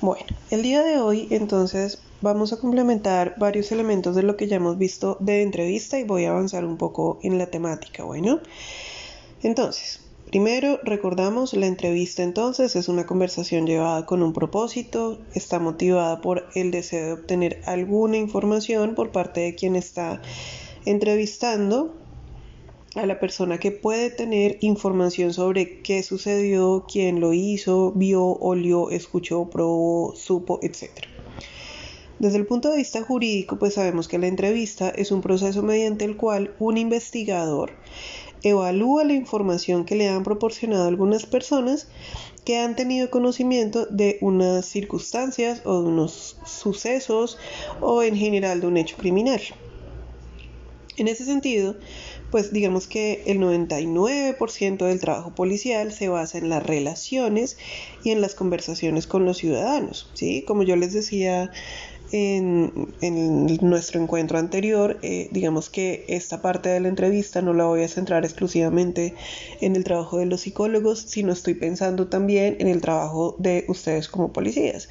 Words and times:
Bueno, 0.00 0.26
el 0.50 0.62
día 0.62 0.82
de 0.82 0.98
hoy 0.98 1.28
entonces 1.30 1.98
vamos 2.20 2.52
a 2.52 2.58
complementar 2.58 3.34
varios 3.38 3.70
elementos 3.72 4.14
de 4.16 4.22
lo 4.22 4.36
que 4.36 4.48
ya 4.48 4.56
hemos 4.56 4.76
visto 4.76 5.16
de 5.20 5.42
entrevista 5.42 5.98
y 5.98 6.04
voy 6.04 6.24
a 6.24 6.30
avanzar 6.30 6.64
un 6.64 6.76
poco 6.76 7.18
en 7.22 7.38
la 7.38 7.46
temática, 7.46 8.04
bueno. 8.04 8.40
Entonces, 9.42 10.00
primero 10.30 10.78
recordamos 10.82 11.54
la 11.54 11.66
entrevista 11.66 12.22
entonces 12.22 12.76
es 12.76 12.88
una 12.88 13.06
conversación 13.06 13.66
llevada 13.66 14.04
con 14.04 14.22
un 14.22 14.32
propósito, 14.32 15.18
está 15.34 15.58
motivada 15.58 16.20
por 16.20 16.48
el 16.54 16.70
deseo 16.70 17.06
de 17.06 17.12
obtener 17.12 17.62
alguna 17.64 18.16
información 18.16 18.94
por 18.94 19.12
parte 19.12 19.40
de 19.40 19.54
quien 19.54 19.76
está 19.76 20.20
entrevistando 20.86 21.94
a 22.94 23.06
la 23.06 23.18
persona 23.18 23.58
que 23.58 23.72
puede 23.72 24.10
tener 24.10 24.58
información 24.60 25.32
sobre 25.32 25.80
qué 25.82 26.02
sucedió, 26.02 26.84
quién 26.90 27.20
lo 27.20 27.32
hizo, 27.32 27.92
vio, 27.92 28.24
olió, 28.24 28.90
escuchó, 28.90 29.50
probó, 29.50 30.14
supo, 30.14 30.60
etc. 30.62 30.90
Desde 32.20 32.38
el 32.38 32.46
punto 32.46 32.70
de 32.70 32.76
vista 32.76 33.02
jurídico, 33.02 33.58
pues 33.58 33.74
sabemos 33.74 34.06
que 34.06 34.18
la 34.18 34.28
entrevista 34.28 34.90
es 34.90 35.10
un 35.10 35.20
proceso 35.20 35.62
mediante 35.62 36.04
el 36.04 36.16
cual 36.16 36.54
un 36.60 36.78
investigador 36.78 37.72
evalúa 38.44 39.04
la 39.04 39.14
información 39.14 39.84
que 39.84 39.96
le 39.96 40.08
han 40.08 40.22
proporcionado 40.22 40.86
algunas 40.86 41.26
personas 41.26 41.88
que 42.44 42.58
han 42.58 42.76
tenido 42.76 43.10
conocimiento 43.10 43.86
de 43.86 44.18
unas 44.20 44.66
circunstancias 44.66 45.62
o 45.64 45.82
de 45.82 45.88
unos 45.88 46.36
sucesos 46.46 47.38
o 47.80 48.02
en 48.02 48.16
general 48.16 48.60
de 48.60 48.66
un 48.66 48.76
hecho 48.76 48.96
criminal. 48.96 49.40
En 50.96 51.08
ese 51.08 51.24
sentido, 51.24 51.74
pues 52.34 52.52
digamos 52.52 52.88
que 52.88 53.22
el 53.26 53.38
99% 53.38 54.86
del 54.86 54.98
trabajo 54.98 55.36
policial 55.36 55.92
se 55.92 56.08
basa 56.08 56.36
en 56.36 56.48
las 56.48 56.66
relaciones 56.66 57.56
y 58.02 58.10
en 58.10 58.20
las 58.20 58.34
conversaciones 58.34 59.06
con 59.06 59.24
los 59.24 59.36
ciudadanos, 59.36 60.10
¿sí? 60.14 60.42
Como 60.42 60.64
yo 60.64 60.74
les 60.74 60.92
decía 60.92 61.52
en, 62.10 62.88
nuestro 63.60 64.00
encuentro 64.00 64.38
anterior, 64.38 64.98
eh, 65.02 65.28
digamos 65.32 65.70
que 65.70 66.04
esta 66.08 66.42
parte 66.42 66.68
de 66.68 66.80
la 66.80 66.88
entrevista 66.88 67.42
no 67.42 67.54
la 67.54 67.64
voy 67.64 67.82
a 67.82 67.88
centrar 67.88 68.24
exclusivamente 68.24 69.14
en 69.60 69.74
el 69.74 69.84
trabajo 69.84 70.18
de 70.18 70.26
los 70.26 70.42
psicólogos, 70.42 71.00
sino 71.00 71.32
estoy 71.32 71.54
pensando 71.54 72.08
también 72.08 72.56
en 72.60 72.68
el 72.68 72.80
trabajo 72.80 73.34
de 73.38 73.64
ustedes 73.68 74.08
como 74.08 74.32
policías. 74.32 74.88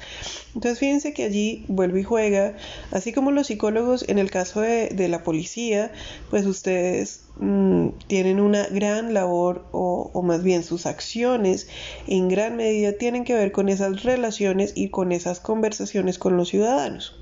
Entonces 0.54 0.78
fíjense 0.78 1.12
que 1.12 1.24
allí 1.24 1.64
vuelve 1.68 2.00
y 2.00 2.04
juega, 2.04 2.56
así 2.90 3.12
como 3.12 3.30
los 3.30 3.46
psicólogos 3.46 4.08
en 4.08 4.18
el 4.18 4.30
caso 4.30 4.60
de, 4.60 5.08
la 5.08 5.22
policía, 5.22 5.92
pues 6.30 6.46
ustedes 6.46 7.23
mm, 7.36 7.88
tienen 8.06 8.40
una 8.40 8.66
gran 8.68 9.14
labor 9.14 9.66
o, 9.72 10.10
o 10.12 10.22
más 10.22 10.42
bien 10.42 10.62
sus 10.62 10.86
acciones 10.86 11.68
en 12.06 12.28
gran 12.28 12.56
medida 12.56 12.92
tienen 12.92 13.24
que 13.24 13.34
ver 13.34 13.52
con 13.52 13.68
esas 13.68 14.02
relaciones 14.02 14.72
y 14.74 14.90
con 14.90 15.12
esas 15.12 15.40
conversaciones 15.40 16.18
con 16.18 16.36
los 16.36 16.48
ciudadanos. 16.48 17.16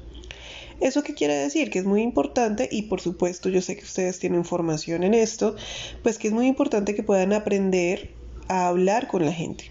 ¿Eso 0.82 1.04
qué 1.04 1.14
quiere 1.14 1.34
decir? 1.34 1.70
Que 1.70 1.78
es 1.78 1.84
muy 1.84 2.02
importante 2.02 2.68
y 2.70 2.82
por 2.82 3.00
supuesto 3.00 3.48
yo 3.48 3.62
sé 3.62 3.76
que 3.76 3.84
ustedes 3.84 4.18
tienen 4.18 4.44
formación 4.44 5.04
en 5.04 5.14
esto, 5.14 5.54
pues 6.02 6.18
que 6.18 6.26
es 6.26 6.34
muy 6.34 6.48
importante 6.48 6.96
que 6.96 7.04
puedan 7.04 7.32
aprender 7.32 8.10
a 8.48 8.66
hablar 8.66 9.06
con 9.06 9.24
la 9.24 9.32
gente. 9.32 9.70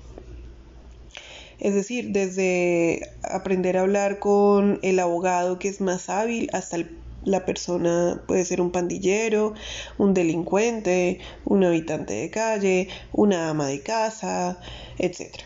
Es 1.60 1.76
decir, 1.76 2.12
desde 2.12 3.10
aprender 3.24 3.76
a 3.76 3.82
hablar 3.82 4.20
con 4.20 4.80
el 4.84 5.00
abogado 5.00 5.60
que 5.60 5.68
es 5.68 5.82
más 5.82 6.10
hábil 6.10 6.50
hasta 6.54 6.78
la 7.24 7.46
persona 7.46 8.22
puede 8.28 8.46
ser 8.46 8.62
un 8.62 8.72
pandillero, 8.72 9.54
un 9.98 10.14
delincuente, 10.14 11.20
un 11.46 11.64
habitante 11.64 12.14
de 12.14 12.30
calle, 12.30 12.88
una 13.14 13.50
ama 13.50 13.68
de 13.68 13.82
casa, 13.82 14.60
etc. 14.98 15.44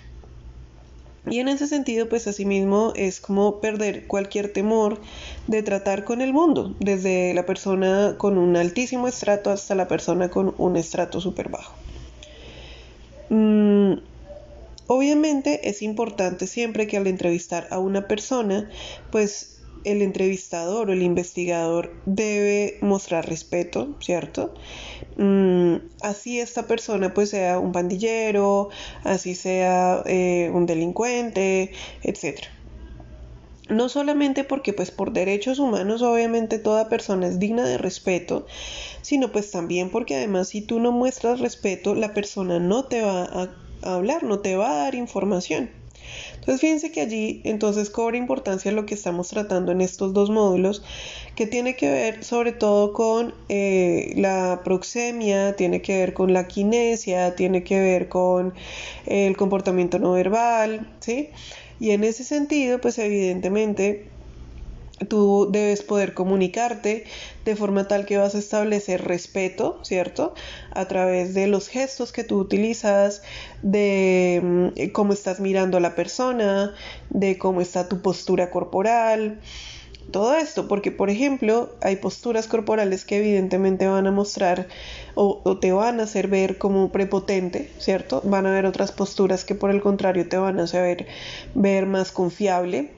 Y 1.28 1.40
en 1.40 1.48
ese 1.48 1.67
sentido, 1.67 2.08
pues 2.08 2.28
asimismo 2.28 2.94
es 2.95 3.20
como 3.20 3.59
perder 3.59 4.06
cualquier 4.06 4.54
temor 4.54 5.02
de 5.48 5.64
tratar 5.64 6.04
con 6.04 6.22
el 6.22 6.34
mundo, 6.34 6.76
desde 6.80 7.34
la 7.34 7.45
persona 7.45 8.16
con 8.17 8.38
un 8.38 8.55
altísimo 8.55 9.08
estrato 9.08 9.49
hasta 9.49 9.73
la 9.73 9.88
persona 9.88 10.30
con 10.30 10.54
un 10.58 10.78
estrato 10.78 11.20
súper 11.20 11.49
bajo. 11.49 11.73
Mm, 13.30 13.94
obviamente 14.86 15.67
es 15.67 15.82
importante 15.82 16.45
siempre 16.45 16.86
que 16.86 16.98
al 16.98 17.08
entrevistar 17.08 17.67
a 17.72 17.80
una 17.80 18.08
persona, 18.08 18.70
pues 19.11 19.55
el 19.86 20.02
entrevistador 20.02 20.90
o 20.90 20.94
el 20.94 21.02
investigador 21.02 21.94
debe 22.06 22.78
mostrar 22.82 23.28
respeto, 23.28 23.96
¿cierto? 24.02 24.54
Mm, 25.18 25.76
así 26.02 26.40
esta 26.40 26.68
persona 26.68 27.14
pues 27.14 27.30
sea 27.30 27.60
un 27.60 27.72
pandillero, 27.72 28.70
así 29.04 29.36
sea 29.36 30.04
eh, 30.06 30.52
un 30.54 30.66
delincuente, 30.66 31.72
etc. 32.04 32.42
No 33.70 33.90
solamente 33.90 34.44
porque 34.44 34.73
pues 34.73 34.92
por 34.92 35.12
derechos 35.14 35.60
humanos 35.60 36.02
obviamente 36.02 36.60
toda 36.60 36.90
persona 36.90 37.28
es 37.28 37.40
digna 37.40 37.66
de 37.66 37.78
respeto, 37.78 38.46
sino 39.02 39.32
pues 39.32 39.52
también 39.52 39.90
porque 39.90 40.16
además 40.16 40.50
si 40.50 40.62
tú 40.62 40.80
no 40.80 40.92
muestras 40.92 41.40
respeto 41.40 41.96
la 41.96 42.14
persona 42.14 42.60
no 42.60 42.86
te 42.86 43.02
va 43.02 43.23
a 43.23 43.50
hablar, 43.82 44.23
no 44.23 44.40
te 44.40 44.56
va 44.56 44.72
a 44.72 44.84
dar 44.84 44.96
información. 44.96 45.85
Entonces 46.45 46.61
fíjense 46.61 46.92
que 46.92 47.02
allí 47.02 47.42
entonces 47.44 47.89
cobra 47.89 48.17
importancia 48.17 48.72
lo 48.72 48.86
que 48.86 48.94
estamos 48.94 49.30
tratando 49.30 49.72
en 49.72 49.82
estos 49.82 50.14
dos 50.14 50.30
módulos, 50.30 50.83
que 51.36 51.48
tiene 51.48 51.76
que 51.76 51.89
ver 51.89 52.23
sobre 52.23 52.52
todo 52.52 52.94
con 52.94 53.33
eh, 53.50 54.14
la 54.16 54.61
proxemia, 54.64 55.55
tiene 55.55 55.82
que 55.82 55.98
ver 55.98 56.14
con 56.14 56.34
la 56.34 56.48
kinesia, 56.48 57.36
tiene 57.36 57.64
que 57.64 57.80
ver 57.80 58.10
con 58.10 58.54
el 59.08 59.36
comportamiento 59.36 59.98
no 59.98 60.11
verbal, 60.11 60.88
¿sí? 61.00 61.30
Y 61.80 61.89
en 61.92 62.04
ese 62.04 62.23
sentido, 62.23 62.80
pues 62.80 63.00
evidentemente 63.00 64.05
tú 65.08 65.50
debes 65.52 65.83
poder 65.83 66.14
comunicarte 66.14 67.06
de 67.44 67.56
forma 67.56 67.88
tal 67.88 68.06
que 68.06 68.17
vas 68.17 68.36
a 68.36 68.39
establecer 68.39 69.04
respeto, 69.04 69.80
¿cierto? 69.83 70.33
A 70.72 70.88
través 70.88 71.33
de 71.33 71.48
los 71.48 71.67
gestos 71.67 72.11
que 72.11 72.23
tú 72.23 72.39
utilizas, 72.39 73.22
de 73.61 74.42
mm, 74.44 74.92
cómo 74.92 75.14
estás 75.14 75.39
mirando 75.39 75.78
a 75.78 75.82
la 75.82 75.95
persona, 75.95 76.73
de 77.10 77.38
cómo 77.38 77.61
está 77.61 77.89
tu 77.89 78.02
postura 78.02 78.50
corporal, 78.50 79.39
todo 80.11 80.36
esto, 80.36 80.67
porque 80.67 80.92
por 80.92 81.10
ejemplo 81.10 81.76
hay 81.82 81.98
posturas 81.98 82.48
corporales 82.48 83.05
que 83.05 83.17
evidentemente 83.17 83.88
van 83.88 84.08
a 84.08 84.11
mostrar 84.11 84.67
o, 85.16 85.58
te 85.58 85.72
van 85.72 86.00
a 86.00 86.04
hacer 86.04 86.28
ver 86.28 86.58
como 86.58 86.92
prepotente, 86.92 87.72
¿cierto? 87.80 88.22
Van 88.23 88.45
a 88.45 88.50
haber 88.50 88.66
otras 88.66 88.92
posturas 88.92 89.45
que 89.45 89.55
por 89.55 89.72
el 89.72 89.82
contrario 89.82 90.28
te 90.30 90.38
van 90.38 90.60
a 90.60 90.64
hacer 90.64 91.08
ver 91.54 91.86
más 91.86 92.11
confiable. 92.11 92.92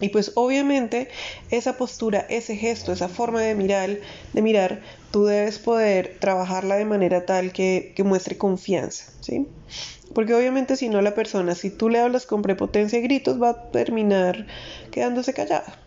Y 0.00 0.08
pues 0.08 0.32
obviamente 0.34 1.08
esa 1.50 1.76
postura, 1.76 2.26
ese 2.28 2.56
gesto, 2.56 2.92
esa 2.92 3.08
forma 3.08 3.40
de 3.40 3.54
mirar, 3.54 3.98
de 4.32 4.42
mirar, 4.42 4.82
tú 5.12 5.24
debes 5.24 5.58
poder 5.58 6.18
trabajarla 6.20 6.76
de 6.76 6.84
manera 6.84 7.24
tal 7.26 7.52
que, 7.52 7.92
que 7.94 8.02
muestre 8.02 8.36
confianza, 8.36 9.12
¿sí? 9.20 9.46
Porque 10.12 10.34
obviamente 10.34 10.76
si 10.76 10.88
no 10.88 11.00
la 11.00 11.14
persona, 11.14 11.54
si 11.54 11.70
tú 11.70 11.88
le 11.88 12.00
hablas 12.00 12.26
con 12.26 12.42
prepotencia 12.42 12.98
y 12.98 13.02
gritos, 13.02 13.40
va 13.40 13.50
a 13.50 13.70
terminar 13.70 14.46
quedándose 14.90 15.32
callada. 15.32 15.78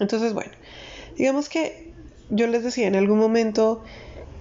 Entonces, 0.00 0.32
bueno, 0.32 0.52
digamos 1.16 1.48
que 1.48 1.92
yo 2.30 2.46
les 2.46 2.64
decía 2.64 2.88
en 2.88 2.96
algún 2.96 3.18
momento 3.18 3.82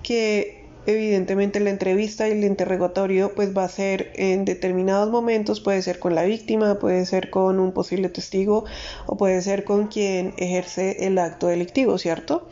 que 0.02 0.63
Evidentemente 0.86 1.62
la 1.62 1.70
entrevista 1.70 2.28
y 2.28 2.34
el 2.34 2.44
interrogatorio 2.44 3.34
pues 3.36 3.56
va 3.56 3.64
a 3.64 3.70
ser 3.70 4.12
en 4.16 4.44
determinados 4.44 5.10
momentos, 5.10 5.62
puede 5.62 5.82
ser 5.82 5.98
con 5.98 6.14
la 6.14 6.24
víctima, 6.24 6.78
puede 6.78 7.06
ser 7.06 7.30
con 7.30 7.62
un 7.62 7.72
posible 7.72 8.10
testigo 8.10 8.66
o 9.06 9.16
puede 9.16 9.42
ser 9.42 9.64
con 9.64 9.88
quien 9.88 10.34
ejerce 10.38 11.08
el 11.08 11.18
acto 11.20 11.48
delictivo, 11.48 11.98
¿cierto? 11.98 12.50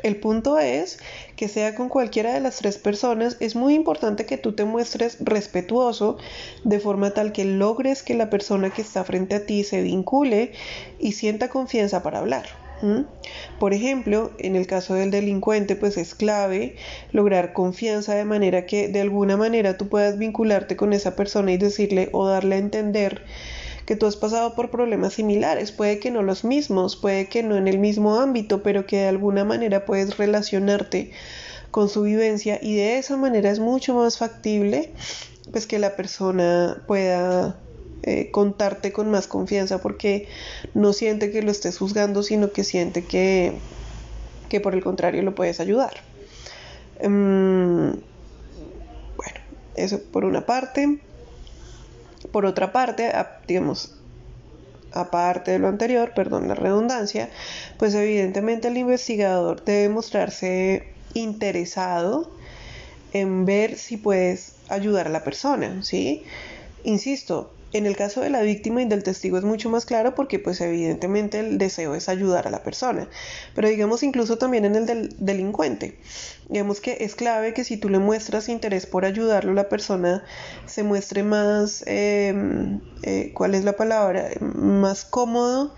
El 0.00 0.20
punto 0.20 0.60
es 0.60 1.00
que 1.34 1.48
sea 1.48 1.74
con 1.74 1.88
cualquiera 1.88 2.32
de 2.32 2.38
las 2.38 2.58
tres 2.58 2.78
personas, 2.78 3.36
es 3.40 3.56
muy 3.56 3.74
importante 3.74 4.26
que 4.26 4.38
tú 4.38 4.54
te 4.54 4.64
muestres 4.64 5.16
respetuoso 5.18 6.18
de 6.62 6.78
forma 6.78 7.10
tal 7.14 7.32
que 7.32 7.44
logres 7.44 8.04
que 8.04 8.14
la 8.14 8.30
persona 8.30 8.70
que 8.70 8.82
está 8.82 9.02
frente 9.02 9.34
a 9.34 9.44
ti 9.44 9.64
se 9.64 9.82
vincule 9.82 10.52
y 11.00 11.12
sienta 11.12 11.48
confianza 11.48 12.04
para 12.04 12.20
hablar. 12.20 12.46
Por 13.58 13.74
ejemplo, 13.74 14.30
en 14.38 14.56
el 14.56 14.66
caso 14.66 14.94
del 14.94 15.10
delincuente, 15.10 15.76
pues 15.76 15.96
es 15.96 16.14
clave 16.14 16.76
lograr 17.12 17.52
confianza 17.52 18.14
de 18.14 18.24
manera 18.24 18.66
que 18.66 18.88
de 18.88 19.00
alguna 19.00 19.36
manera 19.36 19.76
tú 19.76 19.88
puedas 19.88 20.18
vincularte 20.18 20.76
con 20.76 20.92
esa 20.92 21.16
persona 21.16 21.52
y 21.52 21.58
decirle 21.58 22.08
o 22.12 22.26
darle 22.26 22.56
a 22.56 22.58
entender 22.58 23.22
que 23.86 23.96
tú 23.96 24.06
has 24.06 24.16
pasado 24.16 24.54
por 24.54 24.70
problemas 24.70 25.14
similares, 25.14 25.72
puede 25.72 25.98
que 25.98 26.10
no 26.10 26.22
los 26.22 26.44
mismos, 26.44 26.96
puede 26.96 27.28
que 27.28 27.42
no 27.42 27.56
en 27.56 27.68
el 27.68 27.78
mismo 27.78 28.20
ámbito, 28.20 28.62
pero 28.62 28.84
que 28.84 28.98
de 28.98 29.08
alguna 29.08 29.44
manera 29.44 29.86
puedes 29.86 30.18
relacionarte 30.18 31.10
con 31.70 31.88
su 31.88 32.02
vivencia 32.02 32.58
y 32.60 32.76
de 32.76 32.98
esa 32.98 33.16
manera 33.16 33.50
es 33.50 33.60
mucho 33.60 33.94
más 33.94 34.18
factible 34.18 34.92
pues 35.52 35.66
que 35.66 35.78
la 35.78 35.96
persona 35.96 36.82
pueda 36.86 37.56
eh, 38.02 38.30
contarte 38.30 38.92
con 38.92 39.10
más 39.10 39.26
confianza 39.26 39.80
porque 39.80 40.28
no 40.74 40.92
siente 40.92 41.30
que 41.30 41.42
lo 41.42 41.50
estés 41.50 41.78
juzgando, 41.78 42.22
sino 42.22 42.52
que 42.52 42.64
siente 42.64 43.04
que, 43.04 43.58
que 44.48 44.60
por 44.60 44.74
el 44.74 44.82
contrario 44.82 45.22
lo 45.22 45.34
puedes 45.34 45.60
ayudar. 45.60 45.94
Em, 47.00 47.90
bueno, 47.90 49.40
eso 49.74 50.00
por 50.12 50.24
una 50.24 50.46
parte. 50.46 51.00
Por 52.32 52.46
otra 52.46 52.72
parte, 52.72 53.12
digamos, 53.46 53.94
aparte 54.92 55.52
de 55.52 55.58
lo 55.58 55.68
anterior, 55.68 56.12
perdón 56.14 56.48
la 56.48 56.54
redundancia, 56.54 57.30
pues 57.78 57.94
evidentemente 57.94 58.68
el 58.68 58.76
investigador 58.76 59.64
debe 59.64 59.88
mostrarse 59.88 60.88
interesado 61.14 62.30
en 63.12 63.44
ver 63.44 63.76
si 63.78 63.96
puedes 63.96 64.54
ayudar 64.68 65.06
a 65.06 65.10
la 65.10 65.24
persona, 65.24 65.82
¿sí? 65.82 66.24
Insisto, 66.84 67.52
en 67.72 67.86
el 67.86 67.96
caso 67.96 68.20
de 68.20 68.30
la 68.30 68.40
víctima 68.42 68.82
y 68.82 68.86
del 68.86 69.02
testigo 69.02 69.36
es 69.36 69.44
mucho 69.44 69.68
más 69.68 69.84
claro 69.84 70.14
porque 70.14 70.38
pues 70.38 70.60
evidentemente 70.60 71.40
el 71.40 71.58
deseo 71.58 71.94
es 71.94 72.08
ayudar 72.08 72.46
a 72.46 72.50
la 72.50 72.62
persona. 72.62 73.08
Pero 73.54 73.68
digamos 73.68 74.02
incluso 74.02 74.38
también 74.38 74.64
en 74.64 74.74
el 74.74 74.86
del 74.86 75.14
delincuente. 75.18 75.98
Digamos 76.48 76.80
que 76.80 76.98
es 77.00 77.14
clave 77.14 77.52
que 77.52 77.64
si 77.64 77.76
tú 77.76 77.90
le 77.90 77.98
muestras 77.98 78.48
interés 78.48 78.86
por 78.86 79.04
ayudarlo, 79.04 79.52
la 79.52 79.68
persona 79.68 80.24
se 80.66 80.82
muestre 80.82 81.22
más, 81.22 81.84
em, 81.86 82.80
eh, 83.02 83.32
¿cuál 83.34 83.54
es 83.54 83.64
la 83.64 83.76
palabra? 83.76 84.30
Más 84.40 85.04
cómodo 85.04 85.74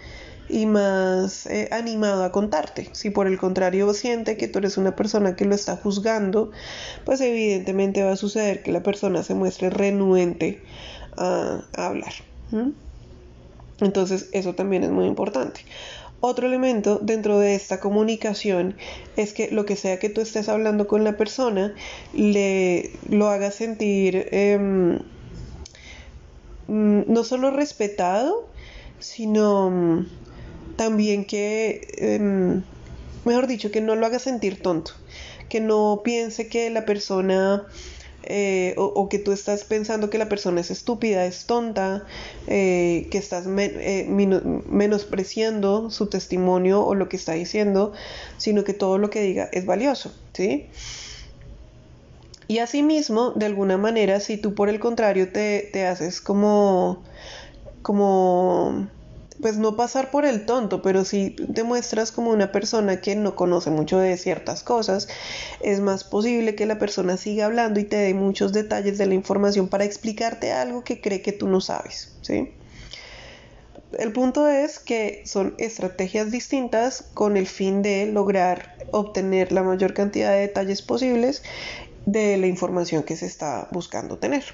y 0.49 0.67
más 0.67 1.47
eh, 1.47 1.69
animado 1.73 2.25
a 2.25 2.33
contarte. 2.33 2.89
Si 2.93 3.11
por 3.11 3.27
el 3.27 3.39
contrario 3.39 3.93
siente 3.95 4.37
que 4.37 4.49
tú 4.49 4.59
eres 4.59 4.77
una 4.77 4.97
persona 4.97 5.37
que 5.37 5.45
lo 5.45 5.55
está 5.55 5.77
juzgando, 5.77 6.51
pues 7.05 7.21
evidentemente 7.21 8.03
va 8.03 8.13
a 8.13 8.17
suceder 8.17 8.63
que 8.63 8.73
la 8.73 8.83
persona 8.83 9.23
se 9.23 9.35
muestre 9.35 9.71
renuente 9.71 10.63
a, 11.17 11.63
hablar. 11.75 12.13
Entonces 13.81 14.29
eso 14.33 14.55
también 14.55 14.85
es 14.85 14.91
muy 14.91 15.07
importante. 15.07 15.61
Otro 16.23 16.47
elemento 16.47 16.99
dentro 16.99 17.39
de 17.39 17.55
esta 17.55 17.81
comunicación 17.81 18.77
es 19.17 19.33
que 19.33 19.51
lo 19.51 19.65
que 19.65 19.77
sea 19.77 19.99
que 19.99 20.11
tú 20.11 20.21
estés 20.21 20.51
hablando 20.51 20.87
con 20.87 21.03
la 21.03 21.17
persona, 21.17 21.75
le 22.13 22.91
lo 23.09 23.31
haga 23.31 23.51
sentir 23.51 24.29
em, 24.31 24.99
mm, 26.69 27.03
no 27.07 27.25
solo 27.25 27.51
respetado, 27.51 28.47
sino 28.99 29.71
mm, 29.71 30.07
también 30.77 31.25
que, 31.25 31.89
em, 31.97 32.63
mejor 33.25 33.47
dicho, 33.47 33.71
que 33.71 33.81
no 33.81 33.97
lo 33.97 34.05
haga 34.05 34.19
sentir 34.19 34.61
tonto, 34.61 34.93
que 35.49 35.61
no 35.61 36.03
piense 36.05 36.49
que 36.49 36.69
la 36.69 36.85
persona 36.85 37.65
eh, 38.23 38.75
o, 38.77 39.09
que 39.09 39.19
tú 39.19 39.33
estás 39.33 39.65
pensando 39.65 40.11
que 40.11 40.19
la 40.19 40.29
persona 40.29 40.61
es 40.61 40.71
estúpida, 40.71 41.25
es 41.25 41.47
tonta, 41.47 42.05
eh, 42.47 43.09
que 43.11 43.19
estás 43.19 43.47
eh, 43.47 44.07
menospreciando 44.09 45.91
su 45.91 46.07
testimonio 46.07 46.85
o 46.85 46.95
lo 46.95 47.09
que 47.09 47.17
está 47.17 47.33
diciendo, 47.33 47.93
sino 48.37 48.65
que 48.65 48.75
todo 48.75 48.99
lo 48.99 49.11
que 49.11 49.23
diga 49.23 49.49
es 49.53 49.65
valioso, 49.65 50.13
¿sí? 50.35 50.69
Y 52.47 52.59
asimismo, 52.59 53.31
de 53.31 53.47
alguna 53.47 53.79
manera, 53.79 54.21
si 54.21 54.37
tú 54.37 54.55
por 54.55 54.69
el 54.69 54.81
contrario 54.81 55.33
te, 55.33 55.71
te 55.73 55.87
haces 55.87 56.21
como, 56.21 57.03
como 57.83 58.89
pues 59.41 59.57
no 59.57 59.77
pasar 59.77 60.11
por 60.11 60.25
el 60.25 60.47
tonto, 60.47 60.83
pero 60.83 61.05
si 61.05 61.31
te 61.31 61.63
muestras 61.63 62.13
como 62.13 62.31
una 62.31 62.53
persona 62.53 63.01
que 63.01 63.17
no 63.17 63.37
conoce 63.37 63.71
mucho 63.71 63.99
de 63.99 64.17
ciertas 64.17 64.63
cosas, 64.63 65.09
es 65.61 65.81
más 65.81 66.05
posible 66.05 66.55
que 66.55 66.67
la 66.67 66.79
persona 66.79 67.17
siga 67.17 67.47
hablando 67.47 67.81
y 67.81 67.85
te 67.85 67.97
dé 67.97 68.15
muchos 68.15 68.53
detalles 68.53 68.99
de 68.99 69.07
la 69.07 69.15
información 69.15 69.69
para 69.69 69.85
explicarte 69.85 70.53
algo 70.53 70.85
que 70.85 71.01
cree 71.01 71.23
que 71.23 71.33
tú 71.33 71.49
no 71.49 71.61
sabes, 71.61 72.15
¿sí? 72.23 72.55
El 73.99 74.13
punto 74.13 74.47
es 74.49 74.79
que 74.79 75.23
son 75.27 75.55
estrategias 75.59 76.31
distintas 76.31 77.07
con 77.15 77.37
el 77.37 77.47
fin 77.49 77.83
de 77.83 78.07
lograr 78.07 78.77
obtener 78.93 79.51
la 79.51 79.63
mayor 79.63 79.95
cantidad 79.95 80.31
de 80.31 80.41
detalles 80.41 80.81
posibles 80.81 81.43
de 82.07 82.37
la 82.37 82.47
información 82.47 83.03
que 83.03 83.17
se 83.17 83.27
está 83.27 83.69
buscando 83.73 84.19
tener. 84.19 84.45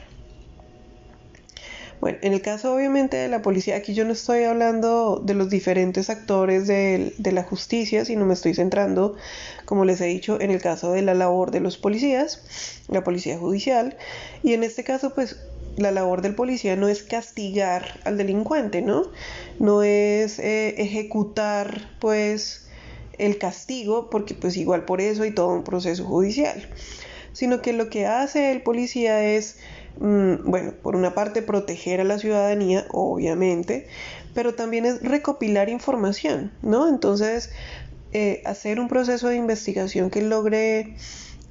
Bueno, 2.00 2.18
en 2.20 2.34
el 2.34 2.42
caso 2.42 2.74
obviamente 2.74 3.16
de 3.16 3.28
la 3.28 3.40
policía, 3.40 3.76
aquí 3.76 3.94
yo 3.94 4.04
no 4.04 4.12
estoy 4.12 4.44
hablando 4.44 5.22
de 5.24 5.32
los 5.32 5.48
diferentes 5.48 6.10
actores 6.10 6.66
de, 6.66 7.12
la 7.18 7.42
justicia, 7.42 8.04
sino 8.04 8.26
me 8.26 8.34
estoy 8.34 8.54
centrando, 8.54 9.16
como 9.64 9.84
les 9.84 10.00
he 10.02 10.06
dicho, 10.06 10.38
en 10.40 10.50
el 10.50 10.60
caso 10.60 10.92
de 10.92 11.02
la 11.02 11.14
labor 11.14 11.50
de 11.52 11.60
los 11.60 11.78
policías, 11.78 12.84
la 12.88 13.02
policía 13.02 13.38
judicial, 13.38 13.96
y 14.42 14.52
en 14.52 14.62
este 14.62 14.84
caso 14.84 15.14
pues 15.14 15.36
la 15.76 15.90
labor 15.90 16.20
del 16.20 16.34
policía 16.34 16.76
no 16.76 16.88
es 16.88 17.02
castigar 17.02 18.00
al 18.04 18.18
delincuente, 18.18 18.82
¿no? 18.82 19.04
No 19.58 19.82
es 19.82 20.38
eh, 20.38 20.74
ejecutar 20.78 21.90
pues 21.98 22.66
el 23.18 23.38
castigo, 23.38 24.10
porque 24.10 24.34
pues 24.34 24.56
igual 24.58 24.84
por 24.84 25.00
eso 25.00 25.22
hay 25.22 25.32
todo 25.32 25.48
un 25.48 25.64
proceso 25.64 26.04
judicial, 26.04 26.68
sino 27.32 27.62
que 27.62 27.72
lo 27.72 27.88
que 27.88 28.06
hace 28.06 28.52
el 28.52 28.62
policía 28.62 29.22
es 29.24 29.56
bueno, 29.98 30.72
por 30.82 30.96
una 30.96 31.14
parte 31.14 31.42
proteger 31.42 32.00
a 32.00 32.04
la 32.04 32.18
ciudadanía, 32.18 32.86
obviamente, 32.90 33.88
pero 34.34 34.54
también 34.54 34.84
es 34.84 35.02
recopilar 35.02 35.68
información, 35.68 36.52
¿no? 36.62 36.88
Entonces, 36.88 37.50
eh, 38.12 38.42
hacer 38.44 38.78
un 38.80 38.88
proceso 38.88 39.28
de 39.28 39.36
investigación 39.36 40.10
que 40.10 40.22
logre 40.22 40.96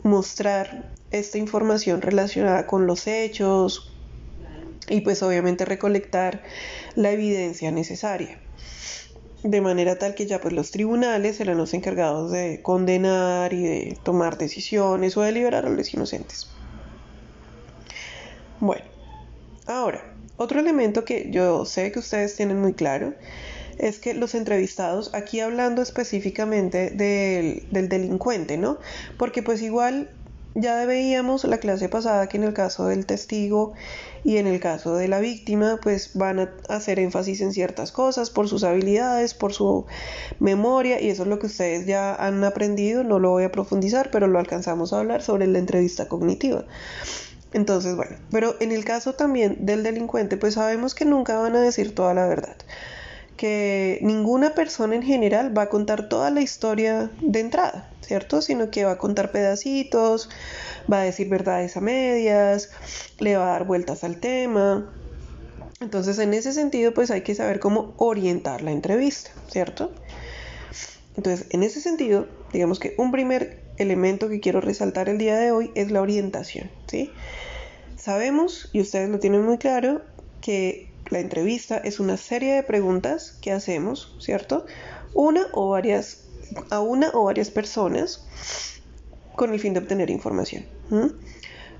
mostrar 0.04 0.92
esta 1.12 1.38
información 1.38 2.02
relacionada 2.02 2.68
con 2.68 2.86
los 2.88 3.08
hechos 3.08 3.92
y 4.88 5.02
pues 5.02 5.24
obviamente 5.24 5.66
recolectar 5.66 6.44
la 6.96 7.12
evidencia 7.12 7.72
necesaria 7.72 8.40
de 9.46 9.62
manera 9.62 9.98
tal 10.00 10.16
que 10.16 10.26
ya 10.26 10.42
pues 10.42 10.54
los 10.54 10.72
tribunales 10.72 11.38
serán 11.38 11.58
los 11.58 11.74
encargados 11.76 12.32
de 12.32 12.62
condenar 12.64 13.54
y 13.54 13.62
de 13.62 13.98
tomar 14.04 14.40
decisiones 14.40 15.18
o 15.18 15.22
de 15.22 15.32
liberar 15.32 15.68
a 15.68 15.70
los 15.70 15.94
inocentes. 15.94 16.48
Bueno, 18.60 18.86
ahora, 19.68 20.02
otro 20.38 20.60
elemento 20.60 21.06
que 21.06 21.30
yo 21.32 21.66
sé 21.66 21.92
que 21.92 22.00
ustedes 22.00 22.36
tienen 22.36 22.62
muy 22.62 22.74
claro 22.74 23.14
es 23.78 24.00
que 24.00 24.14
los 24.14 24.36
entrevistados, 24.36 25.14
aquí 25.14 25.40
hablando 25.40 25.82
específicamente 25.82 26.90
del, 26.90 27.68
delincuente, 27.90 28.58
¿no? 28.58 28.78
Porque 29.18 29.44
pues 29.44 29.62
igual 29.62 30.10
ya 30.54 30.86
veíamos 30.86 31.44
la 31.44 31.58
clase 31.58 31.90
pasada 31.90 32.28
que 32.28 32.38
en 32.38 32.44
el 32.44 32.54
caso 32.54 32.88
del 32.88 33.06
testigo 33.06 33.74
y 34.24 34.38
en 34.38 34.48
el 34.48 34.62
caso 34.62 34.96
de 34.96 35.10
la 35.10 35.20
víctima, 35.20 35.80
pues 35.84 36.12
van 36.14 36.40
a 36.40 36.50
hacer 36.70 37.00
énfasis 37.00 37.42
en 37.42 37.52
ciertas 37.52 37.92
cosas 37.92 38.30
por 38.30 38.48
sus 38.48 38.64
habilidades, 38.64 39.34
por 39.34 39.54
su 39.54 39.86
memoria, 40.40 41.02
y 41.02 41.10
eso 41.10 41.24
es 41.24 41.28
lo 41.28 41.40
que 41.40 41.48
ustedes 41.48 41.86
ya 41.86 42.16
han 42.16 42.44
aprendido, 42.46 43.04
no 43.04 43.20
lo 43.20 43.32
voy 43.32 43.44
a 43.44 43.52
profundizar, 43.52 44.10
pero 44.12 44.28
lo 44.28 44.40
alcanzamos 44.40 44.94
a 44.94 45.00
hablar 45.00 45.22
sobre 45.22 45.46
la 45.46 45.60
entrevista 45.60 46.08
cognitiva. 46.08 46.66
Entonces, 47.56 47.96
bueno, 47.96 48.18
pero 48.32 48.58
en 48.60 48.74
el 48.74 48.84
caso 48.84 49.14
también 49.14 49.66
del 49.66 49.82
delincuente, 49.82 50.36
pues 50.36 50.56
sabemos 50.56 50.94
que 50.94 51.06
nunca 51.06 51.40
van 51.40 51.56
a 51.56 51.62
decir 51.62 51.96
toda 51.96 52.14
la 52.14 52.28
verdad. 52.28 52.58
Que 53.38 53.98
ninguna 54.02 54.54
persona 54.54 54.94
en 54.94 55.04
general 55.04 55.58
va 55.58 55.62
a 55.62 55.70
contar 55.70 56.10
toda 56.10 56.32
la 56.32 56.42
historia 56.42 57.10
de 57.22 57.40
entrada, 57.40 57.90
¿cierto? 58.02 58.42
Sino 58.42 58.72
que 58.72 58.84
va 58.84 58.92
a 58.92 58.98
contar 58.98 59.32
pedacitos, 59.32 60.30
va 60.92 61.00
a 61.00 61.04
decir 61.06 61.30
verdades 61.30 61.78
a 61.78 61.80
medias, 61.80 62.72
le 63.20 63.38
va 63.38 63.48
a 63.48 63.52
dar 63.52 63.66
vueltas 63.66 64.04
al 64.04 64.18
tema. 64.20 64.94
Entonces, 65.80 66.20
en 66.20 66.34
ese 66.34 66.52
sentido, 66.52 66.94
pues 66.94 67.10
hay 67.10 67.22
que 67.22 67.36
saber 67.36 67.62
cómo 67.62 67.94
orientar 67.96 68.64
la 68.64 68.74
entrevista, 68.74 69.32
¿cierto? 69.50 69.94
Entonces, 71.16 71.48
en 71.52 71.64
ese 71.64 71.80
sentido, 71.80 72.28
digamos 72.52 72.80
que 72.80 72.96
un 72.98 73.14
primer 73.14 73.65
elemento 73.78 74.30
que 74.30 74.40
quiero 74.40 74.62
resaltar 74.62 75.10
el 75.10 75.18
día 75.18 75.38
de 75.38 75.52
hoy 75.52 75.72
es 75.76 75.92
la 75.92 76.02
orientación, 76.02 76.70
¿sí? 76.88 77.12
Sabemos, 77.98 78.70
y 78.74 78.82
ustedes 78.82 79.10
lo 79.10 79.20
tienen 79.20 79.44
muy 79.44 79.58
claro, 79.58 80.02
que 80.42 80.92
la 81.10 81.20
entrevista 81.20 81.78
es 81.78 82.00
una 82.00 82.18
serie 82.18 82.54
de 82.54 82.64
preguntas 82.64 83.38
que 83.42 83.52
hacemos, 83.52 84.16
¿cierto? 84.20 84.66
Una 85.14 85.48
o 85.54 85.70
varias, 85.70 86.26
a 86.70 86.80
una 86.80 87.10
o 87.14 87.26
varias 87.26 87.50
personas 87.50 88.26
con 89.36 89.54
el 89.54 89.60
fin 89.60 89.74
de 89.74 89.80
obtener 89.80 90.10
información. 90.10 90.66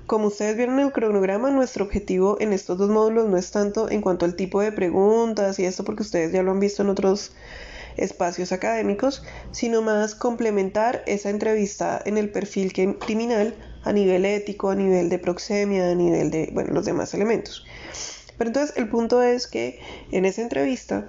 Como 0.06 0.28
ustedes 0.28 0.56
vieron 0.56 0.78
en 0.78 0.86
el 0.86 0.92
cronograma, 0.92 1.50
nuestro 1.50 1.84
objetivo 1.84 2.36
en 2.40 2.52
estos 2.52 2.78
dos 2.78 2.90
módulos 2.90 3.28
no 3.28 3.36
es 3.36 3.50
tanto 3.50 3.90
en 3.90 4.02
cuanto 4.02 4.24
al 4.24 4.36
tipo 4.36 4.60
de 4.60 4.70
preguntas 4.70 5.58
y 5.58 5.64
esto 5.64 5.82
porque 5.84 6.02
ustedes 6.02 6.32
ya 6.32 6.42
lo 6.42 6.52
han 6.52 6.60
visto 6.60 6.82
en 6.82 6.90
otros 6.90 7.32
espacios 7.96 8.52
académicos, 8.52 9.22
sino 9.52 9.82
más 9.82 10.14
complementar 10.14 11.02
esa 11.06 11.30
entrevista 11.30 12.00
en 12.04 12.18
el 12.18 12.30
perfil 12.30 12.72
criminal 12.98 13.54
a 13.84 13.92
nivel 13.92 14.24
ético, 14.24 14.70
a 14.70 14.74
nivel 14.74 15.08
de 15.08 15.18
proxemia, 15.18 15.90
a 15.90 15.94
nivel 15.94 16.30
de, 16.30 16.50
bueno, 16.52 16.72
los 16.72 16.84
demás 16.84 17.14
elementos. 17.14 17.64
Pero 18.36 18.50
entonces 18.50 18.76
el 18.76 18.88
punto 18.88 19.22
es 19.22 19.46
que 19.46 19.80
en 20.10 20.24
esa 20.24 20.42
entrevista 20.42 21.08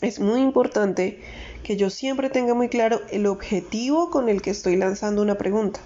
es 0.00 0.20
muy 0.20 0.40
importante 0.40 1.20
que 1.62 1.76
yo 1.76 1.90
siempre 1.90 2.30
tenga 2.30 2.54
muy 2.54 2.68
claro 2.68 3.00
el 3.10 3.26
objetivo 3.26 4.10
con 4.10 4.28
el 4.28 4.40
que 4.40 4.50
estoy 4.50 4.76
lanzando 4.76 5.20
una 5.20 5.36
pregunta. 5.36 5.80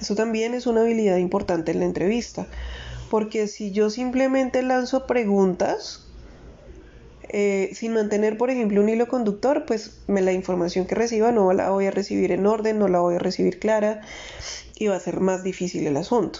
Eso 0.00 0.14
también 0.14 0.54
es 0.54 0.66
una 0.66 0.82
habilidad 0.82 1.16
importante 1.18 1.72
en 1.72 1.80
la 1.80 1.84
entrevista, 1.84 2.46
porque 3.10 3.46
si 3.48 3.70
yo 3.70 3.90
simplemente 3.90 4.62
lanzo 4.62 5.06
preguntas 5.06 6.05
eh, 7.38 7.74
sin 7.74 7.92
mantener, 7.92 8.38
por 8.38 8.48
ejemplo, 8.48 8.80
un 8.80 8.88
hilo 8.88 9.08
conductor, 9.08 9.66
pues 9.66 9.98
me, 10.06 10.22
la 10.22 10.32
información 10.32 10.86
que 10.86 10.94
reciba 10.94 11.32
no 11.32 11.52
la 11.52 11.68
voy 11.68 11.84
a 11.84 11.90
recibir 11.90 12.32
en 12.32 12.46
orden, 12.46 12.78
no 12.78 12.88
la 12.88 13.00
voy 13.00 13.16
a 13.16 13.18
recibir 13.18 13.58
clara 13.58 14.00
y 14.74 14.86
va 14.86 14.96
a 14.96 15.00
ser 15.00 15.20
más 15.20 15.44
difícil 15.44 15.86
el 15.86 15.98
asunto. 15.98 16.38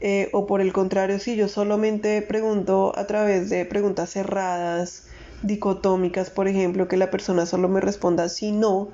Eh, 0.00 0.30
o 0.32 0.46
por 0.46 0.62
el 0.62 0.72
contrario, 0.72 1.18
si 1.18 1.36
yo 1.36 1.46
solamente 1.46 2.22
pregunto 2.22 2.94
a 2.96 3.06
través 3.06 3.50
de 3.50 3.66
preguntas 3.66 4.08
cerradas, 4.12 5.08
dicotómicas, 5.42 6.30
por 6.30 6.48
ejemplo, 6.48 6.88
que 6.88 6.96
la 6.96 7.10
persona 7.10 7.44
solo 7.44 7.68
me 7.68 7.82
responda 7.82 8.30
sí, 8.30 8.50
no, 8.50 8.88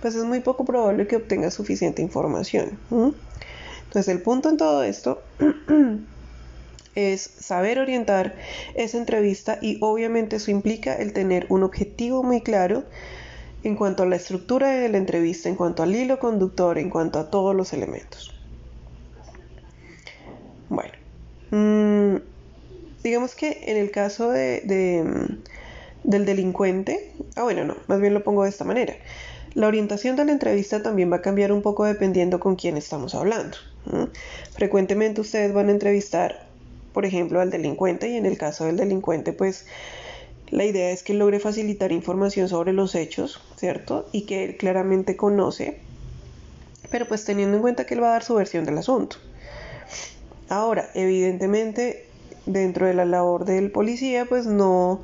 pues 0.00 0.14
es 0.14 0.24
muy 0.24 0.40
poco 0.40 0.64
probable 0.64 1.06
que 1.06 1.16
obtenga 1.16 1.50
suficiente 1.50 2.00
información. 2.00 2.78
Entonces 2.90 4.08
el 4.08 4.22
punto 4.22 4.48
en 4.48 4.56
todo 4.56 4.84
esto 4.84 5.20
es 6.94 7.22
saber 7.22 7.78
orientar 7.78 8.34
esa 8.74 8.98
entrevista 8.98 9.58
y 9.60 9.78
obviamente 9.80 10.36
eso 10.36 10.50
implica 10.50 10.94
el 10.94 11.12
tener 11.12 11.46
un 11.48 11.62
objetivo 11.62 12.22
muy 12.22 12.40
claro 12.40 12.84
en 13.64 13.76
cuanto 13.76 14.02
a 14.02 14.06
la 14.06 14.16
estructura 14.16 14.70
de 14.70 14.88
la 14.88 14.98
entrevista, 14.98 15.48
en 15.48 15.56
cuanto 15.56 15.82
al 15.82 15.94
hilo 15.94 16.18
conductor, 16.18 16.78
en 16.78 16.90
cuanto 16.90 17.18
a 17.18 17.30
todos 17.30 17.54
los 17.54 17.72
elementos. 17.72 18.34
Bueno, 20.68 20.92
mm, 21.50 22.16
digamos 23.04 23.34
que 23.34 23.64
en 23.66 23.76
el 23.76 23.90
caso 23.90 24.30
de, 24.30 25.04
mm, 25.04 26.08
del 26.08 26.24
delincuente, 26.24 27.12
ah 27.36 27.42
bueno, 27.42 27.64
no, 27.64 27.76
más 27.86 28.00
bien 28.00 28.14
lo 28.14 28.24
pongo 28.24 28.44
de 28.44 28.50
esta 28.50 28.64
manera. 28.64 28.94
La 29.54 29.66
orientación 29.66 30.16
de 30.16 30.24
la 30.24 30.32
entrevista 30.32 30.82
también 30.82 31.12
va 31.12 31.16
a 31.16 31.22
cambiar 31.22 31.52
un 31.52 31.60
poco 31.60 31.84
dependiendo 31.84 32.40
con 32.40 32.56
quién 32.56 32.76
estamos 32.78 33.14
hablando. 33.14 33.58
Frecuentemente 34.52 35.20
ustedes 35.20 35.52
van 35.52 35.68
a 35.68 35.72
entrevistar, 35.72 36.46
por 36.92 37.06
ejemplo, 37.06 37.40
al 37.40 37.50
delincuente 37.50 38.08
y 38.08 38.16
en 38.16 38.26
el 38.26 38.38
caso 38.38 38.64
del 38.64 38.76
delincuente, 38.76 39.32
pues 39.32 39.66
la 40.50 40.64
idea 40.64 40.90
es 40.90 41.02
que 41.02 41.14
logre 41.14 41.40
facilitar 41.40 41.92
información 41.92 42.48
sobre 42.48 42.72
los 42.72 42.94
hechos, 42.94 43.40
¿cierto? 43.56 44.06
Y 44.12 44.26
que 44.26 44.44
él 44.44 44.56
claramente 44.56 45.16
conoce, 45.16 45.78
pero 46.90 47.08
pues 47.08 47.24
teniendo 47.24 47.56
en 47.56 47.62
cuenta 47.62 47.86
que 47.86 47.94
él 47.94 48.02
va 48.02 48.08
a 48.08 48.12
dar 48.12 48.22
su 48.22 48.34
versión 48.34 48.66
del 48.66 48.76
asunto. 48.76 49.16
Ahora, 50.50 50.90
evidentemente, 50.94 52.04
dentro 52.44 52.86
de 52.86 52.92
la 52.92 53.06
labor 53.06 53.46
del 53.46 53.70
policía, 53.70 54.26
pues 54.26 54.46
no, 54.46 55.00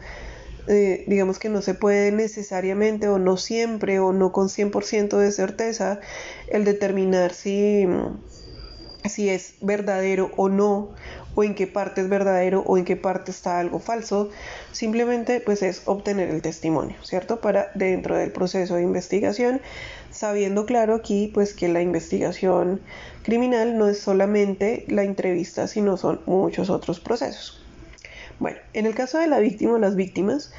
eh, 0.66 1.04
digamos 1.06 1.38
que 1.38 1.48
no 1.48 1.62
se 1.62 1.72
puede 1.72 2.12
necesariamente 2.12 3.08
o 3.08 3.18
no 3.18 3.38
siempre 3.38 4.00
o 4.00 4.12
no 4.12 4.32
con 4.32 4.48
100% 4.50 5.16
de 5.16 5.32
certeza 5.32 6.00
el 6.48 6.66
determinar 6.66 7.32
si, 7.32 7.86
si 9.06 9.30
es 9.30 9.54
verdadero 9.62 10.30
o 10.36 10.50
no 10.50 10.90
o 11.34 11.44
en 11.44 11.54
qué 11.54 11.66
parte 11.66 12.00
es 12.00 12.08
verdadero 12.08 12.62
o 12.66 12.78
en 12.78 12.84
qué 12.84 12.96
parte 12.96 13.30
está 13.30 13.60
algo 13.60 13.78
falso, 13.78 14.30
simplemente 14.72 15.40
pues 15.40 15.62
es 15.62 15.82
obtener 15.86 16.30
el 16.30 16.42
testimonio, 16.42 16.96
¿cierto? 17.02 17.40
Para 17.40 17.70
dentro 17.74 18.16
del 18.16 18.32
proceso 18.32 18.76
de 18.76 18.82
investigación, 18.82 19.60
sabiendo 20.10 20.66
claro 20.66 20.94
aquí 20.94 21.30
pues 21.32 21.54
que 21.54 21.68
la 21.68 21.80
investigación 21.82 22.80
criminal 23.22 23.78
no 23.78 23.88
es 23.88 24.00
solamente 24.00 24.84
la 24.88 25.04
entrevista, 25.04 25.68
sino 25.68 25.96
son 25.96 26.20
muchos 26.26 26.70
otros 26.70 27.00
procesos. 27.00 27.62
Bueno, 28.40 28.58
en 28.72 28.86
el 28.86 28.94
caso 28.94 29.18
de 29.18 29.26
la 29.26 29.40
víctima 29.40 29.74
o 29.74 29.78
las 29.78 29.96
víctimas, 29.96 30.52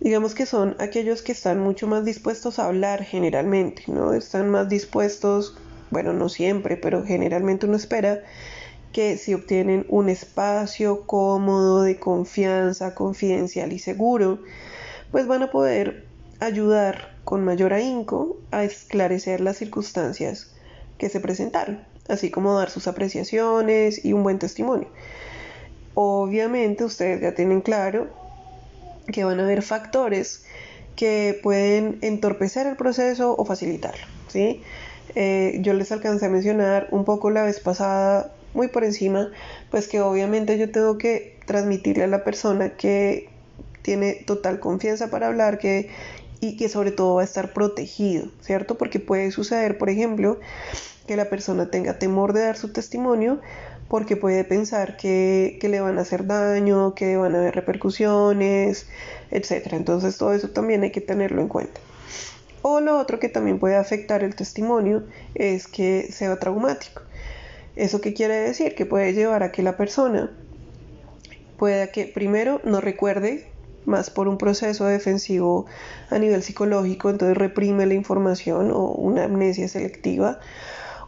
digamos 0.00 0.34
que 0.34 0.46
son 0.46 0.76
aquellos 0.80 1.22
que 1.22 1.32
están 1.32 1.60
mucho 1.60 1.86
más 1.86 2.04
dispuestos 2.04 2.58
a 2.58 2.66
hablar 2.66 3.04
generalmente, 3.04 3.84
¿no? 3.86 4.12
Están 4.12 4.50
más 4.50 4.68
dispuestos, 4.68 5.56
bueno, 5.90 6.12
no 6.12 6.28
siempre, 6.28 6.76
pero 6.76 7.04
generalmente 7.04 7.66
uno 7.66 7.76
espera 7.76 8.22
que 8.92 9.16
si 9.16 9.34
obtienen 9.34 9.86
un 9.88 10.08
espacio 10.08 11.06
cómodo, 11.06 11.82
de 11.82 11.98
confianza, 11.98 12.94
confidencial 12.94 13.72
y 13.72 13.78
seguro, 13.78 14.38
pues 15.10 15.26
van 15.26 15.42
a 15.42 15.50
poder 15.50 16.06
ayudar 16.40 17.16
con 17.24 17.44
mayor 17.44 17.72
ahínco 17.72 18.38
a 18.50 18.64
esclarecer 18.64 19.40
las 19.40 19.56
circunstancias 19.56 20.52
que 20.98 21.08
se 21.08 21.20
presentaron, 21.20 21.80
así 22.08 22.30
como 22.30 22.54
dar 22.54 22.70
sus 22.70 22.86
apreciaciones 22.86 24.04
y 24.04 24.12
un 24.12 24.22
buen 24.22 24.38
testimonio. 24.38 24.88
Obviamente 25.94 26.84
ustedes 26.84 27.20
ya 27.20 27.34
tienen 27.34 27.60
claro 27.60 28.08
que 29.10 29.24
van 29.24 29.40
a 29.40 29.44
haber 29.44 29.62
factores 29.62 30.44
que 30.96 31.38
pueden 31.42 31.98
entorpecer 32.02 32.66
el 32.66 32.76
proceso 32.76 33.34
o 33.36 33.44
facilitarlo. 33.44 34.04
¿sí? 34.28 34.62
Eh, 35.14 35.58
yo 35.60 35.74
les 35.74 35.92
alcancé 35.92 36.26
a 36.26 36.28
mencionar 36.28 36.88
un 36.90 37.04
poco 37.04 37.30
la 37.30 37.42
vez 37.42 37.60
pasada 37.60 38.32
muy 38.54 38.68
por 38.68 38.84
encima, 38.84 39.30
pues 39.70 39.88
que 39.88 40.00
obviamente 40.00 40.58
yo 40.58 40.70
tengo 40.70 40.98
que 40.98 41.38
transmitirle 41.46 42.04
a 42.04 42.08
la 42.08 42.24
persona 42.24 42.76
que 42.76 43.28
tiene 43.82 44.14
total 44.26 44.60
confianza 44.60 45.10
para 45.10 45.26
hablar 45.26 45.58
que, 45.58 45.90
y 46.40 46.56
que 46.56 46.68
sobre 46.68 46.92
todo 46.92 47.16
va 47.16 47.22
a 47.22 47.24
estar 47.24 47.52
protegido, 47.52 48.28
¿cierto? 48.40 48.76
Porque 48.76 49.00
puede 49.00 49.30
suceder, 49.30 49.78
por 49.78 49.90
ejemplo, 49.90 50.38
que 51.06 51.16
la 51.16 51.28
persona 51.28 51.70
tenga 51.70 51.98
temor 51.98 52.32
de 52.32 52.40
dar 52.40 52.56
su 52.56 52.72
testimonio 52.72 53.40
porque 53.88 54.16
puede 54.16 54.44
pensar 54.44 54.96
que, 54.96 55.58
que 55.60 55.68
le 55.68 55.80
van 55.80 55.98
a 55.98 56.02
hacer 56.02 56.26
daño, 56.26 56.94
que 56.94 57.16
van 57.16 57.34
a 57.34 57.38
haber 57.38 57.54
repercusiones, 57.54 58.86
etc. 59.30 59.72
Entonces 59.72 60.16
todo 60.16 60.32
eso 60.32 60.48
también 60.48 60.82
hay 60.82 60.92
que 60.92 61.00
tenerlo 61.00 61.42
en 61.42 61.48
cuenta. 61.48 61.80
O 62.62 62.80
lo 62.80 62.98
otro 62.98 63.18
que 63.18 63.28
también 63.28 63.58
puede 63.58 63.76
afectar 63.76 64.22
el 64.22 64.36
testimonio 64.36 65.04
es 65.34 65.66
que 65.66 66.08
sea 66.12 66.38
traumático. 66.38 67.02
¿Eso 67.76 68.00
qué 68.00 68.14
quiere 68.14 68.34
decir? 68.34 68.74
Que 68.74 68.86
puede 68.86 69.12
llevar 69.14 69.42
a 69.42 69.52
que 69.52 69.62
la 69.62 69.76
persona 69.76 70.30
pueda 71.56 71.92
que 71.92 72.06
primero 72.06 72.60
no 72.64 72.80
recuerde 72.80 73.46
más 73.84 74.10
por 74.10 74.28
un 74.28 74.38
proceso 74.38 74.86
defensivo 74.86 75.66
a 76.10 76.18
nivel 76.18 76.42
psicológico, 76.42 77.10
entonces 77.10 77.36
reprime 77.36 77.86
la 77.86 77.94
información 77.94 78.70
o 78.70 78.88
una 78.92 79.24
amnesia 79.24 79.68
selectiva, 79.68 80.40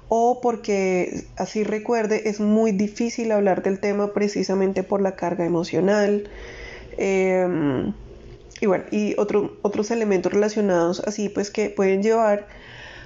o 0.08 0.40
porque 0.40 1.24
así 1.36 1.64
recuerde 1.64 2.28
es 2.28 2.40
muy 2.40 2.72
difícil 2.72 3.32
hablar 3.32 3.62
del 3.62 3.80
tema 3.80 4.12
precisamente 4.12 4.82
por 4.82 5.00
la 5.00 5.16
carga 5.16 5.44
emocional. 5.44 6.30
Em, 6.98 7.92
y 8.60 8.66
bueno, 8.66 8.84
y 8.90 9.14
otros 9.18 9.90
elementos 9.90 10.32
relacionados 10.32 11.00
así 11.06 11.28
pues 11.28 11.50
que 11.50 11.70
pueden 11.70 12.02
llevar 12.02 12.46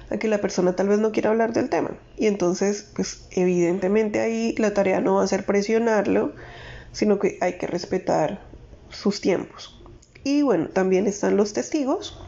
a 0.09 0.17
que 0.17 0.27
la 0.27 0.41
persona 0.41 0.75
tal 0.75 0.89
vez 0.89 0.99
no 0.99 1.11
quiera 1.11 1.29
hablar 1.29 1.53
del 1.53 1.69
tema. 1.69 1.91
Y 2.17 2.27
entonces, 2.27 2.89
pues 2.95 3.27
evidentemente 3.31 4.19
ahí 4.19 4.55
la 4.57 4.73
tarea 4.73 5.01
no 5.01 5.15
va 5.15 5.23
a 5.23 5.27
ser 5.27 5.45
presionarlo, 5.45 6.33
sino 6.91 7.19
que 7.19 7.37
hay 7.41 7.57
que 7.57 7.67
respetar 7.67 8.41
sus 8.89 9.21
tiempos. 9.21 9.79
Y 10.23 10.41
bueno, 10.41 10.67
también 10.69 11.07
están 11.07 11.37
los 11.37 11.53
testigos, 11.53 12.19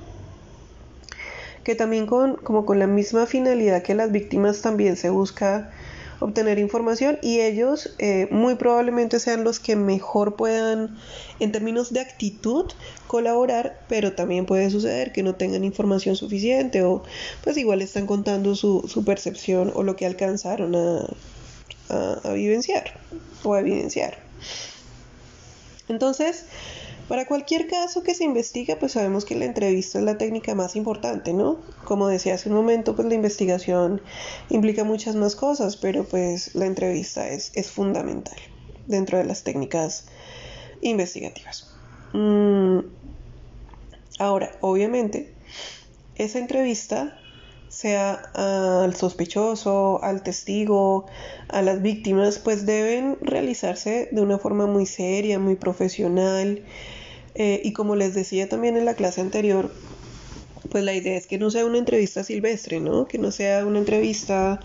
que 1.64 1.76
también 1.76 2.08
con, 2.08 2.38
como 2.38 2.66
con 2.66 2.80
la 2.80 2.88
misma 2.88 3.26
finalidad 3.26 3.84
que 3.84 3.96
las 3.96 4.12
víctimas 4.12 4.62
también 4.62 4.96
se 4.96 5.10
busca 5.10 5.72
obtener 6.22 6.60
información 6.60 7.18
y 7.22 7.42
ellos 7.42 7.94
eh, 7.98 8.28
muy 8.32 8.56
probablemente 8.56 9.20
sean 9.20 9.44
los 9.44 9.60
que 9.60 9.76
mejor 9.76 10.36
puedan 10.36 10.98
en 11.40 11.52
términos 11.52 11.92
de 11.92 12.00
actitud 12.00 12.72
colaborar, 13.08 13.82
pero 13.90 14.14
también 14.14 14.46
puede 14.46 14.70
suceder 14.70 15.12
que 15.12 15.24
no 15.24 15.36
tengan 15.36 15.64
información 15.64 16.16
suficiente 16.16 16.84
o 16.84 17.04
pues 17.44 17.58
igual 17.58 17.82
están 17.82 18.06
contando 18.06 18.56
su, 18.56 18.88
su 18.88 19.04
percepción 19.04 19.72
o 19.76 19.84
lo 19.84 19.96
que 19.96 20.06
alcanzaron 20.06 20.76
a, 20.76 21.08
a 22.24 22.32
vivenciar 22.34 22.94
o 23.44 23.56
a 23.56 23.60
evidenciar. 23.60 24.18
Entonces, 25.90 26.46
para 27.12 27.26
cualquier 27.26 27.68
caso 27.68 28.04
que 28.04 28.14
se 28.14 28.24
investiga, 28.24 28.78
pues 28.80 28.94
sabemos 28.94 29.26
que 29.26 29.36
la 29.36 29.44
entrevista 29.44 30.00
es 30.00 30.06
la 30.06 30.18
técnica 30.18 30.56
más 30.56 30.78
importante, 30.78 31.34
¿no? 31.34 31.60
Como 31.84 32.08
decía 32.08 32.36
hace 32.36 32.48
un 32.48 32.56
momento, 32.56 32.96
pues 32.96 33.06
la 33.06 33.16
investigación 33.16 34.02
implica 34.48 34.86
muchas 34.86 35.18
más 35.18 35.36
cosas, 35.36 35.76
pero 35.76 36.06
pues 36.06 36.56
la 36.56 36.68
entrevista 36.68 37.28
es, 37.28 37.52
fundamental 37.70 38.38
dentro 38.88 39.18
de 39.18 39.26
las 39.26 39.44
técnicas 39.44 40.06
investigativas. 40.80 41.76
Mm, 42.14 42.80
ahora, 44.18 44.54
obviamente, 44.62 45.34
esa 46.16 46.40
entrevista 46.40 47.20
sea 47.68 48.14
al 48.36 48.96
sospechoso, 48.96 50.02
al 50.02 50.24
testigo, 50.24 51.08
a 51.50 51.62
las 51.62 51.82
víctimas, 51.82 52.40
pues 52.40 52.66
deben 52.66 53.18
realizarse 53.20 54.08
de 54.14 54.22
una 54.22 54.38
forma 54.38 54.66
muy 54.66 54.86
seria, 54.86 55.40
muy 55.40 55.58
profesional 55.58 56.64
eh, 57.36 57.62
y 57.64 57.74
como 57.74 57.96
les 57.96 58.14
decía 58.14 58.50
también 58.50 58.78
en 58.78 58.86
la 58.86 58.96
clase 58.96 59.22
anterior, 59.22 59.72
pues 60.70 60.84
la 60.84 60.94
idea 60.94 61.18
es 61.18 61.28
que 61.28 61.38
no 61.38 61.52
sea 61.52 61.66
una 61.66 61.78
entrevista 61.78 62.24
silvestre, 62.24 62.80
¿no? 62.80 63.08
Que 63.08 63.18
no 63.18 63.32
sea 63.32 63.66
una 63.66 63.80
entrevista 63.80 64.60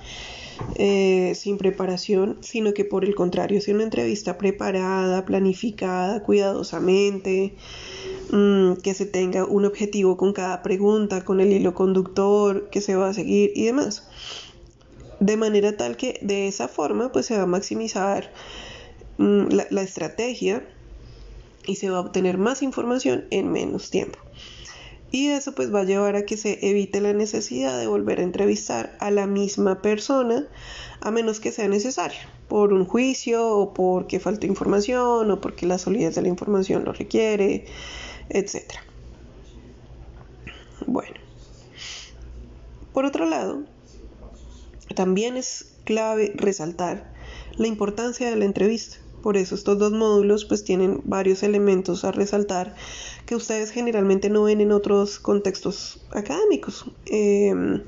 eh, 0.77 1.33
sin 1.35 1.59
preparación, 1.59 2.39
sino 2.41 2.75
que 2.75 2.85
por 2.85 3.05
el 3.05 3.15
contrario 3.15 3.61
sea 3.61 3.75
una 3.75 3.85
entrevista 3.85 4.39
preparada, 4.39 5.25
planificada, 5.25 6.23
cuidadosamente, 6.23 7.55
mm, 8.31 8.75
que 8.83 8.95
se 8.95 9.07
tenga 9.07 9.45
un 9.45 9.65
objetivo 9.65 10.17
con 10.17 10.33
cada 10.33 10.63
pregunta, 10.63 11.25
con 11.25 11.41
el 11.41 11.53
hilo 11.53 11.75
conductor 11.75 12.69
que 12.71 12.81
se 12.81 12.97
va 12.97 13.09
a 13.11 13.15
seguir 13.15 13.53
y 13.55 13.65
demás. 13.67 14.09
De 15.21 15.37
manera 15.37 15.77
tal 15.77 15.97
que 15.97 16.19
de 16.23 16.47
esa 16.49 16.69
forma 16.69 17.11
pues 17.13 17.27
se 17.27 17.37
va 17.37 17.43
a 17.45 17.47
maximizar 17.47 18.31
mm, 19.19 19.49
la 19.71 19.83
estrategia 19.83 20.63
y 21.67 21.77
se 21.77 21.91
va 21.91 21.99
a 21.99 22.01
obtener 22.01 22.39
más 22.39 22.63
información 22.63 23.27
en 23.31 23.51
menos 23.53 23.91
tiempo. 23.91 24.19
Y 25.11 25.29
eso 25.29 25.55
pues 25.55 25.73
va 25.73 25.81
a 25.81 25.85
llevar 25.85 26.17
a 26.17 26.27
que 26.27 26.37
se 26.37 26.59
evite 26.69 27.01
la 27.01 27.13
necesidad 27.13 27.79
de 27.79 27.87
volver 27.87 28.21
a 28.21 28.25
entrevistar 28.25 28.97
a 29.01 29.11
la 29.11 29.27
misma 29.27 29.81
persona 29.81 30.47
a 31.01 31.11
menos 31.11 31.41
que 31.41 31.53
sea 31.53 31.69
necesario, 31.69 32.19
por 32.49 32.73
un 32.73 32.85
juicio 32.85 33.49
o 33.49 33.73
porque 33.73 34.19
falte 34.19 34.47
información 34.47 35.31
o 35.31 35.41
porque 35.41 35.67
la 35.67 35.79
solidez 35.79 36.15
de 36.17 36.23
la 36.23 36.29
información 36.29 36.85
lo 36.85 36.93
requiere, 36.93 37.67
etc. 38.31 38.75
Bueno, 40.87 41.17
por 42.93 43.05
otro 43.05 43.27
lado, 43.27 43.63
también 44.95 45.37
es 45.37 45.77
clave 45.85 46.33
resaltar 46.35 47.13
la 47.57 47.67
importancia 47.67 48.29
de 48.29 48.37
la 48.37 48.45
entrevista. 48.45 48.97
Por 49.27 49.37
eso 49.37 49.57
estos 49.57 49.77
dos 49.77 49.91
módulos 49.91 50.45
pues 50.45 50.63
tienen 50.63 51.01
varios 51.03 51.43
elementos 51.43 52.05
a 52.05 52.13
resaltar 52.13 52.77
que 53.27 53.35
ustedes 53.35 53.73
generalmente 53.73 54.31
no 54.31 54.45
ven 54.45 54.61
en 54.61 54.71
otros 54.71 55.19
contextos 55.19 56.01
académicos. 56.13 56.85
Em, 57.07 57.83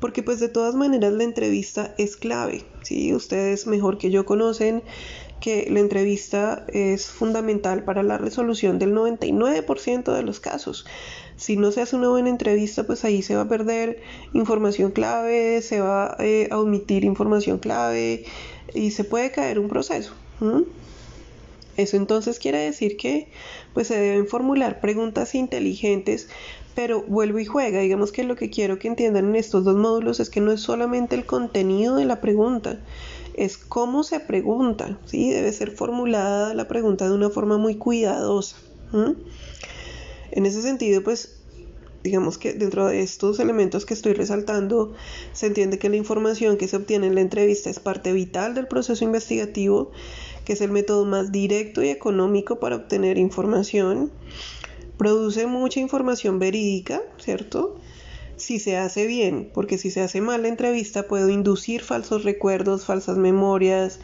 porque 0.00 0.24
pues 0.24 0.40
de 0.40 0.48
todas 0.48 0.74
maneras 0.74 1.12
la 1.12 1.22
entrevista 1.22 1.94
es 1.98 2.16
clave, 2.16 2.64
¿sí? 2.82 3.14
Ustedes 3.14 3.68
mejor 3.68 3.96
que 3.96 4.10
yo 4.10 4.26
conocen 4.26 4.82
que 5.40 5.68
la 5.70 5.78
entrevista 5.78 6.66
es 6.66 7.06
fundamental 7.06 7.84
para 7.84 8.02
la 8.02 8.18
resolución 8.18 8.80
del 8.80 8.92
99% 8.92 10.12
de 10.12 10.22
los 10.24 10.40
casos. 10.40 10.84
Si 11.36 11.56
no 11.56 11.70
se 11.70 11.82
hace 11.82 11.94
una 11.94 12.08
buena 12.08 12.28
entrevista, 12.28 12.84
pues 12.84 13.04
ahí 13.04 13.22
se 13.22 13.36
va 13.36 13.42
a 13.42 13.48
perder 13.48 14.02
información 14.32 14.90
clave, 14.90 15.62
se 15.62 15.80
va 15.80 16.16
eh, 16.18 16.48
a 16.50 16.58
omitir 16.58 17.04
información 17.04 17.58
clave 17.60 18.24
y 18.74 18.90
se 18.90 19.04
puede 19.04 19.30
caer 19.30 19.60
un 19.60 19.68
proceso. 19.68 20.12
Eso 21.76 21.96
entonces 21.96 22.38
quiere 22.38 22.58
decir 22.58 22.96
que 22.96 23.28
pues 23.74 23.88
se 23.88 23.98
deben 23.98 24.26
formular 24.26 24.80
preguntas 24.80 25.34
inteligentes, 25.34 26.28
pero 26.74 27.02
vuelvo 27.02 27.38
y 27.38 27.44
juega. 27.44 27.80
Digamos 27.80 28.12
que 28.12 28.24
lo 28.24 28.36
que 28.36 28.50
quiero 28.50 28.78
que 28.78 28.88
entiendan 28.88 29.28
en 29.28 29.36
estos 29.36 29.64
dos 29.64 29.76
módulos 29.76 30.20
es 30.20 30.30
que 30.30 30.40
no 30.40 30.52
es 30.52 30.60
solamente 30.60 31.14
el 31.14 31.26
contenido 31.26 31.96
de 31.96 32.06
la 32.06 32.20
pregunta, 32.20 32.80
es 33.34 33.58
cómo 33.58 34.02
se 34.02 34.20
pregunta, 34.20 34.98
¿sí? 35.04 35.30
Debe 35.30 35.52
ser 35.52 35.70
formulada 35.70 36.54
la 36.54 36.68
pregunta 36.68 37.06
de 37.06 37.14
una 37.14 37.28
forma 37.28 37.58
muy 37.58 37.76
cuidadosa. 37.76 38.56
En 40.30 40.46
ese 40.46 40.62
sentido, 40.62 41.02
pues 41.02 41.36
digamos 42.02 42.38
que 42.38 42.52
dentro 42.52 42.86
de 42.86 43.02
estos 43.02 43.40
elementos 43.40 43.84
que 43.84 43.92
estoy 43.92 44.12
resaltando, 44.12 44.94
se 45.32 45.46
entiende 45.46 45.78
que 45.78 45.88
la 45.88 45.96
información 45.96 46.56
que 46.56 46.68
se 46.68 46.76
obtiene 46.76 47.08
en 47.08 47.16
la 47.16 47.20
entrevista 47.20 47.68
es 47.68 47.80
parte 47.80 48.12
vital 48.12 48.54
del 48.54 48.68
proceso 48.68 49.04
investigativo, 49.04 49.90
que 50.46 50.54
es 50.54 50.62
el 50.62 50.70
método 50.70 51.04
más 51.04 51.32
directo 51.32 51.82
y 51.82 51.90
económico 51.90 52.58
para 52.58 52.76
obtener 52.76 53.18
información. 53.18 54.10
Produce 54.96 55.46
mucha 55.46 55.80
información 55.80 56.38
verídica, 56.38 57.02
¿cierto? 57.18 57.76
Si 58.36 58.58
se 58.58 58.78
hace 58.78 59.06
bien, 59.06 59.50
porque 59.52 59.76
si 59.76 59.90
se 59.90 60.00
hace 60.00 60.22
mal 60.22 60.42
la 60.42 60.48
entrevista 60.48 61.06
puede 61.06 61.32
inducir 61.32 61.82
falsos 61.82 62.24
recuerdos, 62.24 62.86
falsas 62.86 63.18
memorias, 63.18 63.98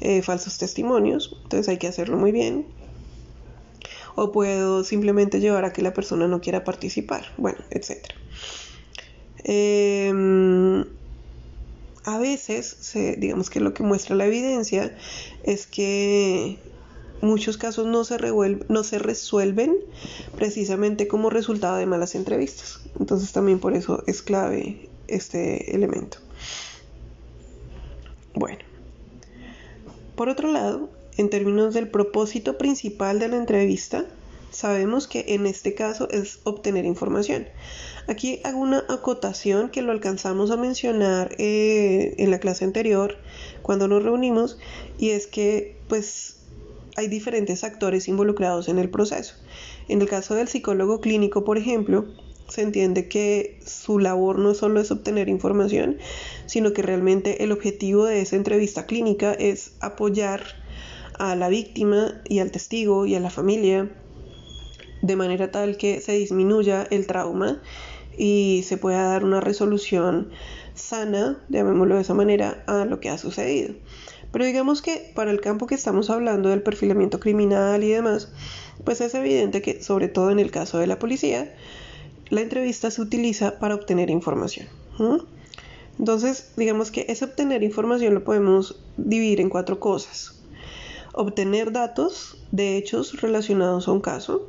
eh, 0.00 0.22
falsos 0.22 0.56
testimonios, 0.56 1.38
entonces 1.42 1.68
hay 1.68 1.76
que 1.76 1.88
hacerlo 1.88 2.16
muy 2.16 2.32
bien 2.32 2.66
o 4.14 4.32
puedo 4.32 4.84
simplemente 4.84 5.40
llevar 5.40 5.64
a 5.64 5.72
que 5.72 5.82
la 5.82 5.94
persona 5.94 6.28
no 6.28 6.40
quiera 6.40 6.64
participar, 6.64 7.32
bueno, 7.36 7.58
etc. 7.70 8.06
Em, 9.44 10.84
a 12.14 12.18
veces, 12.18 12.76
digamos 13.18 13.50
que 13.50 13.60
lo 13.60 13.74
que 13.74 13.82
muestra 13.82 14.16
la 14.16 14.26
evidencia 14.26 14.96
es 15.44 15.66
que 15.66 16.58
muchos 17.20 17.56
casos 17.56 17.86
no 17.86 18.04
se, 18.04 18.16
no 18.68 18.84
se 18.84 18.98
resuelven 18.98 19.76
precisamente 20.36 21.06
como 21.06 21.30
resultado 21.30 21.76
de 21.76 21.86
malas 21.86 22.14
entrevistas. 22.14 22.80
Entonces 22.98 23.32
también 23.32 23.60
por 23.60 23.74
eso 23.74 24.02
es 24.06 24.22
clave 24.22 24.88
este 25.08 25.74
elemento. 25.74 26.18
Bueno, 28.34 28.58
por 30.14 30.28
otro 30.28 30.50
lado, 30.50 30.88
en 31.16 31.30
términos 31.30 31.74
del 31.74 31.88
propósito 31.88 32.58
principal 32.58 33.18
de 33.18 33.28
la 33.28 33.36
entrevista, 33.36 34.06
sabemos 34.50 35.06
que 35.06 35.26
en 35.28 35.46
este 35.46 35.74
caso 35.74 36.08
es 36.10 36.40
obtener 36.44 36.84
información. 36.84 37.46
Aquí 38.06 38.40
hago 38.44 38.58
una 38.58 38.84
acotación 38.88 39.70
que 39.70 39.82
lo 39.82 39.92
alcanzamos 39.92 40.50
a 40.50 40.56
mencionar 40.56 41.34
eh, 41.38 42.14
en 42.18 42.30
la 42.30 42.40
clase 42.40 42.64
anterior 42.64 43.16
cuando 43.62 43.88
nos 43.88 44.02
reunimos 44.02 44.58
y 44.98 45.10
es 45.10 45.26
que 45.26 45.76
pues 45.88 46.36
hay 46.96 47.08
diferentes 47.08 47.64
actores 47.64 48.08
involucrados 48.08 48.68
en 48.68 48.78
el 48.78 48.90
proceso. 48.90 49.34
En 49.88 50.00
el 50.00 50.08
caso 50.08 50.34
del 50.34 50.48
psicólogo 50.48 51.00
clínico, 51.00 51.44
por 51.44 51.58
ejemplo, 51.58 52.06
se 52.48 52.62
entiende 52.62 53.08
que 53.08 53.60
su 53.64 53.98
labor 53.98 54.38
no 54.38 54.54
solo 54.54 54.80
es 54.80 54.90
obtener 54.90 55.28
información, 55.28 55.98
sino 56.46 56.72
que 56.72 56.82
realmente 56.82 57.44
el 57.44 57.52
objetivo 57.52 58.04
de 58.04 58.20
esa 58.22 58.36
entrevista 58.36 58.86
clínica 58.86 59.32
es 59.32 59.72
apoyar 59.80 60.42
a 61.18 61.36
la 61.36 61.48
víctima 61.48 62.20
y 62.28 62.40
al 62.40 62.50
testigo 62.50 63.06
y 63.06 63.14
a 63.14 63.20
la 63.20 63.30
familia 63.30 63.90
de 65.02 65.16
manera 65.16 65.50
tal 65.50 65.76
que 65.76 66.00
se 66.00 66.12
disminuya 66.12 66.86
el 66.90 67.06
trauma 67.06 67.60
y 68.16 68.64
se 68.66 68.76
pueda 68.76 69.04
dar 69.04 69.24
una 69.24 69.40
resolución 69.40 70.30
sana, 70.74 71.42
llamémoslo 71.48 71.96
de 71.96 72.02
esa 72.02 72.14
manera, 72.14 72.62
a 72.66 72.84
lo 72.84 73.00
que 73.00 73.08
ha 73.08 73.18
sucedido. 73.18 73.74
Pero 74.32 74.44
digamos 74.44 74.82
que 74.82 75.10
para 75.14 75.30
el 75.30 75.40
campo 75.40 75.66
que 75.66 75.74
estamos 75.74 76.10
hablando 76.10 76.50
del 76.50 76.62
perfilamiento 76.62 77.18
criminal 77.18 77.82
y 77.82 77.90
demás, 77.90 78.28
pues 78.84 79.00
es 79.00 79.14
evidente 79.14 79.62
que, 79.62 79.82
sobre 79.82 80.08
todo 80.08 80.30
en 80.30 80.38
el 80.38 80.50
caso 80.50 80.78
de 80.78 80.86
la 80.86 80.98
policía, 80.98 81.54
la 82.28 82.40
entrevista 82.40 82.90
se 82.90 83.02
utiliza 83.02 83.58
para 83.58 83.74
obtener 83.74 84.10
información. 84.10 84.68
Entonces, 85.98 86.52
digamos 86.56 86.90
que 86.90 87.06
ese 87.08 87.24
obtener 87.24 87.62
información 87.62 88.14
lo 88.14 88.24
podemos 88.24 88.80
dividir 88.96 89.40
en 89.40 89.48
cuatro 89.48 89.80
cosas 89.80 90.40
obtener 91.12 91.72
datos 91.72 92.36
de 92.50 92.76
hechos 92.76 93.20
relacionados 93.20 93.88
a 93.88 93.92
un 93.92 94.00
caso. 94.00 94.48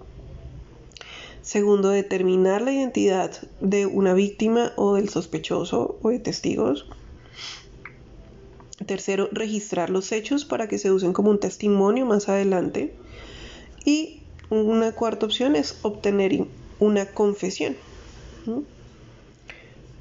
Segundo, 1.41 1.89
determinar 1.89 2.61
la 2.61 2.71
identidad 2.71 3.31
de 3.61 3.87
una 3.87 4.13
víctima 4.13 4.73
o 4.75 4.95
del 4.95 5.09
sospechoso 5.09 5.97
o 6.01 6.09
de 6.09 6.19
testigos. 6.19 6.87
Tercero, 8.85 9.27
registrar 9.31 9.89
los 9.89 10.11
hechos 10.11 10.45
para 10.45 10.67
que 10.67 10.77
se 10.77 10.91
usen 10.91 11.13
como 11.13 11.31
un 11.31 11.39
testimonio 11.39 12.05
más 12.05 12.29
adelante. 12.29 12.93
Y 13.85 14.21
una 14.49 14.91
cuarta 14.91 15.25
opción 15.25 15.55
es 15.55 15.79
obtener 15.81 16.45
una 16.79 17.05
confesión. 17.07 17.75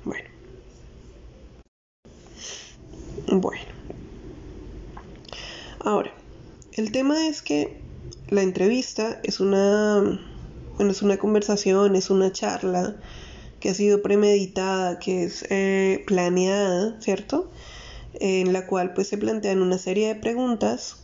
Bueno. 0.04 0.28
Bueno. 3.28 3.62
Ahora, 5.78 6.12
el 6.72 6.92
tema 6.92 7.26
es 7.26 7.42
que 7.42 7.80
la 8.28 8.42
entrevista 8.42 9.20
es 9.22 9.40
una, 9.40 10.20
bueno, 10.80 10.92
es 10.92 11.02
una 11.02 11.18
conversación, 11.18 11.94
es 11.94 12.08
una 12.08 12.32
charla 12.32 12.96
que 13.60 13.68
ha 13.68 13.74
sido 13.74 14.00
premeditada, 14.00 14.98
que 14.98 15.24
es 15.24 15.44
eh, 15.50 16.02
planeada, 16.06 16.98
¿cierto? 17.02 17.50
En 18.14 18.54
la 18.54 18.66
cual 18.66 18.94
pues 18.94 19.08
se 19.08 19.18
plantean 19.18 19.60
una 19.60 19.76
serie 19.76 20.08
de 20.08 20.14
preguntas 20.14 20.96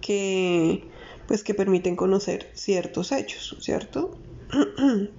que 0.00 0.84
pues 1.26 1.42
que 1.42 1.54
permiten 1.54 1.96
conocer 1.96 2.48
ciertos 2.54 3.10
hechos, 3.10 3.56
¿cierto? 3.58 4.16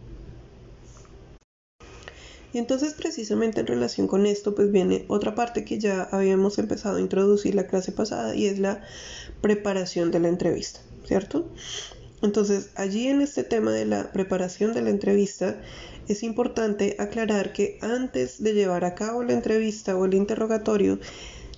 Y 2.53 2.59
entonces 2.59 2.93
precisamente 2.93 3.59
en 3.59 3.67
relación 3.67 4.07
con 4.07 4.25
esto 4.25 4.55
pues 4.55 4.71
viene 4.71 5.03
otra 5.09 5.35
parte 5.35 5.65
que 5.65 5.79
ya 5.79 6.03
habíamos 6.03 6.57
empezado 6.59 6.95
a 6.95 7.01
introducir 7.01 7.53
la 7.55 7.67
clase 7.67 7.91
pasada 7.91 8.35
y 8.35 8.45
es 8.45 8.57
la 8.57 8.81
preparación 9.41 10.11
de 10.11 10.21
la 10.21 10.29
entrevista, 10.29 10.79
¿cierto? 11.05 11.51
Entonces 12.21 12.71
allí 12.75 13.07
en 13.07 13.21
este 13.21 13.43
tema 13.43 13.71
de 13.71 13.85
la 13.85 14.11
preparación 14.11 14.73
de 14.73 14.81
la 14.81 14.89
entrevista 14.89 15.61
es 16.07 16.23
importante 16.23 16.95
aclarar 16.99 17.53
que 17.53 17.77
antes 17.81 18.41
de 18.41 18.53
llevar 18.53 18.85
a 18.85 18.95
cabo 18.95 19.23
la 19.23 19.33
entrevista 19.33 19.95
o 19.95 20.05
el 20.05 20.13
interrogatorio, 20.13 20.99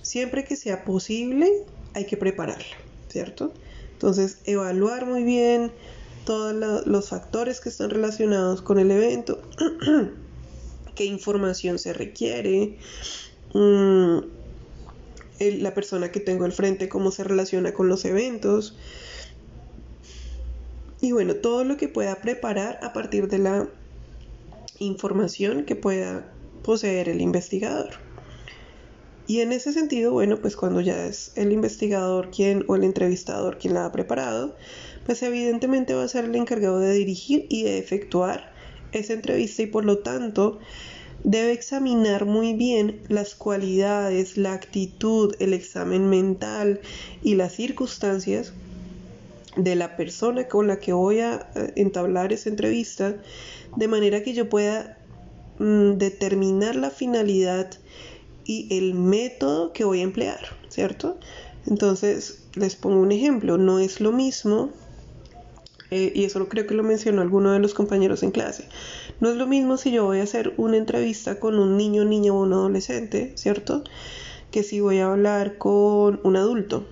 siempre 0.02 0.44
que 0.44 0.56
sea 0.56 0.84
posible 0.84 1.50
hay 1.94 2.04
que 2.04 2.16
prepararla, 2.16 2.76
¿cierto? 3.08 3.52
Entonces 3.92 4.38
evaluar 4.44 5.06
muy 5.06 5.24
bien 5.24 5.72
todos 6.24 6.54
los 6.86 7.08
factores 7.08 7.60
que 7.60 7.68
están 7.68 7.90
relacionados 7.90 8.62
con 8.62 8.78
el 8.78 8.90
evento. 8.90 9.40
qué 10.94 11.06
información 11.06 11.78
se 11.78 11.94
requiere, 11.94 12.76
mm, 13.54 14.18
la 15.40 15.72
persona 15.72 16.12
que 16.12 16.20
tengo 16.20 16.44
al 16.44 16.52
frente, 16.52 16.90
cómo 16.90 17.10
se 17.10 17.24
relaciona 17.24 17.72
con 17.72 17.88
los 17.88 18.04
eventos. 18.04 18.76
Y 21.00 21.12
bueno, 21.12 21.34
todo 21.34 21.64
lo 21.64 21.76
que 21.76 21.88
pueda 21.88 22.16
preparar 22.16 22.78
a 22.82 22.92
partir 22.92 23.28
de 23.28 23.38
la 23.38 23.68
información 24.78 25.64
que 25.64 25.76
pueda 25.76 26.30
poseer 26.62 27.08
el 27.08 27.20
investigador. 27.20 27.90
Y 29.26 29.40
en 29.40 29.52
ese 29.52 29.72
sentido, 29.72 30.12
bueno, 30.12 30.40
pues 30.40 30.56
cuando 30.56 30.80
ya 30.80 31.06
es 31.06 31.32
el 31.36 31.52
investigador 31.52 32.30
quien 32.30 32.64
o 32.66 32.76
el 32.76 32.84
entrevistador 32.84 33.58
quien 33.58 33.74
la 33.74 33.86
ha 33.86 33.92
preparado, 33.92 34.56
pues 35.06 35.22
evidentemente 35.22 35.94
va 35.94 36.02
a 36.04 36.08
ser 36.08 36.24
el 36.24 36.34
encargado 36.34 36.80
de 36.80 36.92
dirigir 36.92 37.46
y 37.48 37.62
de 37.62 37.78
efectuar 37.78 38.52
esa 38.92 39.12
entrevista 39.12 39.62
y 39.62 39.66
por 39.66 39.84
lo 39.84 39.98
tanto 39.98 40.58
debe 41.22 41.52
examinar 41.52 42.24
muy 42.26 42.54
bien 42.54 43.02
las 43.08 43.34
cualidades, 43.34 44.36
la 44.36 44.52
actitud, 44.52 45.34
el 45.38 45.52
examen 45.52 46.10
mental 46.10 46.80
y 47.22 47.34
las 47.36 47.52
circunstancias 47.52 48.52
de 49.56 49.74
la 49.74 49.96
persona 49.96 50.48
con 50.48 50.66
la 50.66 50.78
que 50.78 50.92
voy 50.92 51.20
a 51.20 51.50
eh, 51.54 51.72
entablar 51.76 52.32
esa 52.32 52.48
entrevista, 52.48 53.16
de 53.76 53.88
manera 53.88 54.22
que 54.22 54.32
yo 54.32 54.48
pueda 54.48 54.98
mm, 55.58 55.92
determinar 55.92 56.76
la 56.76 56.90
finalidad 56.90 57.70
y 58.44 58.66
el 58.76 58.94
método 58.94 59.72
que 59.72 59.84
voy 59.84 60.00
a 60.00 60.04
emplear, 60.04 60.40
¿cierto? 60.68 61.18
Entonces, 61.66 62.44
les 62.54 62.76
pongo 62.76 63.00
un 63.00 63.12
ejemplo, 63.12 63.58
no 63.58 63.78
es 63.78 64.00
lo 64.00 64.12
mismo, 64.12 64.70
eh, 65.90 66.12
y 66.14 66.24
eso 66.24 66.48
creo 66.48 66.66
que 66.66 66.74
lo 66.74 66.82
mencionó 66.82 67.20
alguno 67.20 67.52
de 67.52 67.58
los 67.58 67.74
compañeros 67.74 68.22
en 68.22 68.30
clase, 68.30 68.66
no 69.20 69.30
es 69.30 69.36
lo 69.36 69.46
mismo 69.46 69.76
si 69.76 69.90
yo 69.92 70.04
voy 70.04 70.20
a 70.20 70.22
hacer 70.22 70.54
una 70.56 70.76
entrevista 70.76 71.38
con 71.38 71.58
un 71.58 71.76
niño, 71.76 72.04
niña 72.04 72.32
o 72.32 72.42
un 72.42 72.52
adolescente, 72.52 73.32
¿cierto? 73.36 73.84
Que 74.50 74.62
si 74.62 74.80
voy 74.80 74.98
a 74.98 75.12
hablar 75.12 75.58
con 75.58 76.20
un 76.24 76.36
adulto. 76.36 76.86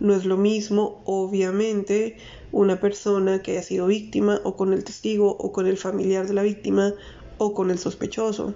No 0.00 0.14
es 0.14 0.24
lo 0.24 0.36
mismo, 0.36 1.02
obviamente, 1.04 2.16
una 2.52 2.80
persona 2.80 3.42
que 3.42 3.52
haya 3.52 3.62
sido 3.62 3.86
víctima 3.86 4.40
o 4.44 4.56
con 4.56 4.72
el 4.72 4.84
testigo 4.84 5.36
o 5.38 5.52
con 5.52 5.66
el 5.66 5.76
familiar 5.76 6.26
de 6.26 6.34
la 6.34 6.42
víctima 6.42 6.94
o 7.38 7.54
con 7.54 7.70
el 7.70 7.78
sospechoso. 7.78 8.54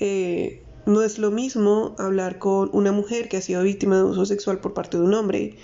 Eh, 0.00 0.62
no 0.84 1.02
es 1.02 1.18
lo 1.18 1.30
mismo 1.30 1.94
hablar 1.98 2.38
con 2.38 2.68
una 2.72 2.92
mujer 2.92 3.28
que 3.28 3.36
ha 3.36 3.40
sido 3.40 3.62
víctima 3.62 3.96
de 3.96 4.02
abuso 4.02 4.26
sexual 4.26 4.58
por 4.58 4.74
parte 4.74 4.98
de 4.98 5.04
un 5.04 5.14
hombre 5.14 5.56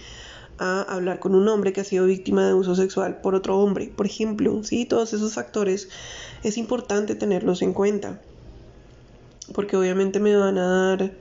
a 0.58 0.82
hablar 0.82 1.18
con 1.18 1.34
un 1.34 1.48
hombre 1.48 1.72
que 1.72 1.80
ha 1.80 1.84
sido 1.84 2.06
víctima 2.06 2.44
de 2.44 2.52
abuso 2.52 2.74
sexual 2.74 3.20
por 3.20 3.34
otro 3.34 3.58
hombre, 3.58 3.92
por 3.94 4.06
ejemplo, 4.06 4.62
¿sí? 4.64 4.84
Todos 4.84 5.12
esos 5.12 5.34
factores 5.34 5.88
es 6.42 6.56
importante 6.56 7.14
tenerlos 7.14 7.62
en 7.62 7.72
cuenta, 7.72 8.20
porque 9.54 9.76
obviamente 9.76 10.20
me 10.20 10.36
van 10.36 10.58
a 10.58 10.96
dar 10.96 11.12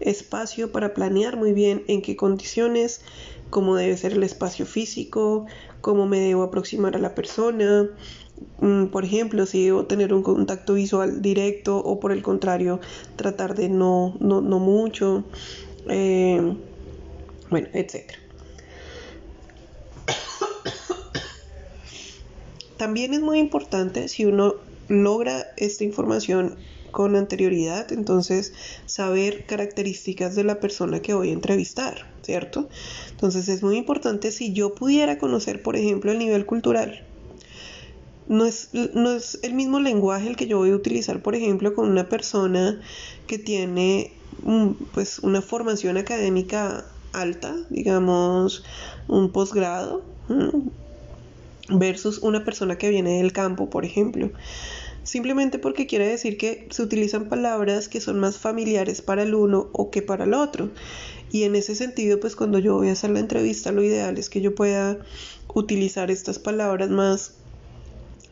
espacio 0.00 0.72
para 0.72 0.94
planear 0.94 1.36
muy 1.36 1.52
bien 1.52 1.84
en 1.88 2.02
qué 2.02 2.16
condiciones, 2.16 3.00
cómo 3.50 3.76
debe 3.76 3.96
ser 3.96 4.12
el 4.12 4.22
espacio 4.22 4.66
físico, 4.66 5.46
cómo 5.80 6.06
me 6.06 6.20
debo 6.20 6.42
aproximar 6.42 6.96
a 6.96 6.98
la 6.98 7.14
persona, 7.14 7.88
mm, 8.60 8.86
por 8.86 9.04
ejemplo, 9.04 9.46
si 9.46 9.64
debo 9.64 9.86
tener 9.86 10.12
un 10.12 10.22
contacto 10.22 10.74
visual 10.74 11.22
directo 11.22 11.78
o 11.78 12.00
por 12.00 12.12
el 12.12 12.22
contrario, 12.22 12.80
tratar 13.16 13.54
de 13.54 13.68
no, 13.68 14.16
no, 14.20 14.40
no 14.40 14.58
mucho, 14.58 15.24
eh, 15.88 16.56
bueno, 17.50 17.68
etcétera. 17.72 18.18
También 22.76 23.12
es 23.12 23.20
muy 23.20 23.40
importante 23.40 24.06
si 24.08 24.24
uno 24.24 24.54
logra 24.88 25.48
esta 25.56 25.82
información 25.84 26.56
con 26.90 27.16
anterioridad, 27.16 27.92
entonces 27.92 28.52
saber 28.86 29.46
características 29.46 30.34
de 30.34 30.44
la 30.44 30.60
persona 30.60 31.00
que 31.00 31.14
voy 31.14 31.30
a 31.30 31.32
entrevistar, 31.32 32.10
¿cierto? 32.22 32.68
Entonces 33.10 33.48
es 33.48 33.62
muy 33.62 33.76
importante 33.76 34.32
si 34.32 34.52
yo 34.52 34.74
pudiera 34.74 35.18
conocer, 35.18 35.62
por 35.62 35.76
ejemplo, 35.76 36.12
el 36.12 36.18
nivel 36.18 36.46
cultural. 36.46 37.04
No 38.26 38.44
es, 38.44 38.70
no 38.72 39.12
es 39.12 39.38
el 39.42 39.54
mismo 39.54 39.80
lenguaje 39.80 40.28
el 40.28 40.36
que 40.36 40.46
yo 40.46 40.58
voy 40.58 40.70
a 40.70 40.76
utilizar, 40.76 41.22
por 41.22 41.34
ejemplo, 41.34 41.74
con 41.74 41.88
una 41.88 42.08
persona 42.08 42.80
que 43.26 43.38
tiene 43.38 44.12
pues 44.92 45.18
una 45.20 45.42
formación 45.42 45.96
académica 45.96 46.84
alta, 47.12 47.56
digamos 47.70 48.64
un 49.08 49.32
posgrado, 49.32 50.02
versus 51.70 52.18
una 52.18 52.44
persona 52.44 52.76
que 52.76 52.88
viene 52.88 53.18
del 53.18 53.32
campo, 53.32 53.70
por 53.70 53.84
ejemplo. 53.84 54.30
Simplemente 55.08 55.58
porque 55.58 55.86
quiere 55.86 56.06
decir 56.06 56.36
que 56.36 56.68
se 56.68 56.82
utilizan 56.82 57.30
palabras 57.30 57.88
que 57.88 57.98
son 57.98 58.20
más 58.20 58.36
familiares 58.36 59.00
para 59.00 59.22
el 59.22 59.34
uno 59.34 59.70
o 59.72 59.90
que 59.90 60.02
para 60.02 60.24
el 60.24 60.34
otro. 60.34 60.68
Y 61.32 61.44
en 61.44 61.56
ese 61.56 61.74
sentido, 61.74 62.20
pues 62.20 62.36
cuando 62.36 62.58
yo 62.58 62.74
voy 62.74 62.90
a 62.90 62.92
hacer 62.92 63.08
la 63.08 63.20
entrevista, 63.20 63.72
lo 63.72 63.82
ideal 63.82 64.18
es 64.18 64.28
que 64.28 64.42
yo 64.42 64.54
pueda 64.54 64.98
utilizar 65.54 66.10
estas 66.10 66.38
palabras 66.38 66.90
más 66.90 67.32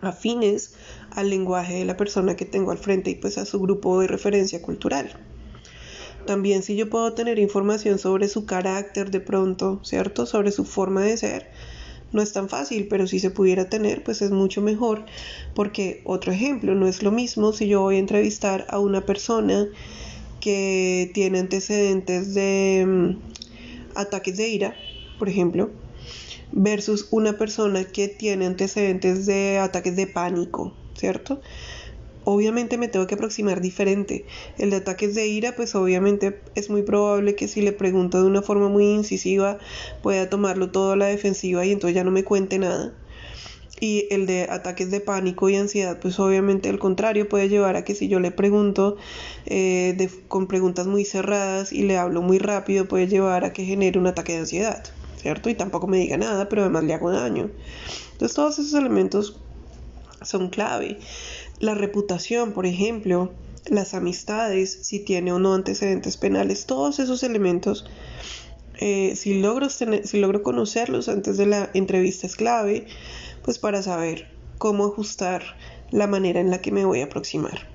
afines 0.03 0.75
al 1.13 1.31
lenguaje 1.31 1.77
de 1.77 1.87
la 1.87 1.97
persona 1.97 2.37
que 2.37 2.45
tengo 2.45 2.73
al 2.73 2.79
frente 2.79 3.09
y 3.09 3.15
pues 3.15 3.39
a 3.39 3.47
su 3.47 3.59
grupo 3.59 3.99
de 4.03 4.09
referencia 4.09 4.61
cultural. 4.61 5.19
También 6.27 6.63
si 6.63 6.77
yo 6.77 6.91
puedo 6.91 7.15
tener 7.15 7.39
información 7.39 7.99
sobre 7.99 8.29
su 8.29 8.45
carácter 8.45 9.11
de 9.11 9.21
pronto, 9.21 9.81
¿cierto? 9.83 10.27
Sobre 10.27 10.53
su 10.53 10.67
forma 10.67 11.01
de 11.01 11.17
ser, 11.17 11.51
no 12.13 12.23
es 12.23 12.33
tan 12.33 12.49
fácil, 12.49 12.87
pero 12.89 13.07
si 13.07 13.19
se 13.19 13.31
pudiera 13.31 13.69
tener, 13.69 14.03
pues 14.03 14.23
es 14.23 14.31
mucho 14.31 14.63
mejor, 14.63 15.05
porque 15.55 16.03
otro 16.05 16.33
ejemplo, 16.33 16.75
no 16.75 16.87
es 16.87 17.03
lo 17.03 17.11
mismo 17.11 17.53
si 17.53 17.69
yo 17.69 17.83
voy 17.83 17.97
a 17.97 18.01
entrevistar 18.01 18.67
a 18.71 18.79
una 18.79 19.05
persona 19.05 19.67
que 20.41 21.11
tiene 21.15 21.41
antecedentes 21.41 22.35
de 22.35 22.85
mm, 22.87 23.99
ataques 23.99 24.37
de 24.37 24.49
ira, 24.49 24.77
por 25.19 25.29
ejemplo, 25.29 25.71
versus 26.53 27.09
una 27.11 27.37
persona 27.37 27.85
que 27.85 28.09
tiene 28.09 28.47
antecedentes 28.47 29.27
de 29.27 29.59
ataques 29.59 29.97
de 29.97 30.07
pánico, 30.07 30.73
¿cierto? 30.95 31.41
Obviamente 32.27 32.77
me 32.77 32.89
tengo 32.89 33.07
que 33.07 33.15
aproximar 33.15 33.61
diferente. 33.61 34.27
El 34.59 34.71
de 34.71 34.77
ataques 34.77 35.15
de 35.15 35.29
ira, 35.29 35.55
pues 35.55 35.77
obviamente 35.77 36.41
es 36.57 36.69
muy 36.69 36.83
probable 36.83 37.37
que 37.37 37.47
si 37.47 37.63
le 37.63 37.73
pregunto 37.73 38.21
de 38.21 38.27
una 38.27 38.43
forma 38.43 38.69
muy 38.69 38.85
incisiva 38.85 39.59
pueda 40.03 40.29
tomarlo 40.29 40.71
todo 40.71 40.93
a 40.93 40.97
la 40.97 41.07
defensiva 41.07 41.65
y 41.65 41.71
entonces 41.71 41.95
ya 41.95 42.03
no 42.03 42.11
me 42.11 42.25
cuente 42.25 42.59
nada. 42.59 42.93
Y 43.79 44.09
el 44.11 44.27
de 44.27 44.49
ataques 44.51 44.91
de 44.91 45.01
pánico 45.01 45.49
y 45.49 45.55
ansiedad, 45.55 46.01
pues 46.01 46.19
obviamente 46.19 46.69
al 46.69 46.81
contrario 46.81 47.29
puede 47.29 47.49
llevar 47.49 47.77
a 47.77 47.85
que 47.85 47.95
si 47.95 48.09
yo 48.09 48.19
le 48.19 48.33
pregunto 48.33 48.97
eh, 49.45 50.09
con 50.27 50.49
preguntas 50.49 50.89
muy 50.89 51.05
cerradas 51.05 51.73
y 51.73 51.83
le 51.83 51.97
hablo 51.97 52.23
muy 52.23 52.39
rápido, 52.39 52.89
puede 52.89 53.07
llevar 53.07 53.45
a 53.45 53.53
que 53.53 53.65
genere 53.65 54.01
un 54.01 54.09
ataque 54.09 54.33
de 54.33 54.39
ansiedad, 54.41 54.83
¿cierto? 55.23 55.49
Y 55.49 55.55
tampoco 55.55 55.87
me 55.87 55.99
diga 55.99 56.17
nada, 56.17 56.49
pero 56.49 56.63
además 56.63 56.83
le 56.85 56.95
hago 56.95 57.13
daño. 57.13 57.51
Entonces 58.13 58.35
todos 58.35 58.59
esos 58.59 58.75
elementos 58.75 59.39
son 60.23 60.49
clave. 60.49 60.99
La 61.59 61.75
reputación, 61.75 62.53
por 62.53 62.67
ejemplo, 62.67 63.33
las 63.67 63.95
amistades, 63.95 64.79
si 64.83 65.01
tiene 65.01 65.33
o 65.33 65.39
no 65.39 65.55
antecedentes 65.55 66.17
penales, 66.17 66.67
todos 66.67 66.99
esos 66.99 67.23
elementos, 67.23 67.87
eh, 68.79 69.17
si, 69.17 69.41
logro 69.41 70.43
conocerlos 70.43 71.09
antes 71.09 71.39
de 71.39 71.47
la 71.47 71.71
entrevista 71.73 72.27
es 72.27 72.37
clave, 72.37 72.87
pues 73.43 73.59
para 73.59 73.83
saber 73.83 74.29
cómo 74.59 74.87
ajustar 74.87 75.43
la 75.91 76.07
manera 76.07 76.41
en 76.41 76.51
la 76.51 76.61
que 76.61 76.73
me 76.73 76.85
voy 76.85 77.01
a 77.01 77.07
aproximar. 77.07 77.67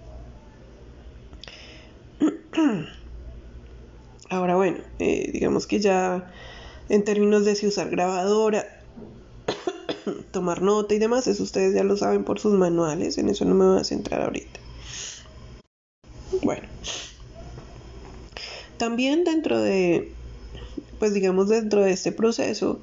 Ahora 4.30 4.56
bueno, 4.56 4.78
eh, 5.00 5.32
digamos 5.34 5.65
que 5.65 5.80
ya 5.80 6.32
en 6.88 7.04
términos 7.04 7.46
de 7.46 7.56
si 7.56 7.65
usar 7.67 7.89
grabadora, 7.89 8.81
tomar 10.32 10.62
nota 10.62 10.94
y 10.94 11.00
demás, 11.00 11.28
eso 11.28 11.44
ustedes 11.44 11.74
ya 11.74 11.84
lo 11.84 11.98
saben 11.98 12.24
por 12.24 12.40
sus 12.40 12.54
manuales, 12.54 13.18
en 13.18 13.30
eso 13.30 13.46
no 13.46 13.56
me 13.56 13.66
voy 13.66 13.80
a 13.80 13.84
centrar 13.84 14.22
ahorita. 14.22 14.60
Bueno, 16.44 16.68
también 18.78 19.24
dentro 19.24 19.60
de, 19.62 20.12
pues 21.00 21.14
digamos 21.14 21.50
dentro 21.50 21.84
de 21.84 21.92
este 21.92 22.12
proceso, 22.12 22.80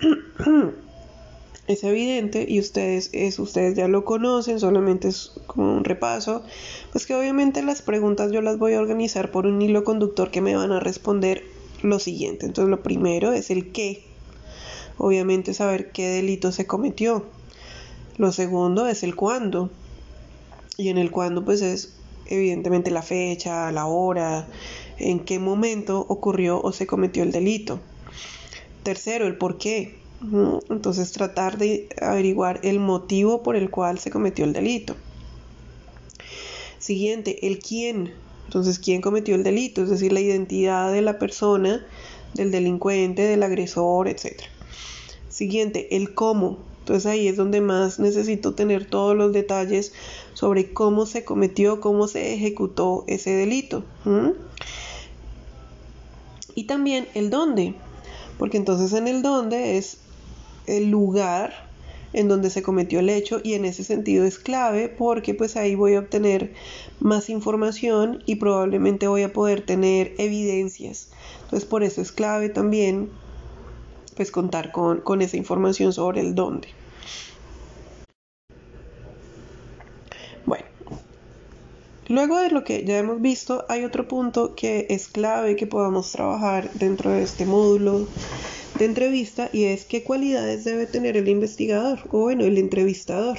es 1.66 1.84
evidente 1.84 2.46
y 2.48 2.60
ustedes, 2.60 3.10
es, 3.12 3.38
ustedes 3.38 3.74
ya 3.74 3.88
lo 3.88 4.04
conocen, 4.04 4.60
solamente 4.60 5.08
es 5.08 5.32
como 5.46 5.76
un 5.76 5.84
repaso, 5.84 6.42
pues 6.92 7.06
que 7.06 7.14
obviamente 7.14 7.62
las 7.62 7.82
preguntas 7.82 8.32
yo 8.32 8.40
las 8.40 8.58
voy 8.58 8.74
a 8.74 8.80
organizar 8.80 9.30
por 9.30 9.46
un 9.46 9.60
hilo 9.60 9.84
conductor 9.84 10.30
que 10.30 10.40
me 10.40 10.56
van 10.56 10.72
a 10.72 10.80
responder 10.80 11.42
lo 11.82 11.98
siguiente. 11.98 12.46
Entonces 12.46 12.70
lo 12.70 12.82
primero 12.82 13.32
es 13.32 13.50
el 13.50 13.72
qué, 13.72 14.04
obviamente 14.98 15.54
saber 15.54 15.92
qué 15.92 16.08
delito 16.08 16.52
se 16.52 16.66
cometió. 16.66 17.24
Lo 18.16 18.32
segundo 18.32 18.86
es 18.86 19.02
el 19.02 19.14
cuándo. 19.14 19.70
Y 20.76 20.88
en 20.88 20.98
el 20.98 21.10
cuándo 21.10 21.44
pues 21.44 21.62
es 21.62 21.94
evidentemente 22.26 22.90
la 22.90 23.02
fecha, 23.02 23.70
la 23.72 23.86
hora, 23.86 24.46
en 24.98 25.20
qué 25.20 25.38
momento 25.38 26.04
ocurrió 26.08 26.60
o 26.60 26.72
se 26.72 26.86
cometió 26.86 27.22
el 27.22 27.32
delito. 27.32 27.80
Tercero, 28.82 29.26
el 29.26 29.36
por 29.36 29.58
qué. 29.58 29.98
Entonces 30.70 31.12
tratar 31.12 31.58
de 31.58 31.88
averiguar 32.00 32.60
el 32.62 32.80
motivo 32.80 33.42
por 33.42 33.56
el 33.56 33.70
cual 33.70 33.98
se 33.98 34.10
cometió 34.10 34.44
el 34.44 34.52
delito. 34.52 34.96
Siguiente, 36.78 37.46
el 37.46 37.58
quién. 37.58 38.12
Entonces, 38.44 38.78
¿quién 38.78 39.00
cometió 39.00 39.34
el 39.34 39.42
delito? 39.42 39.82
Es 39.82 39.90
decir, 39.90 40.12
la 40.12 40.20
identidad 40.20 40.92
de 40.92 41.02
la 41.02 41.18
persona, 41.18 41.84
del 42.34 42.52
delincuente, 42.52 43.22
del 43.22 43.42
agresor, 43.42 44.08
etcétera. 44.08 44.48
Siguiente, 45.36 45.94
el 45.94 46.14
cómo. 46.14 46.56
Entonces 46.78 47.04
ahí 47.04 47.28
es 47.28 47.36
donde 47.36 47.60
más 47.60 47.98
necesito 47.98 48.54
tener 48.54 48.86
todos 48.86 49.14
los 49.14 49.34
detalles 49.34 49.92
sobre 50.32 50.72
cómo 50.72 51.04
se 51.04 51.26
cometió, 51.26 51.78
cómo 51.78 52.08
se 52.08 52.32
ejecutó 52.32 53.04
ese 53.06 53.32
delito. 53.32 53.84
Y 56.54 56.64
también 56.64 57.06
el 57.12 57.28
dónde, 57.28 57.74
porque 58.38 58.56
entonces 58.56 58.94
en 58.94 59.08
el 59.08 59.20
dónde 59.20 59.76
es 59.76 59.98
el 60.66 60.88
lugar 60.88 61.68
en 62.14 62.28
donde 62.28 62.48
se 62.48 62.62
cometió 62.62 63.00
el 63.00 63.10
hecho 63.10 63.42
y 63.44 63.52
en 63.52 63.66
ese 63.66 63.84
sentido 63.84 64.24
es 64.24 64.38
clave 64.38 64.88
porque 64.88 65.34
pues 65.34 65.56
ahí 65.56 65.74
voy 65.74 65.96
a 65.96 65.98
obtener 65.98 66.54
más 66.98 67.28
información 67.28 68.22
y 68.24 68.36
probablemente 68.36 69.06
voy 69.06 69.20
a 69.20 69.34
poder 69.34 69.66
tener 69.66 70.14
evidencias. 70.16 71.10
Entonces 71.42 71.68
por 71.68 71.82
eso 71.82 72.00
es 72.00 72.10
clave 72.10 72.48
también 72.48 73.10
pues 74.16 74.30
contar 74.30 74.72
con, 74.72 75.00
con 75.02 75.22
esa 75.22 75.36
información 75.36 75.92
sobre 75.92 76.22
el 76.22 76.34
dónde. 76.34 76.68
Bueno, 80.46 80.64
luego 82.08 82.38
de 82.38 82.50
lo 82.50 82.64
que 82.64 82.84
ya 82.84 82.98
hemos 82.98 83.20
visto, 83.20 83.64
hay 83.68 83.84
otro 83.84 84.08
punto 84.08 84.54
que 84.54 84.86
es 84.88 85.08
clave 85.08 85.54
que 85.54 85.66
podamos 85.66 86.10
trabajar 86.10 86.72
dentro 86.74 87.10
de 87.10 87.22
este 87.22 87.44
módulo 87.44 88.06
de 88.78 88.84
entrevista 88.84 89.50
y 89.52 89.64
es 89.64 89.84
qué 89.84 90.02
cualidades 90.02 90.64
debe 90.64 90.86
tener 90.86 91.16
el 91.16 91.28
investigador 91.28 92.00
o 92.10 92.20
bueno, 92.20 92.44
el 92.44 92.58
entrevistador. 92.58 93.38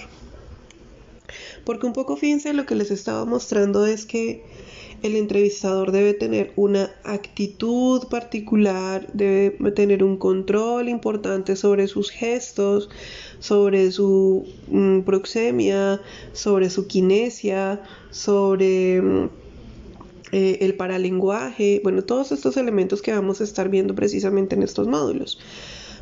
Porque 1.66 1.86
un 1.86 1.94
poco 1.94 2.16
fíjense 2.16 2.54
lo 2.54 2.66
que 2.66 2.76
les 2.76 2.92
estaba 2.92 3.26
mostrando 3.26 3.86
es 3.86 4.06
que 4.06 4.44
el 5.04 5.16
entrevistador 5.16 5.92
debe 5.92 6.14
tener 6.14 6.52
una 6.56 6.92
actitud 7.04 8.08
particular, 8.08 9.08
debe 9.14 9.72
tener 9.72 10.04
un 10.04 10.18
control 10.18 10.90
importante 10.90 11.56
sobre 11.56 11.88
sus 11.88 12.10
gestos, 12.10 12.90
sobre 13.40 13.92
su 13.92 14.48
mm, 14.70 15.02
proxemia, 15.02 16.02
sobre 16.34 16.70
su 16.70 16.88
kinesia, 16.88 17.82
sobre 18.10 19.02
mm, 19.02 19.30
eh, 20.32 20.58
el 20.62 20.74
paralenguaje, 20.74 21.80
bueno, 21.84 22.04
todos 22.04 22.32
estos 22.32 22.58
elementos 22.58 23.02
que 23.02 23.14
vamos 23.14 23.40
a 23.40 23.44
estar 23.44 23.70
viendo 23.70 23.96
precisamente 23.96 24.56
en 24.56 24.64
estos 24.64 24.88
módulos. 24.88 25.40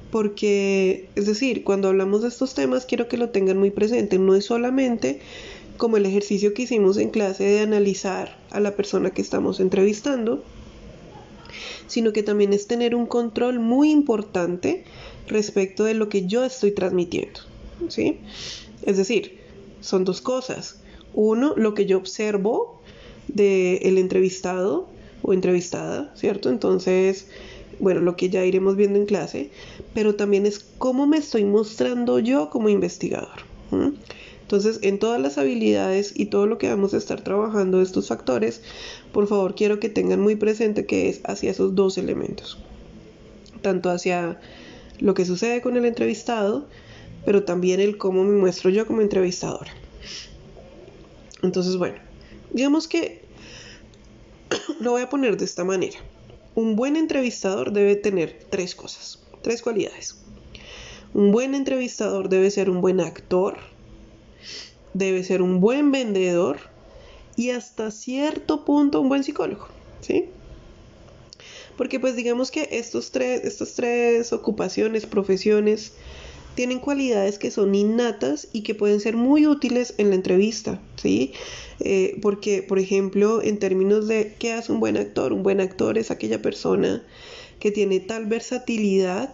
Porque, 0.09 1.09
es 1.15 1.25
decir, 1.25 1.63
cuando 1.63 1.89
hablamos 1.89 2.21
de 2.21 2.29
estos 2.29 2.53
temas, 2.53 2.85
quiero 2.85 3.07
que 3.07 3.17
lo 3.17 3.29
tengan 3.29 3.57
muy 3.57 3.71
presente. 3.71 4.17
No 4.17 4.33
es 4.35 4.45
solamente 4.45 5.19
como 5.77 5.97
el 5.97 6.05
ejercicio 6.05 6.53
que 6.53 6.63
hicimos 6.63 6.97
en 6.97 7.09
clase 7.09 7.43
de 7.43 7.59
analizar 7.59 8.37
a 8.51 8.59
la 8.59 8.75
persona 8.75 9.11
que 9.11 9.21
estamos 9.21 9.59
entrevistando, 9.59 10.43
sino 11.87 12.13
que 12.13 12.23
también 12.23 12.53
es 12.53 12.67
tener 12.67 12.95
un 12.95 13.05
control 13.05 13.59
muy 13.59 13.91
importante 13.91 14.83
respecto 15.27 15.83
de 15.83 15.93
lo 15.93 16.09
que 16.09 16.25
yo 16.25 16.43
estoy 16.43 16.71
transmitiendo. 16.71 17.41
¿sí? 17.89 18.19
Es 18.83 18.97
decir, 18.97 19.39
son 19.81 20.03
dos 20.03 20.21
cosas. 20.21 20.81
Uno, 21.13 21.53
lo 21.55 21.73
que 21.73 21.85
yo 21.85 21.97
observo 21.97 22.81
del 23.27 23.97
entrevistado 23.97 24.87
o 25.21 25.33
entrevistada, 25.33 26.11
¿cierto? 26.15 26.49
Entonces, 26.49 27.27
bueno, 27.79 28.01
lo 28.01 28.15
que 28.15 28.29
ya 28.29 28.45
iremos 28.45 28.75
viendo 28.75 28.99
en 28.99 29.05
clase, 29.05 29.49
pero 29.93 30.15
también 30.15 30.45
es 30.45 30.59
cómo 30.77 31.07
me 31.07 31.17
estoy 31.17 31.45
mostrando 31.45 32.19
yo 32.19 32.49
como 32.49 32.69
investigador. 32.69 33.43
Entonces, 34.45 34.77
en 34.83 34.99
todas 34.99 35.19
las 35.19 35.39
habilidades 35.39 36.13
y 36.15 36.27
todo 36.27 36.45
lo 36.45 36.59
que 36.59 36.69
vamos 36.69 36.93
a 36.93 36.97
estar 36.97 37.21
trabajando 37.21 37.81
estos 37.81 38.09
factores, 38.09 38.61
por 39.11 39.25
favor 39.25 39.55
quiero 39.55 39.79
que 39.79 39.89
tengan 39.89 40.21
muy 40.21 40.35
presente 40.35 40.85
que 40.85 41.09
es 41.09 41.21
hacia 41.23 41.49
esos 41.49 41.73
dos 41.73 41.97
elementos. 41.97 42.59
Tanto 43.63 43.89
hacia 43.89 44.39
lo 44.99 45.15
que 45.15 45.25
sucede 45.25 45.63
con 45.63 45.77
el 45.77 45.85
entrevistado, 45.85 46.67
pero 47.25 47.43
también 47.43 47.79
el 47.79 47.97
cómo 47.97 48.23
me 48.23 48.37
muestro 48.37 48.69
yo 48.69 48.85
como 48.85 49.01
entrevistadora. 49.01 49.73
Entonces, 51.41 51.77
bueno, 51.77 51.97
digamos 52.51 52.87
que 52.87 53.23
lo 54.79 54.91
voy 54.91 55.01
a 55.01 55.09
poner 55.09 55.37
de 55.37 55.45
esta 55.45 55.63
manera. 55.63 55.97
Un 56.53 56.75
buen 56.75 56.97
entrevistador 56.97 57.73
debe 57.73 57.95
tener 57.95 58.45
tres 58.51 58.75
cosas, 58.75 59.23
tres 59.41 59.63
cualidades. 59.63 60.17
Un 61.15 61.31
buen 61.31 61.55
entrevistador 61.55 62.29
debe 62.29 62.51
ser 62.51 62.69
un 62.69 62.81
buen 62.81 63.01
actor, 63.01 63.57
debe 64.93 65.23
ser 65.23 65.41
un 65.41 65.59
buen 65.59 65.91
vendedor 65.91 66.57
y 67.35 67.49
hasta 67.49 67.91
cierto 67.91 68.65
punto 68.65 69.01
un 69.01 69.09
buen 69.09 69.23
psicólogo, 69.23 69.67
¿sí? 70.01 70.25
Porque 71.77 71.99
pues 71.99 72.15
digamos 72.15 72.51
que 72.51 72.69
estos 72.71 73.11
tres, 73.11 73.43
estas 73.43 73.73
tres 73.73 74.31
ocupaciones, 74.31 75.05
profesiones, 75.05 75.93
tienen 76.55 76.79
cualidades 76.79 77.37
que 77.37 77.51
son 77.51 77.75
innatas 77.75 78.47
y 78.53 78.63
que 78.63 78.75
pueden 78.75 79.01
ser 79.01 79.17
muy 79.17 79.45
útiles 79.45 79.93
en 79.97 80.09
la 80.09 80.15
entrevista, 80.15 80.79
¿sí? 80.95 81.33
Eh, 81.81 82.17
porque, 82.21 82.63
por 82.63 82.79
ejemplo, 82.79 83.43
en 83.43 83.59
términos 83.59 84.07
de 84.07 84.35
qué 84.39 84.53
hace 84.53 84.71
un 84.71 84.79
buen 84.79 84.95
actor, 84.95 85.33
un 85.33 85.43
buen 85.43 85.59
actor 85.59 85.97
es 85.97 86.11
aquella 86.11 86.41
persona 86.41 87.03
que 87.59 87.71
tiene 87.71 87.99
tal 87.99 88.25
versatilidad 88.25 89.33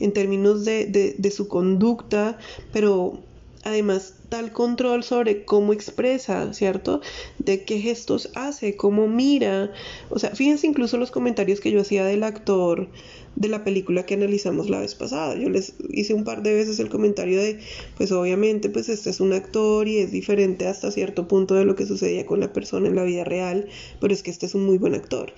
en 0.00 0.12
términos 0.12 0.64
de, 0.64 1.14
de 1.16 1.30
su 1.30 1.48
conducta, 1.48 2.38
pero 2.72 3.22
además 3.64 4.14
tal 4.28 4.52
control 4.52 5.04
sobre 5.04 5.44
cómo 5.44 5.72
expresa, 5.72 6.52
¿cierto? 6.52 7.00
De 7.38 7.64
qué 7.64 7.78
gestos 7.78 8.30
hace, 8.34 8.76
cómo 8.76 9.08
mira. 9.08 9.72
O 10.10 10.18
sea, 10.18 10.30
fíjense 10.30 10.66
incluso 10.66 10.96
los 10.96 11.10
comentarios 11.10 11.60
que 11.60 11.70
yo 11.70 11.80
hacía 11.80 12.04
del 12.04 12.22
actor 12.22 12.88
de 13.36 13.48
la 13.48 13.64
película 13.64 14.04
que 14.04 14.14
analizamos 14.14 14.68
la 14.68 14.80
vez 14.80 14.94
pasada. 14.94 15.36
Yo 15.36 15.48
les 15.48 15.74
hice 15.90 16.14
un 16.14 16.24
par 16.24 16.42
de 16.42 16.54
veces 16.54 16.78
el 16.80 16.88
comentario 16.88 17.40
de, 17.40 17.60
pues 17.96 18.12
obviamente, 18.12 18.68
pues 18.68 18.88
este 18.88 19.10
es 19.10 19.20
un 19.20 19.32
actor 19.32 19.88
y 19.88 19.98
es 19.98 20.12
diferente 20.12 20.66
hasta 20.66 20.90
cierto 20.90 21.28
punto 21.28 21.54
de 21.54 21.64
lo 21.64 21.74
que 21.74 21.86
sucedía 21.86 22.26
con 22.26 22.40
la 22.40 22.52
persona 22.52 22.88
en 22.88 22.96
la 22.96 23.04
vida 23.04 23.24
real, 23.24 23.68
pero 24.00 24.12
es 24.12 24.22
que 24.22 24.30
este 24.30 24.46
es 24.46 24.54
un 24.54 24.66
muy 24.66 24.78
buen 24.78 24.94
actor. 24.94 25.32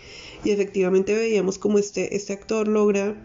Y 0.45 0.51
efectivamente 0.51 1.15
veíamos 1.15 1.59
como 1.59 1.79
este, 1.79 2.17
este 2.17 2.33
actor 2.33 2.69
logra 2.69 3.17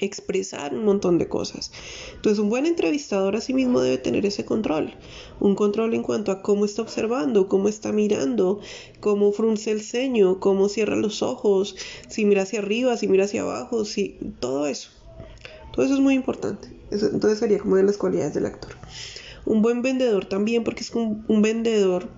expresar 0.00 0.74
un 0.74 0.84
montón 0.84 1.18
de 1.18 1.28
cosas. 1.28 1.70
Entonces 2.14 2.38
un 2.38 2.48
buen 2.48 2.66
entrevistador 2.66 3.36
asimismo 3.36 3.80
debe 3.80 3.98
tener 3.98 4.26
ese 4.26 4.44
control, 4.44 4.94
un 5.40 5.54
control 5.54 5.94
en 5.94 6.02
cuanto 6.02 6.32
a 6.32 6.42
cómo 6.42 6.64
está 6.64 6.82
observando, 6.82 7.48
cómo 7.48 7.68
está 7.68 7.92
mirando, 7.92 8.60
cómo 9.00 9.32
frunce 9.32 9.70
el 9.70 9.82
ceño, 9.82 10.40
cómo 10.40 10.68
cierra 10.68 10.96
los 10.96 11.22
ojos, 11.22 11.76
si 12.08 12.24
mira 12.24 12.42
hacia 12.42 12.60
arriba, 12.60 12.96
si 12.96 13.08
mira 13.08 13.24
hacia 13.24 13.42
abajo, 13.42 13.84
si 13.84 14.18
todo 14.40 14.66
eso. 14.66 14.90
Todo 15.72 15.84
eso 15.84 15.94
es 15.94 16.00
muy 16.00 16.14
importante. 16.14 16.68
entonces 16.90 17.38
sería 17.38 17.58
como 17.58 17.76
de 17.76 17.82
las 17.82 17.96
cualidades 17.96 18.34
del 18.34 18.46
actor. 18.46 18.72
Un 19.44 19.60
buen 19.60 19.82
vendedor 19.82 20.24
también, 20.24 20.64
porque 20.64 20.82
es 20.82 20.92
un 20.94 21.42
vendedor 21.42 22.08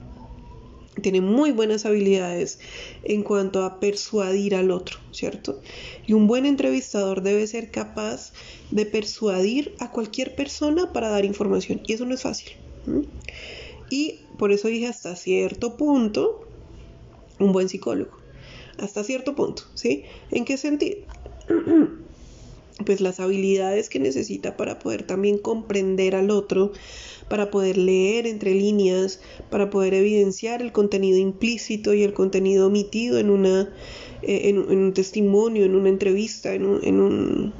tiene 1.02 1.20
muy 1.20 1.52
buenas 1.52 1.84
habilidades 1.86 2.58
en 3.02 3.22
cuanto 3.22 3.64
a 3.64 3.80
persuadir 3.80 4.54
al 4.54 4.70
otro, 4.70 4.98
¿cierto? 5.12 5.60
Y 6.06 6.14
un 6.14 6.26
buen 6.26 6.46
entrevistador 6.46 7.22
debe 7.22 7.46
ser 7.46 7.70
capaz 7.70 8.32
de 8.70 8.86
persuadir 8.86 9.74
a 9.78 9.90
cualquier 9.90 10.34
persona 10.34 10.92
para 10.92 11.08
dar 11.08 11.24
información. 11.24 11.82
Y 11.86 11.92
eso 11.92 12.04
no 12.06 12.14
es 12.14 12.22
fácil. 12.22 12.52
Y 13.90 14.20
por 14.38 14.52
eso 14.52 14.68
dije 14.68 14.86
hasta 14.86 15.16
cierto 15.16 15.76
punto, 15.76 16.46
un 17.38 17.52
buen 17.52 17.68
psicólogo. 17.68 18.16
Hasta 18.78 19.04
cierto 19.04 19.34
punto, 19.34 19.62
¿sí? 19.74 20.04
¿En 20.30 20.44
qué 20.44 20.56
sentido? 20.56 20.98
pues 22.84 23.00
las 23.00 23.20
habilidades 23.20 23.88
que 23.88 23.98
necesita 23.98 24.56
para 24.56 24.78
poder 24.78 25.04
también 25.04 25.38
comprender 25.38 26.14
al 26.14 26.30
otro, 26.30 26.72
para 27.28 27.50
poder 27.50 27.78
leer 27.78 28.26
entre 28.26 28.54
líneas, 28.54 29.20
para 29.50 29.70
poder 29.70 29.94
evidenciar 29.94 30.60
el 30.60 30.72
contenido 30.72 31.18
implícito 31.18 31.94
y 31.94 32.02
el 32.02 32.12
contenido 32.12 32.66
omitido 32.66 33.18
en, 33.18 33.30
una, 33.30 33.72
eh, 34.22 34.42
en, 34.44 34.58
un 34.58 34.92
testimonio, 34.92 35.64
en 35.64 35.74
una 35.74 35.88
entrevista, 35.88 36.52
en 36.52 36.66
un, 36.66 37.52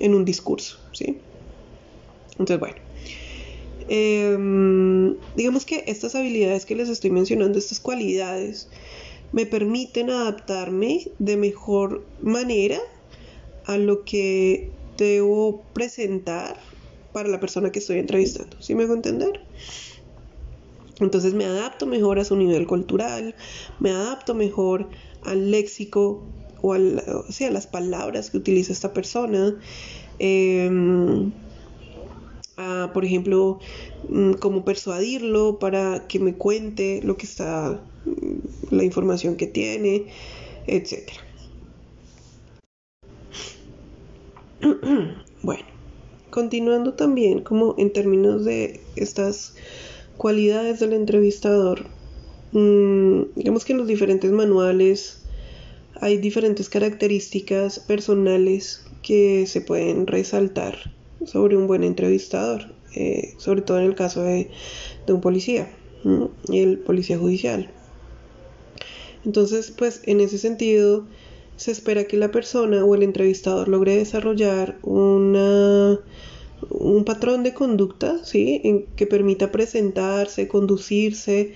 en 0.00 0.14
un, 0.14 0.24
discurso. 0.24 0.78
¿sí? 0.92 1.18
Entonces, 2.32 2.58
bueno. 2.58 2.76
Em, 3.86 5.16
digamos 5.36 5.66
que 5.66 5.84
estas 5.86 6.14
habilidades 6.14 6.64
que 6.64 6.74
les 6.74 6.88
estoy 6.88 7.10
mencionando, 7.10 7.58
estas 7.58 7.80
cualidades, 7.80 8.68
me 9.32 9.46
permiten 9.46 10.10
adaptarme 10.10 11.08
de 11.18 11.36
mejor 11.36 12.04
manera 12.22 12.80
a 13.66 13.78
lo 13.78 14.04
que 14.04 14.70
debo 14.96 15.62
presentar 15.72 16.56
para 17.12 17.28
la 17.28 17.40
persona 17.40 17.70
que 17.70 17.78
estoy 17.78 17.98
entrevistando. 17.98 18.60
¿Sí 18.60 18.74
me 18.74 18.84
hago 18.84 18.94
entender? 18.94 19.40
Entonces 21.00 21.34
me 21.34 21.44
adapto 21.44 21.86
mejor 21.86 22.18
a 22.18 22.24
su 22.24 22.36
nivel 22.36 22.66
cultural, 22.66 23.34
me 23.80 23.90
adapto 23.90 24.34
mejor 24.34 24.88
al 25.24 25.50
léxico 25.50 26.22
o, 26.62 26.72
a 26.74 26.78
las 26.78 27.66
palabras 27.66 28.30
que 28.30 28.36
utiliza 28.36 28.72
esta 28.72 28.92
persona. 28.92 29.56
Em, 30.18 31.32
a, 32.56 32.90
por 32.94 33.04
ejemplo, 33.04 33.58
mm, 34.08 34.34
cómo 34.34 34.64
persuadirlo 34.64 35.58
para 35.58 36.06
que 36.06 36.20
me 36.20 36.34
cuente 36.34 37.00
lo 37.02 37.16
que 37.16 37.26
está, 37.26 37.82
mm, 38.04 38.74
la 38.74 38.84
información 38.84 39.36
que 39.36 39.46
tiene, 39.46 40.06
etc. 40.66 41.10
bueno. 45.42 45.64
Continuando 46.30 46.94
también 46.94 47.40
como 47.40 47.74
en 47.78 47.92
términos 47.92 48.44
de 48.44 48.80
estas 48.96 49.54
cualidades 50.16 50.80
del 50.80 50.92
entrevistador. 50.92 51.86
Mm, 52.52 53.22
digamos 53.36 53.64
que 53.64 53.72
en 53.72 53.78
los 53.78 53.86
diferentes 53.86 54.32
manuales 54.32 55.22
hay 56.00 56.18
diferentes 56.18 56.68
características 56.68 57.78
personales 57.78 58.84
que 59.02 59.46
se 59.46 59.60
pueden 59.60 60.06
resaltar 60.06 60.76
sobre 61.24 61.56
un 61.56 61.66
buen 61.66 61.84
entrevistador, 61.84 62.74
eh, 62.96 63.34
sobre 63.38 63.62
todo 63.62 63.78
en 63.78 63.84
el 63.84 63.94
caso 63.94 64.22
de, 64.22 64.50
un 65.06 65.20
policía 65.20 65.70
y 66.48 66.60
el 66.60 66.78
policía 66.78 67.18
judicial. 67.18 67.70
Entonces, 69.24 69.70
pues 69.70 70.02
en 70.04 70.20
ese 70.20 70.38
sentido, 70.38 71.06
se 71.56 71.70
espera 71.70 72.04
que 72.04 72.16
la 72.16 72.30
persona 72.30 72.84
o 72.84 72.94
el 72.94 73.02
entrevistador 73.02 73.68
logre 73.68 73.96
desarrollar 73.96 74.78
una, 74.82 76.00
un 76.70 77.04
patrón 77.04 77.42
de 77.42 77.54
conducta, 77.54 78.24
¿sí? 78.24 78.86
Que 78.96 79.06
permita 79.06 79.52
presentarse, 79.52 80.48
conducirse, 80.48 81.52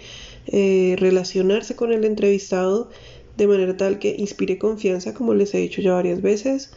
eh, 0.46 0.96
relacionarse 0.98 1.76
con 1.76 1.92
el 1.92 2.04
entrevistado 2.04 2.90
de 3.36 3.46
manera 3.46 3.76
tal 3.76 3.98
que 3.98 4.16
inspire 4.18 4.58
confianza, 4.58 5.14
como 5.14 5.34
les 5.34 5.54
he 5.54 5.58
dicho 5.58 5.80
ya 5.80 5.94
varias 5.94 6.22
veces, 6.22 6.72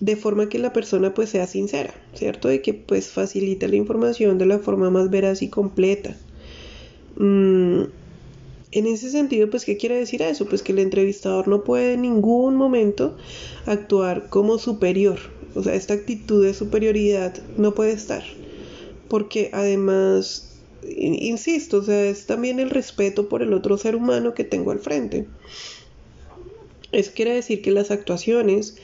de 0.00 0.16
forma 0.16 0.48
que 0.48 0.58
la 0.58 0.72
persona 0.72 1.14
pues 1.14 1.30
sea 1.30 1.46
sincera, 1.46 1.94
¿cierto? 2.14 2.52
Y 2.52 2.60
que 2.60 2.74
pues 2.74 3.08
facilite 3.08 3.68
la 3.68 3.76
información 3.76 4.38
de 4.38 4.46
la 4.46 4.58
forma 4.58 4.90
más 4.90 5.10
veraz 5.10 5.42
y 5.42 5.48
completa. 5.48 6.16
Mm, 7.16 7.84
en 8.78 8.86
ese 8.86 9.10
sentido, 9.10 9.48
pues, 9.48 9.64
¿qué 9.64 9.76
quiere 9.76 9.96
decir 9.96 10.22
eso? 10.22 10.46
Pues 10.46 10.62
que 10.62 10.72
el 10.72 10.78
entrevistador 10.80 11.48
no 11.48 11.64
puede 11.64 11.94
en 11.94 12.02
ningún 12.02 12.56
momento 12.56 13.16
actuar 13.64 14.28
como 14.28 14.58
superior. 14.58 15.18
O 15.54 15.62
sea, 15.62 15.74
esta 15.74 15.94
actitud 15.94 16.44
de 16.44 16.52
superioridad 16.52 17.34
no 17.56 17.74
puede 17.74 17.92
estar. 17.92 18.22
Porque 19.08 19.50
además, 19.52 20.58
insisto, 20.86 21.78
o 21.78 21.82
sea, 21.82 22.04
es 22.04 22.26
también 22.26 22.60
el 22.60 22.70
respeto 22.70 23.28
por 23.28 23.42
el 23.42 23.52
otro 23.52 23.78
ser 23.78 23.96
humano 23.96 24.34
que 24.34 24.44
tengo 24.44 24.72
al 24.72 24.80
frente. 24.80 25.26
Eso 26.92 27.12
quiere 27.14 27.34
decir 27.34 27.62
que 27.62 27.70
las 27.70 27.90
actuaciones 27.90 28.76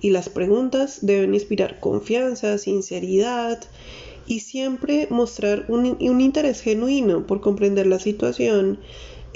y 0.00 0.10
las 0.10 0.28
preguntas 0.28 0.98
deben 1.02 1.34
inspirar 1.34 1.80
confianza, 1.80 2.58
sinceridad 2.58 3.60
y 4.26 4.40
siempre 4.40 5.06
mostrar 5.10 5.66
un, 5.68 5.96
un 6.00 6.20
interés 6.20 6.60
genuino 6.60 7.26
por 7.26 7.40
comprender 7.40 7.86
la 7.86 7.98
situación 7.98 8.78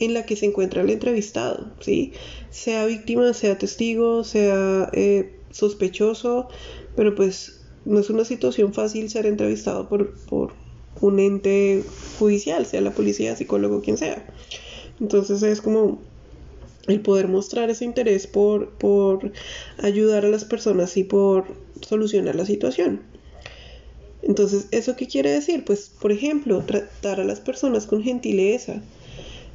en 0.01 0.15
la 0.15 0.25
que 0.25 0.35
se 0.35 0.47
encuentra 0.47 0.83
el 0.83 0.91
entrevistado, 0.91 1.73
¿sí? 1.81 2.13
Sea 2.51 2.87
víctima, 2.87 3.33
sea 3.35 3.59
testigo, 3.59 4.25
sea 4.25 4.91
eh, 4.93 5.39
sospechoso, 5.51 6.49
pero 6.97 7.15
pues 7.15 7.61
no 7.85 8.01
es 8.01 8.11
una 8.11 8.25
situación 8.25 8.73
fácil 8.75 9.11
ser 9.11 9.27
entrevistado 9.27 9.89
por, 9.89 10.15
por 10.27 10.53
un 11.01 11.21
ente 11.21 11.85
judicial, 12.19 12.67
sea 12.67 12.81
la 12.81 12.93
policía, 12.93 13.37
psicólogo, 13.37 13.83
quien 13.83 13.99
sea. 13.99 14.27
Entonces 15.01 15.43
es 15.43 15.61
como 15.61 16.01
el 16.87 17.01
poder 17.01 17.29
mostrar 17.29 17.71
ese 17.71 17.85
interés 17.85 18.27
por, 18.27 18.71
por 18.71 19.33
ayudar 19.79 20.25
a 20.25 20.29
las 20.29 20.45
personas 20.45 20.97
y 20.97 21.05
por 21.05 21.45
solucionar 21.83 22.37
la 22.37 22.47
situación. 22.47 23.03
Entonces, 24.23 24.67
¿eso 24.71 24.97
qué 24.97 25.07
quiere 25.07 25.31
decir? 25.31 25.65
Pues, 25.65 25.91
por 26.01 26.13
ejemplo, 26.13 26.63
tratar 26.67 27.21
a 27.21 27.25
las 27.25 27.41
personas 27.41 27.87
con 27.87 28.03
gentileza, 28.03 28.83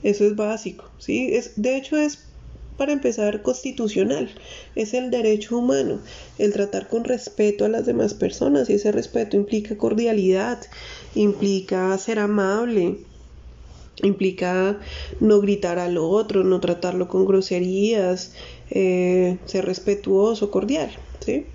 eso 0.05 0.23
es 0.23 0.35
básico, 0.35 0.85
¿sí? 0.99 1.29
Es, 1.33 1.53
de 1.55 1.77
hecho 1.77 1.97
es 1.97 2.19
para 2.77 2.93
empezar 2.93 3.41
constitucional, 3.41 4.29
es 4.75 4.93
el 4.93 5.09
derecho 5.09 5.57
humano, 5.57 6.01
el 6.37 6.53
tratar 6.53 6.89
con 6.89 7.05
respeto 7.05 7.65
a 7.65 7.69
las 7.69 7.85
demás 7.85 8.13
personas 8.13 8.69
y 8.69 8.73
ese 8.73 8.91
respeto 8.91 9.35
implica 9.35 9.77
cordialidad, 9.77 10.61
implica 11.15 11.97
ser 11.97 12.19
amable, 12.19 12.99
implica 14.03 14.79
no 15.21 15.39
gritar 15.39 15.79
al 15.79 15.97
otro, 15.97 16.43
no 16.43 16.59
tratarlo 16.59 17.07
con 17.07 17.25
groserías, 17.25 18.33
eh, 18.69 19.39
ser 19.45 19.65
respetuoso, 19.65 20.51
cordial, 20.51 20.91
¿sí? 21.25 21.47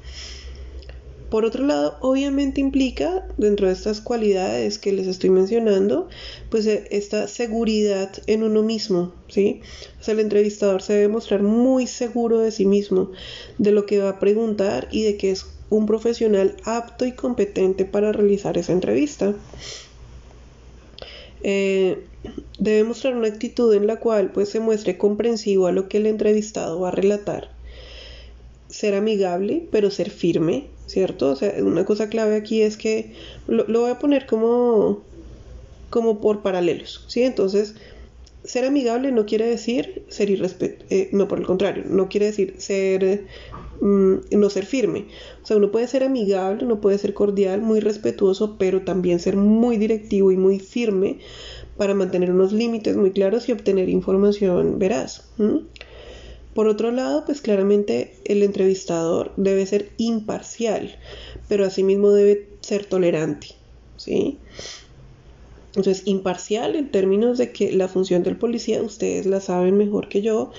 Por 1.30 1.44
otro 1.44 1.64
lado, 1.64 1.96
obviamente 2.00 2.60
implica, 2.60 3.24
dentro 3.36 3.68
de 3.68 3.72
estas 3.72 4.00
cualidades 4.00 4.78
que 4.78 4.92
les 4.92 5.06
estoy 5.06 5.30
mencionando, 5.30 6.08
pues 6.50 6.66
eh, 6.66 6.88
esta 6.90 7.28
seguridad 7.28 8.10
en 8.26 8.42
uno 8.42 8.64
mismo, 8.64 9.12
¿sí? 9.28 9.60
El 10.08 10.18
entrevistador 10.18 10.82
se 10.82 10.94
debe 10.94 11.08
mostrar 11.08 11.42
muy 11.42 11.86
seguro 11.86 12.40
de 12.40 12.50
sí 12.50 12.66
mismo, 12.66 13.12
de 13.58 13.70
lo 13.70 13.86
que 13.86 14.00
va 14.00 14.08
a 14.08 14.18
preguntar 14.18 14.88
y 14.90 15.04
de 15.04 15.16
que 15.16 15.30
es 15.30 15.46
un 15.68 15.86
profesional 15.86 16.56
apto 16.64 17.06
y 17.06 17.12
competente 17.12 17.84
para 17.84 18.10
realizar 18.10 18.58
esa 18.58 18.72
entrevista. 18.72 19.32
Eh, 21.44 22.02
debe 22.58 22.82
mostrar 22.82 23.14
una 23.14 23.28
actitud 23.28 23.72
en 23.72 23.86
la 23.86 24.00
cual 24.00 24.32
pues 24.32 24.48
se 24.48 24.58
muestre 24.58 24.98
comprensivo 24.98 25.68
a 25.68 25.72
lo 25.72 25.88
que 25.88 25.98
el 25.98 26.06
entrevistado 26.06 26.80
va 26.80 26.88
a 26.88 26.92
relatar. 26.92 27.52
Ser 28.68 28.94
amigable, 28.94 29.68
pero 29.70 29.90
ser 29.90 30.10
firme, 30.10 30.66
¿cierto? 30.90 31.30
O 31.30 31.36
sea, 31.36 31.54
una 31.62 31.84
cosa 31.84 32.08
clave 32.08 32.34
aquí 32.34 32.62
es 32.62 32.76
que 32.76 33.14
lo, 33.46 33.64
voy 33.66 33.90
a 33.90 33.98
poner 33.98 34.26
como, 34.26 35.04
como 35.88 36.20
por 36.20 36.42
paralelos, 36.42 37.04
¿sí? 37.06 37.22
Entonces, 37.22 37.76
ser 38.42 38.64
amigable 38.64 39.12
no 39.12 39.24
quiere 39.24 39.46
decir 39.46 40.04
ser 40.08 40.30
irrespetuoso, 40.30 40.86
eh, 40.90 41.08
no, 41.12 41.28
por 41.28 41.38
el 41.38 41.46
contrario, 41.46 41.84
no 41.86 42.08
quiere 42.08 42.26
decir 42.26 42.54
ser, 42.58 43.26
mm, 43.80 44.14
no 44.32 44.50
ser 44.50 44.66
firme. 44.66 45.06
O 45.42 45.46
sea, 45.46 45.56
uno 45.58 45.70
puede 45.70 45.86
ser 45.86 46.02
amigable, 46.02 46.64
uno 46.64 46.80
puede 46.80 46.98
ser 46.98 47.14
cordial, 47.14 47.60
muy 47.62 47.78
respetuoso, 47.78 48.56
pero 48.58 48.82
también 48.82 49.20
ser 49.20 49.36
muy 49.36 49.76
directivo 49.76 50.32
y 50.32 50.36
muy 50.36 50.58
firme 50.58 51.20
para 51.76 51.94
mantener 51.94 52.32
unos 52.32 52.52
límites 52.52 52.96
muy 52.96 53.12
claros 53.12 53.48
y 53.48 53.52
obtener 53.52 53.88
información 53.88 54.80
veraz. 54.80 55.30
Por 56.54 56.66
otro 56.66 56.90
lado, 56.90 57.24
pues 57.24 57.40
claramente 57.40 58.16
el 58.24 58.42
entrevistador 58.42 59.32
debe 59.36 59.66
ser 59.66 59.90
imparcial, 59.98 60.98
pero 61.48 61.64
asimismo 61.64 62.10
debe 62.10 62.48
ser 62.60 62.86
tolerante, 62.86 63.48
¿sí? 63.96 64.38
Entonces, 65.76 66.02
imparcial 66.06 66.74
en 66.74 66.90
términos 66.90 67.38
de 67.38 67.52
que 67.52 67.72
la 67.72 67.86
función 67.86 68.24
del 68.24 68.36
policía, 68.36 68.82
ustedes 68.82 69.26
la 69.26 69.40
saben 69.40 69.76
mejor 69.76 70.08
que 70.08 70.20
yo, 70.20 70.50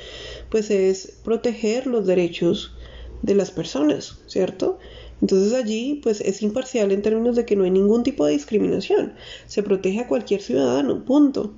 pues 0.50 0.72
es 0.72 1.20
proteger 1.24 1.86
los 1.88 2.08
derechos 2.08 2.74
de 3.22 3.36
las 3.36 3.52
personas, 3.52 4.20
¿cierto? 4.28 4.80
Entonces 5.22 5.54
allí 5.54 6.00
pues 6.02 6.20
es 6.22 6.42
imparcial 6.42 6.92
en 6.92 7.04
términos 7.04 7.36
de 7.36 7.46
que 7.46 7.56
no 7.56 7.64
hay 7.64 7.72
ningún 7.72 8.02
tipo 8.04 8.26
de 8.26 8.34
discriminación, 8.34 9.14
se 9.46 9.62
protege 9.62 10.00
a 10.00 10.08
cualquier 10.08 10.42
ciudadano, 10.42 11.06
punto 11.06 11.54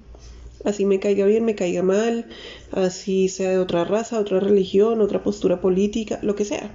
así 0.63 0.85
me 0.85 0.99
caiga 0.99 1.25
bien, 1.25 1.45
me 1.45 1.55
caiga 1.55 1.83
mal, 1.83 2.25
así 2.71 3.29
sea 3.29 3.49
de 3.49 3.57
otra 3.57 3.83
raza, 3.83 4.19
otra 4.19 4.39
religión, 4.39 5.01
otra 5.01 5.23
postura 5.23 5.61
política, 5.61 6.19
lo 6.21 6.35
que 6.35 6.45
sea. 6.45 6.71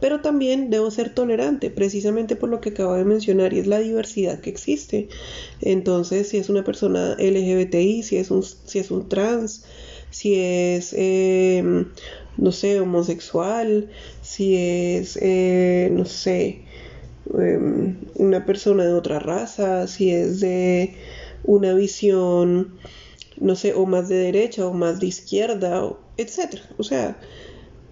Pero 0.00 0.20
también 0.20 0.70
debo 0.70 0.90
ser 0.90 1.12
tolerante, 1.14 1.70
precisamente 1.70 2.36
por 2.36 2.48
lo 2.48 2.60
que 2.60 2.70
acabo 2.70 2.94
de 2.94 3.04
mencionar, 3.04 3.52
y 3.52 3.58
es 3.58 3.66
la 3.66 3.80
diversidad 3.80 4.40
que 4.40 4.50
existe. 4.50 5.08
Entonces, 5.60 6.28
si 6.28 6.36
es 6.36 6.48
una 6.48 6.64
persona 6.64 7.16
LGBTI, 7.18 8.02
si 8.02 8.16
es 8.16 8.30
un, 8.30 8.42
si 8.42 8.78
es 8.78 8.90
un 8.90 9.08
trans, 9.08 9.64
si 10.10 10.34
es, 10.36 10.94
em, 10.96 11.86
no 12.36 12.52
sé, 12.52 12.80
homosexual, 12.80 13.90
si 14.22 14.56
es, 14.56 15.18
eh, 15.20 15.90
no 15.92 16.04
sé, 16.04 16.62
em, 17.38 17.96
una 18.14 18.46
persona 18.46 18.84
de 18.84 18.94
otra 18.94 19.18
raza, 19.18 19.86
si 19.88 20.10
es 20.10 20.40
de 20.40 20.94
una 21.44 21.74
visión, 21.74 22.78
no 23.40 23.56
sé, 23.56 23.74
o 23.74 23.86
más 23.86 24.08
de 24.08 24.16
derecha 24.16 24.66
o 24.66 24.72
más 24.72 25.00
de 25.00 25.06
izquierda, 25.06 25.96
etc. 26.16 26.60
O 26.76 26.82
sea, 26.82 27.18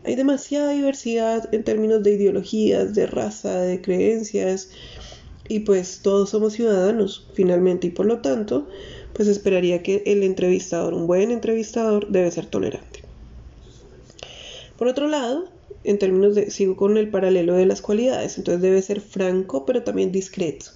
hay 0.05 0.15
demasiada 0.15 0.73
diversidad 0.73 1.53
en 1.53 1.65
términos 1.65 2.03
de 2.03 2.13
ideologías, 2.13 2.95
de 2.95 3.07
raza, 3.07 3.61
de 3.61 3.81
creencias, 3.81 4.71
y 5.49 5.61
pues 5.61 6.01
todos 6.03 6.31
somos 6.31 6.55
ciudadanos 6.55 7.29
finalmente, 7.35 7.89
y 7.89 7.91
por 7.91 8.07
lo 8.07 8.21
tanto, 8.21 8.69
pues 9.13 9.29
esperaría 9.29 9.83
que 9.83 10.03
el 10.07 10.23
entrevistador, 10.23 10.95
un 10.95 11.07
buen 11.07 11.31
entrevistador, 11.31 12.09
debe 12.09 12.31
ser 12.31 12.47
tolerante. 12.47 13.01
Por 14.77 14.89
otro 14.89 15.09
lado, 15.09 15.49
en 15.85 15.99
términos 15.99 16.35
de, 16.35 16.51
sigo 16.51 16.77
con 16.77 16.97
el 16.99 17.11
paralelo 17.11 17.55
de 17.55 17.67
las 17.67 17.81
cualidades, 17.81 18.39
entonces 18.39 18.61
debe 18.61 18.83
ser 18.83 19.01
franco, 19.01 19.65
pero 19.65 19.83
también 19.83 20.13
discreto. 20.13 20.67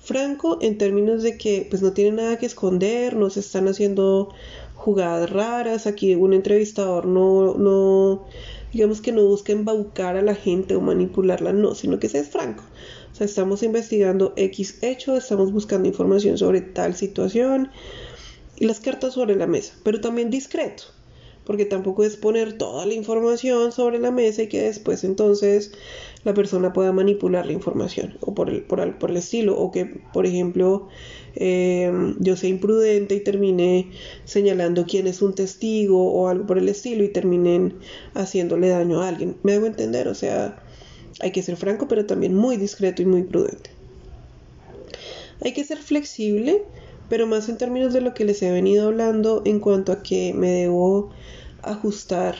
Franco 0.00 0.58
en 0.60 0.78
términos 0.78 1.22
de 1.22 1.36
que 1.36 1.66
pues 1.68 1.82
no 1.82 1.92
tiene 1.92 2.12
nada 2.22 2.38
que 2.38 2.46
esconder, 2.46 3.16
no 3.16 3.30
se 3.30 3.40
están 3.40 3.68
haciendo 3.68 4.30
jugadas 4.74 5.30
raras, 5.30 5.86
aquí 5.86 6.14
un 6.14 6.32
entrevistador 6.32 7.04
no, 7.06 7.54
no, 7.54 8.24
digamos 8.72 9.00
que 9.02 9.12
no 9.12 9.24
busca 9.26 9.52
embaucar 9.52 10.16
a 10.16 10.22
la 10.22 10.34
gente 10.34 10.74
o 10.74 10.80
manipularla, 10.80 11.52
no, 11.52 11.74
sino 11.74 11.98
que 11.98 12.08
se 12.08 12.20
es 12.20 12.28
franco. 12.28 12.64
O 13.12 13.14
sea, 13.14 13.26
estamos 13.26 13.62
investigando 13.62 14.32
X 14.36 14.78
hecho, 14.82 15.16
estamos 15.16 15.52
buscando 15.52 15.88
información 15.88 16.38
sobre 16.38 16.62
tal 16.62 16.94
situación 16.94 17.70
y 18.56 18.66
las 18.66 18.80
cartas 18.80 19.14
sobre 19.14 19.36
la 19.36 19.46
mesa, 19.46 19.74
pero 19.82 20.00
también 20.00 20.30
discreto. 20.30 20.84
porque 21.44 21.64
tampoco 21.64 22.04
es 22.04 22.16
poner 22.16 22.58
toda 22.58 22.86
la 22.86 22.94
información 22.94 23.72
sobre 23.72 23.98
la 23.98 24.10
mesa 24.12 24.42
y 24.42 24.48
que 24.48 24.62
después 24.62 25.02
entonces 25.04 25.72
la 26.24 26.34
persona 26.34 26.72
pueda 26.72 26.92
manipular 26.92 27.46
la 27.46 27.52
información 27.52 28.18
o 28.20 28.34
por 28.34 28.50
el, 28.50 28.62
por 28.62 28.98
por 28.98 29.10
el 29.10 29.16
estilo 29.16 29.58
o 29.58 29.70
que 29.70 29.86
por 29.86 30.26
ejemplo 30.26 30.88
em, 31.34 32.16
yo 32.18 32.36
sea 32.36 32.50
imprudente 32.50 33.14
y 33.14 33.20
termine 33.20 33.90
señalando 34.24 34.84
quién 34.86 35.06
es 35.06 35.22
un 35.22 35.34
testigo 35.34 36.12
o 36.12 36.28
algo 36.28 36.46
por 36.46 36.58
el 36.58 36.68
estilo 36.68 37.04
y 37.04 37.08
terminen 37.08 37.74
haciéndole 38.14 38.68
daño 38.68 39.00
a 39.00 39.08
alguien. 39.08 39.36
Me 39.42 39.52
debo 39.52 39.66
entender, 39.66 40.08
o 40.08 40.14
sea, 40.14 40.62
hay 41.20 41.32
que 41.32 41.42
ser 41.42 41.56
franco 41.56 41.88
pero 41.88 42.06
también 42.06 42.34
muy 42.34 42.56
discreto 42.56 43.02
y 43.02 43.06
muy 43.06 43.22
prudente. 43.22 43.70
Hay 45.42 45.54
que 45.54 45.64
ser 45.64 45.78
flexible, 45.78 46.62
pero 47.08 47.26
más 47.26 47.48
en 47.48 47.56
términos 47.56 47.94
de 47.94 48.02
lo 48.02 48.12
que 48.12 48.26
les 48.26 48.42
he 48.42 48.50
venido 48.50 48.88
hablando 48.88 49.40
en 49.46 49.58
cuanto 49.58 49.92
a 49.92 50.02
que 50.02 50.34
me 50.34 50.50
debo 50.50 51.10
ajustar 51.62 52.36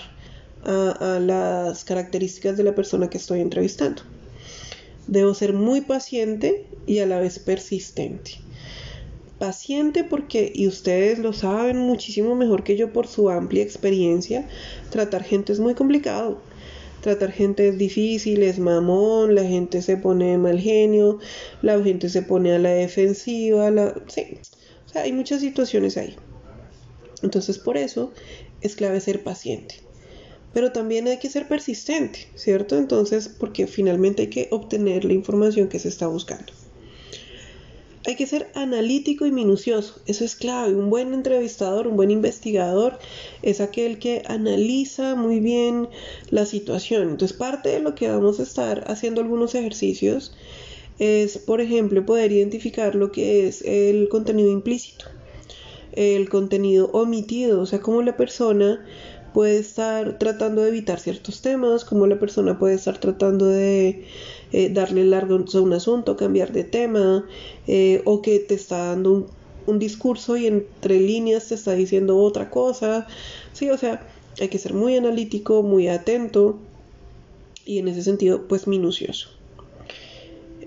a, 0.65 1.19
las 1.21 1.85
características 1.85 2.57
de 2.57 2.65
la 2.65 2.75
persona 2.75 3.09
que 3.09 3.19
estoy 3.19 3.41
entrevistando. 3.41 4.03
Debo 5.07 5.35
ser 5.35 5.53
muy 5.53 5.81
paciente 5.81 6.67
y 6.87 6.99
a 6.99 7.07
la 7.07 7.19
vez 7.19 7.39
persistente. 7.39 8.33
Paciente 9.39 10.05
porque, 10.05 10.53
y 10.55 10.69
ustedes 10.69 11.19
lo 11.19 11.33
saben 11.33 11.79
muchísimo 11.79 12.35
mejor 12.35 12.63
que 12.63 12.77
yo 12.77 12.93
por 12.93 13.07
su 13.07 13.31
amplia 13.31 13.63
experiencia, 13.63 14.47
tratar 14.91 15.25
gente 15.25 15.53
es 15.53 15.61
muy 15.61 15.75
complicado. 15.75 16.43
Tratar 17.01 17.33
gente 17.33 17.67
es 17.69 17.79
difícil, 17.79 18.43
es 18.43 18.59
mamón, 18.59 19.35
la 19.35 19.45
gente 19.45 19.81
se 19.81 19.97
pone 19.97 20.37
mal 20.37 20.61
genio, 20.61 21.19
la 21.63 21.83
gente 21.83 22.11
se 22.11 22.21
pone 22.21 22.53
a 22.53 22.59
la 22.59 22.71
defensiva, 22.71 23.71
la... 23.71 23.95
sí, 24.07 24.39
o 24.87 24.89
sea, 24.93 25.03
hay 25.03 25.13
muchas 25.13 25.41
situaciones 25.41 25.97
ahí. 25.97 26.15
Entonces 27.23 27.59
por 27.59 27.79
eso 27.79 28.13
es 28.61 28.77
clave 28.77 29.01
ser 29.01 29.25
paciente 29.25 29.89
pero 30.53 30.72
también 30.72 31.07
hay 31.09 31.18
que 31.18 31.30
ser 31.30 31.46
persistente, 31.48 32.28
¿cierto? 32.34 32.76
Entonces, 32.76 33.28
porque 33.28 33.66
finalmente 33.66 34.22
hay 34.22 34.28
que 34.28 34.48
obtener 34.51 35.05
la 35.05 35.12
información 35.12 35.68
que 35.68 35.78
se 35.78 35.88
está 35.88 36.07
buscando. 36.09 36.53
Hay 38.07 38.16
que 38.16 38.26
ser 38.26 38.51
analítico 38.55 39.26
y 39.26 39.30
minucioso, 39.30 40.01
eso 40.07 40.24
es 40.24 40.34
clave. 40.34 40.74
Un 40.74 40.88
buen 40.88 41.12
entrevistador, 41.12 41.86
un 41.86 41.96
buen 41.96 42.11
investigador 42.11 42.98
es 43.42 43.61
aquel 43.61 43.98
que 43.98 44.22
analiza 44.26 45.14
muy 45.14 45.38
bien 45.38 45.88
la 46.30 46.46
situación. 46.46 47.11
Entonces, 47.11 47.36
parte 47.36 47.68
de 47.68 47.80
lo 47.80 47.94
que 47.94 48.09
vamos 48.09 48.40
a 48.40 48.42
estar 48.42 48.84
haciendo 48.90 49.20
algunos 49.20 49.55
ejercicios 49.55 50.34
es, 50.98 51.38
por 51.38 51.61
ejemplo, 51.61 52.05
poder 52.07 52.32
identificar 52.32 52.94
lo 52.94 53.12
que 53.12 53.46
es 53.46 53.62
el 53.62 54.09
contenido 54.09 54.51
implícito, 54.51 55.07
el 55.92 56.28
contenido 56.28 56.90
omitido, 56.92 57.61
o 57.61 57.66
sea, 57.66 57.80
cómo 57.80 58.03
la 58.03 58.16
persona 58.16 58.84
puede 59.33 59.59
estar 59.59 60.18
tratando 60.18 60.62
de 60.62 60.68
evitar 60.68 60.99
ciertos 60.99 61.41
temas, 61.43 61.85
como 61.85 62.07
la 62.07 62.18
persona 62.18 62.59
puede 62.59 62.74
estar 62.74 62.99
tratando 62.99 63.47
de 63.47 64.05
eh, 64.53 64.70
darle 64.70 65.05
largo 65.05 65.37
a 65.37 65.61
un 65.61 65.72
asunto, 65.72 66.16
cambiar 66.16 66.53
de 66.53 66.64
tema, 66.64 67.26
eh, 67.66 68.03
o 68.05 68.22
que 68.22 68.39
te 68.41 68.55
está 68.55 68.87
dando 68.87 69.28
un, 69.66 69.78
discurso 69.78 70.37
y 70.37 70.49
entre 70.49 70.99
líneas 70.99 71.49
te 71.49 71.55
está 71.55 71.72
diciendo 71.72 72.18
otra 72.18 72.51
cosa. 72.51 73.07
Sí, 73.53 73.70
o 73.70 73.78
sea, 73.78 74.05
hay 74.41 74.49
que 74.49 74.59
ser 74.59 74.74
muy 74.74 74.97
analítico, 74.97 75.62
muy 75.62 75.87
atento 75.87 76.59
y 77.64 77.78
en 77.78 77.87
ese 77.87 78.03
sentido, 78.03 78.49
pues 78.49 78.66
minucioso. 78.66 79.28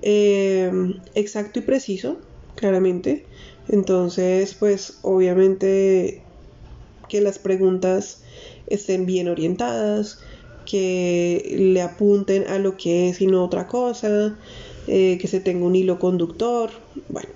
Eh, 0.01 0.71
exacto 1.15 1.59
y 1.59 1.63
preciso, 1.63 2.17
claramente. 2.55 3.25
Entonces, 3.67 4.53
pues 4.53 4.99
obviamente 5.01 6.23
que 7.09 7.21
las 7.21 7.39
preguntas 7.39 8.22
estén 8.67 9.05
bien 9.05 9.27
orientadas, 9.27 10.19
que 10.65 11.55
le 11.57 11.81
apunten 11.81 12.47
a 12.47 12.57
lo 12.59 12.77
que 12.77 13.09
es 13.09 13.21
y 13.21 13.27
no 13.27 13.43
otra 13.43 13.67
cosa, 13.67 14.37
eh, 14.87 15.17
que 15.19 15.27
se 15.27 15.39
tenga 15.39 15.65
un 15.65 15.75
hilo 15.75 15.99
conductor. 15.99 16.71
Bueno. 17.09 17.29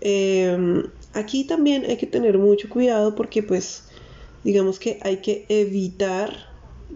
Em, 0.00 0.84
aquí 1.14 1.44
también 1.44 1.84
hay 1.86 1.96
que 1.96 2.06
tener 2.06 2.38
mucho 2.38 2.68
cuidado 2.68 3.14
porque 3.14 3.42
pues 3.42 3.84
digamos 4.44 4.78
que 4.78 5.00
hay 5.02 5.16
que 5.16 5.46
evitar 5.48 6.32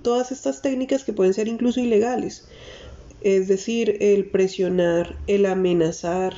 todas 0.03 0.31
estas 0.31 0.63
técnicas 0.63 1.03
que 1.03 1.13
pueden 1.13 1.35
ser 1.35 1.49
incluso 1.49 1.81
ilegales. 1.81 2.47
Es 3.23 3.49
decir, 3.49 3.97
el 4.01 4.27
presionar, 4.27 5.17
el 5.27 5.47
amenazar, 5.47 6.35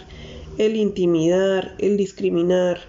el 0.59 0.77
intimidar, 0.77 1.75
el 1.79 1.97
discriminar, 1.97 2.81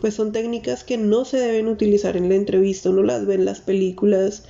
pues 0.00 0.14
son 0.14 0.32
técnicas 0.32 0.84
que 0.84 0.96
no 0.96 1.24
se 1.24 1.38
deben 1.38 1.68
utilizar 1.68 2.16
en 2.16 2.28
la 2.28 2.34
entrevista, 2.34 2.90
uno 2.90 3.02
las 3.02 3.26
ve 3.26 3.34
en 3.34 3.44
las 3.44 3.60
películas, 3.60 4.44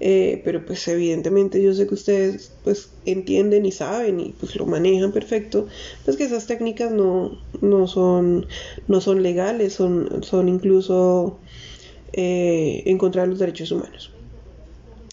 eh, 0.00 0.42
pero 0.44 0.64
pues 0.66 0.86
evidentemente 0.88 1.62
yo 1.62 1.72
sé 1.72 1.86
que 1.86 1.94
ustedes 1.94 2.52
pues 2.64 2.88
entienden 3.04 3.64
y 3.66 3.72
saben 3.72 4.20
y 4.20 4.34
pues 4.38 4.56
lo 4.56 4.66
manejan 4.66 5.12
perfecto, 5.12 5.66
pues 6.04 6.16
que 6.16 6.24
esas 6.24 6.46
técnicas 6.46 6.90
no, 6.90 7.38
no, 7.60 7.86
son, 7.86 8.46
no 8.88 9.00
son 9.00 9.22
legales, 9.22 9.74
son, 9.74 10.22
son 10.22 10.48
incluso 10.48 11.38
eh, 12.12 12.82
en 12.86 12.98
contra 12.98 13.22
de 13.22 13.28
los 13.28 13.38
derechos 13.38 13.70
humanos. 13.70 14.10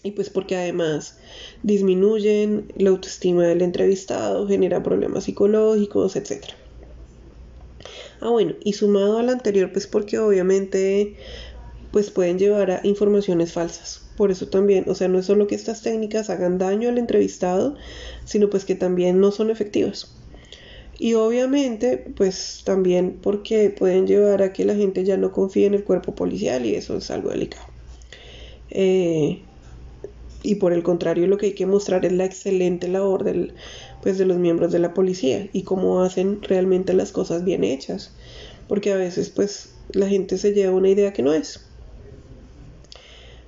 Y 0.04 0.10
pues 0.12 0.30
porque 0.30 0.56
además 0.56 1.16
disminuyen 1.62 2.72
la 2.76 2.90
autoestima 2.90 3.46
del 3.46 3.62
entrevistado, 3.62 4.48
genera 4.48 4.82
problemas 4.82 5.24
psicológicos, 5.24 6.16
etcétera. 6.16 6.61
Ah, 8.22 8.30
bueno, 8.30 8.54
y 8.62 8.74
sumado 8.74 9.18
al 9.18 9.28
anterior, 9.28 9.72
pues 9.72 9.88
porque 9.88 10.18
obviamente 10.18 11.16
pues 11.90 12.10
pueden 12.10 12.38
llevar 12.38 12.70
a 12.70 12.80
informaciones 12.84 13.52
falsas. 13.52 14.02
Por 14.16 14.30
eso 14.30 14.48
también, 14.48 14.84
o 14.88 14.94
sea, 14.94 15.08
no 15.08 15.18
es 15.18 15.26
solo 15.26 15.48
que 15.48 15.56
estas 15.56 15.82
técnicas 15.82 16.30
hagan 16.30 16.56
daño 16.56 16.88
al 16.88 16.98
entrevistado, 16.98 17.74
sino 18.24 18.48
pues 18.48 18.64
que 18.64 18.76
también 18.76 19.20
no 19.20 19.32
son 19.32 19.50
efectivas. 19.50 20.14
Y 20.98 21.14
obviamente, 21.14 21.98
pues 22.16 22.62
también 22.64 23.18
porque 23.20 23.70
pueden 23.70 24.06
llevar 24.06 24.42
a 24.42 24.52
que 24.52 24.64
la 24.64 24.76
gente 24.76 25.02
ya 25.02 25.16
no 25.16 25.32
confíe 25.32 25.66
en 25.66 25.74
el 25.74 25.82
cuerpo 25.82 26.14
policial 26.14 26.64
y 26.64 26.76
eso 26.76 26.96
es 26.96 27.10
algo 27.10 27.30
delicado. 27.30 27.66
Eh, 28.70 29.42
y 30.44 30.54
por 30.56 30.72
el 30.72 30.82
contrario, 30.82 31.26
lo 31.26 31.38
que 31.38 31.46
hay 31.46 31.54
que 31.54 31.66
mostrar 31.66 32.04
es 32.04 32.12
la 32.12 32.24
excelente 32.24 32.88
labor 32.88 33.24
del, 33.24 33.54
pues 34.02 34.18
de 34.18 34.26
los 34.26 34.36
miembros 34.36 34.72
de 34.72 34.80
la 34.80 34.94
policía 34.94 35.48
y 35.52 35.62
cómo 35.62 36.02
hacen 36.02 36.42
realmente 36.42 36.92
las 36.92 37.12
cosas 37.12 37.44
bien 37.44 37.64
hechas. 37.64 38.12
Porque 38.68 38.92
a 38.92 38.96
veces 38.96 39.30
pues 39.30 39.74
la 39.92 40.08
gente 40.08 40.38
se 40.38 40.52
lleva 40.52 40.74
una 40.74 40.88
idea 40.88 41.12
que 41.12 41.22
no 41.22 41.32
es. 41.32 41.64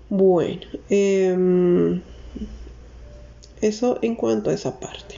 Bueno 0.09 0.61
em, 0.90 2.02
eso 3.61 3.98
en 4.02 4.14
cuanto 4.14 4.50
a 4.50 4.55
esa 4.55 4.78
parte. 4.78 5.16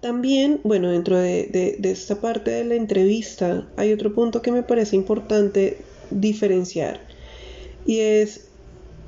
También, 0.00 0.60
bueno, 0.64 0.90
dentro 0.90 1.16
de, 1.16 1.76
de, 1.78 1.90
esta 1.90 2.20
parte 2.20 2.50
de 2.50 2.64
la 2.64 2.74
entrevista 2.74 3.66
hay 3.76 3.90
otro 3.92 4.14
punto 4.14 4.42
que 4.42 4.52
me 4.52 4.62
parece 4.62 4.96
importante 4.96 5.78
diferenciar 6.10 7.00
y 7.86 8.00
es 8.00 8.48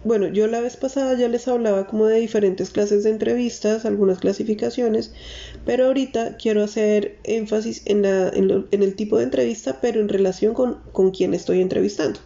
bueno, 0.06 0.28
yo 0.28 0.46
la 0.46 0.60
vez 0.60 0.76
pasada 0.76 1.14
ya 1.14 1.28
les 1.28 1.48
hablaba 1.48 1.86
como 1.86 2.06
de 2.06 2.20
diferentes 2.20 2.70
clases 2.70 3.02
de 3.02 3.10
entrevistas, 3.10 3.84
algunas 3.84 4.20
clasificaciones, 4.20 5.12
pero 5.64 5.86
ahorita 5.86 6.36
quiero 6.36 6.62
hacer 6.62 7.18
énfasis 7.24 7.82
en, 7.86 8.04
el 8.04 8.94
tipo 8.94 9.18
de 9.18 9.24
entrevista, 9.24 9.80
pero 9.80 10.00
en 10.00 10.08
relación 10.08 10.54
con, 10.54 10.80
con 10.92 11.10
quien 11.10 11.34
estoy 11.34 11.60
entrevistando. 11.60 12.20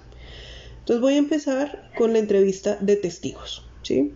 Entonces 0.81 1.01
voy 1.01 1.15
a 1.15 1.19
empezar 1.19 1.91
con 1.97 2.13
la 2.13 2.19
entrevista 2.19 2.77
de 2.81 2.97
testigos, 2.97 3.67
¿sí? 3.83 4.13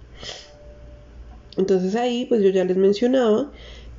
Entonces 1.56 1.94
ahí, 1.94 2.26
pues 2.26 2.42
yo 2.42 2.50
ya 2.50 2.64
les 2.64 2.76
mencionaba 2.76 3.50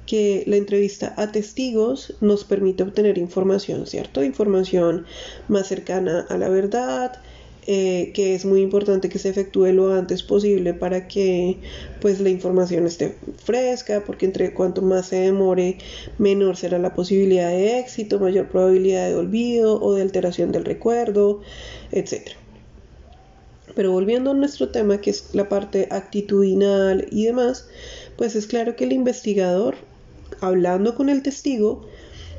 que 0.06 0.44
la 0.46 0.58
entrevista 0.58 1.14
a 1.18 1.32
testigos 1.32 2.16
nos 2.22 2.44
permite 2.44 2.84
obtener 2.84 3.18
información, 3.18 3.88
¿cierto? 3.88 4.24
Información 4.24 5.06
más 5.48 5.68
cercana 5.68 6.26
a 6.30 6.38
la 6.38 6.50
verdad, 6.50 7.20
eh, 7.68 8.12
que 8.14 8.36
es 8.36 8.46
muy 8.46 8.62
importante 8.62 9.10
que 9.10 9.18
se 9.18 9.30
efectúe 9.30 9.74
lo 9.74 9.92
antes 9.92 10.22
posible 10.22 10.76
para 10.76 11.08
que 11.08 11.58
pues 12.00 12.20
la 12.20 12.30
información 12.30 12.86
esté 12.86 13.16
fresca 13.44 14.04
porque 14.06 14.28
entre 14.28 14.54
cuanto 14.54 14.84
más 14.84 15.08
se 15.08 15.16
demore 15.16 15.80
menor 16.20 16.58
será 16.58 16.78
la 16.78 16.94
posibilidad 16.94 17.50
de 17.50 17.80
éxito 17.80 18.20
mayor 18.20 18.50
probabilidad 18.50 19.08
de 19.08 19.16
olvido 19.16 19.82
o 19.82 19.96
de 19.96 20.04
alteración 20.04 20.52
del 20.52 20.64
recuerdo 20.64 21.42
etc 21.92 22.34
pero 23.74 23.92
volviendo 23.92 24.30
a 24.30 24.36
nuestro 24.36 24.70
tema 24.70 25.02
que 25.02 25.10
es 25.10 25.34
la 25.34 25.50
parte 25.50 25.88
actitudinal 25.90 27.08
y 27.10 27.26
demás 27.26 27.68
pues 28.16 28.36
es 28.36 28.46
claro 28.46 28.76
que 28.76 28.84
el 28.84 28.92
investigador 28.92 29.74
hablando 30.40 30.94
con 30.94 31.10
el 31.10 31.24
testigo 31.24 31.88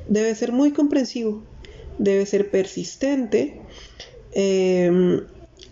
debe 0.06 0.32
ser 0.36 0.52
muy 0.52 0.70
comprensivo 0.70 1.42
debe 1.98 2.26
ser 2.26 2.48
persistente 2.48 3.65
Em, 4.38 5.22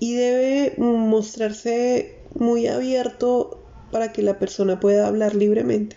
y 0.01 0.15
debe 0.15 0.75
mostrarse 0.79 2.15
muy 2.35 2.67
abierto 2.67 3.61
para 3.91 4.11
que 4.11 4.23
la 4.23 4.39
persona 4.39 4.81
pueda 4.81 5.07
hablar 5.07 5.35
libremente. 5.35 5.97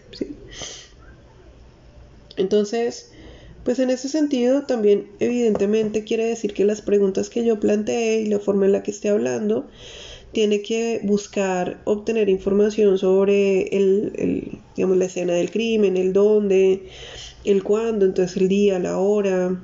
Entonces, 2.35 3.11
Pues 3.63 3.79
en 3.79 3.89
ese 3.89 4.07
sentido 4.07 4.63
también 4.63 5.07
evidentemente 5.19 6.05
quiere 6.05 6.23
decir 6.23 6.53
que 6.53 6.63
las 6.63 6.81
preguntas 6.81 7.29
que 7.29 7.43
yo 7.43 7.59
planteé 7.59 8.21
y 8.21 8.27
la 8.27 8.39
forma 8.39 8.65
en 8.65 8.71
la 8.71 8.81
que 8.81 8.91
esté 8.91 9.09
hablando 9.09 9.67
tiene 10.31 10.61
que 10.61 11.01
buscar 11.03 11.81
obtener 11.83 12.29
información 12.29 12.97
sobre 12.97 13.63
el, 13.75 14.61
digamos, 14.75 14.97
la 14.97 15.05
escena 15.05 15.33
del 15.33 15.51
crimen, 15.51 15.97
el 15.97 16.13
dónde, 16.13 16.83
el 17.43 17.61
cuándo, 17.63 18.05
entonces 18.05 18.37
el 18.37 18.47
día, 18.47 18.79
la 18.79 18.97
hora, 18.99 19.59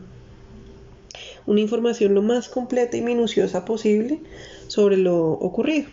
una 1.45 1.61
información 1.61 2.13
lo 2.13 2.21
más 2.21 2.49
completa 2.49 2.97
y 2.97 3.01
minuciosa 3.01 3.65
posible 3.65 4.19
sobre 4.67 4.97
lo 4.97 5.31
ocurrido. 5.31 5.87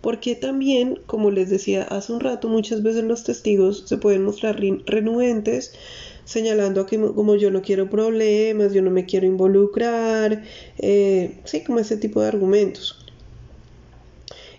Porque 0.00 0.36
también, 0.36 1.00
como 1.06 1.30
les 1.30 1.50
decía 1.50 1.82
hace 1.82 2.12
un 2.12 2.20
rato, 2.20 2.48
muchas 2.48 2.82
veces 2.82 3.04
los 3.04 3.24
testigos 3.24 3.84
se 3.86 3.96
pueden 3.96 4.22
mostrar 4.22 4.60
renuentes, 4.86 5.72
señalando 6.24 6.86
que 6.86 7.00
como 7.00 7.34
yo 7.36 7.50
no 7.50 7.62
quiero 7.62 7.90
problemas, 7.90 8.72
yo 8.72 8.82
no 8.82 8.90
me 8.90 9.06
quiero 9.06 9.26
involucrar, 9.26 10.44
eh, 10.78 11.40
sí, 11.44 11.64
como 11.64 11.80
ese 11.80 11.96
tipo 11.96 12.20
de 12.20 12.28
argumentos. 12.28 13.04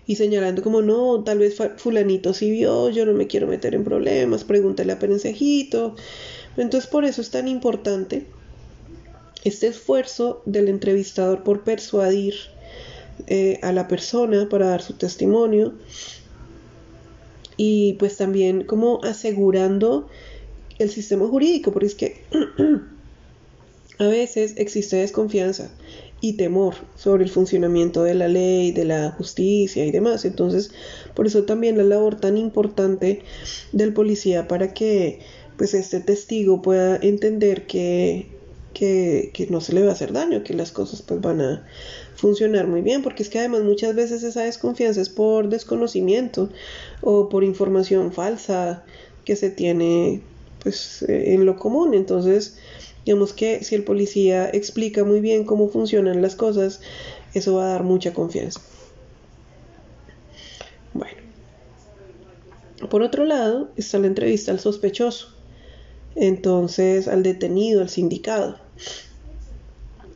Y 0.06 0.16
señalando 0.16 0.62
como 0.62 0.80
no, 0.82 1.22
tal 1.22 1.38
vez 1.38 1.56
fulanito 1.76 2.32
sí 2.32 2.50
vio, 2.50 2.88
yo 2.88 3.04
no 3.04 3.12
me 3.12 3.26
quiero 3.26 3.46
meter 3.46 3.74
en 3.74 3.84
problemas, 3.84 4.44
pregúntale 4.44 4.92
a 4.92 4.98
Perencejito. 4.98 5.94
Entonces 6.56 6.90
por 6.90 7.04
eso 7.04 7.20
es 7.20 7.30
tan 7.30 7.46
importante 7.46 8.26
este 9.44 9.68
esfuerzo 9.68 10.42
del 10.46 10.68
entrevistador 10.68 11.42
por 11.42 11.64
persuadir 11.64 12.34
eh, 13.26 13.58
a 13.62 13.72
la 13.72 13.88
persona 13.88 14.48
para 14.48 14.68
dar 14.68 14.82
su 14.82 14.94
testimonio 14.94 15.74
y 17.56 17.94
pues 17.94 18.16
también 18.16 18.64
como 18.64 19.00
asegurando 19.02 20.08
el 20.78 20.90
sistema 20.90 21.26
jurídico, 21.26 21.72
porque 21.72 21.86
es 21.86 21.94
que 21.94 22.22
a 23.98 24.06
veces 24.06 24.54
existe 24.56 24.96
desconfianza 24.96 25.70
y 26.20 26.34
temor 26.34 26.74
sobre 26.96 27.24
el 27.24 27.30
funcionamiento 27.30 28.02
de 28.02 28.14
la 28.14 28.28
ley, 28.28 28.72
de 28.72 28.84
la 28.84 29.10
justicia 29.10 29.84
y 29.84 29.90
demás. 29.90 30.24
Entonces, 30.24 30.70
por 31.14 31.26
eso 31.26 31.44
también 31.44 31.76
la 31.76 31.84
labor 31.84 32.20
tan 32.20 32.38
importante 32.38 33.22
del 33.72 33.92
policía 33.92 34.48
para 34.48 34.72
que 34.72 35.20
pues 35.56 35.74
este 35.74 36.00
testigo 36.00 36.62
pueda 36.62 36.96
entender 36.96 37.66
que 37.66 38.37
que, 38.78 39.46
no 39.50 39.60
se 39.60 39.72
le 39.72 39.82
va 39.82 39.90
a 39.90 39.92
hacer 39.92 40.12
daño, 40.12 40.44
que 40.44 40.54
las 40.54 40.70
cosas 40.70 41.02
pues 41.02 41.20
van 41.20 41.40
a 41.40 41.66
funcionar 42.14 42.68
muy 42.68 42.80
bien, 42.80 43.02
porque 43.02 43.24
es 43.24 43.28
que 43.28 43.40
además 43.40 43.62
muchas 43.62 43.94
veces 43.94 44.22
esa 44.22 44.42
desconfianza 44.42 45.00
es 45.00 45.08
por 45.08 45.48
desconocimiento 45.48 46.48
o 47.00 47.28
por 47.28 47.42
información 47.42 48.12
falsa 48.12 48.84
que 49.24 49.34
se 49.34 49.50
tiene 49.50 50.20
pues 50.62 51.02
eh, 51.02 51.34
en 51.34 51.44
lo 51.44 51.56
común. 51.56 51.92
Entonces, 51.94 52.56
digamos 53.04 53.32
que 53.32 53.64
si 53.64 53.74
el 53.74 53.82
policía 53.82 54.48
explica 54.48 55.02
muy 55.02 55.20
bien 55.20 55.44
cómo 55.44 55.68
funcionan 55.68 56.22
las 56.22 56.36
cosas, 56.36 56.80
eso 57.34 57.56
va 57.56 57.64
a 57.64 57.72
dar 57.72 57.82
mucha 57.82 58.14
confianza. 58.14 58.60
Bueno. 60.94 61.18
Por 62.88 63.02
otro 63.02 63.24
lado, 63.24 63.70
está 63.76 63.98
la 63.98 64.06
entrevista 64.06 64.52
al 64.52 64.60
sospechoso 64.60 65.38
entonces 66.18 67.08
al 67.08 67.22
detenido, 67.22 67.80
al 67.80 67.88
sindicado. 67.88 68.58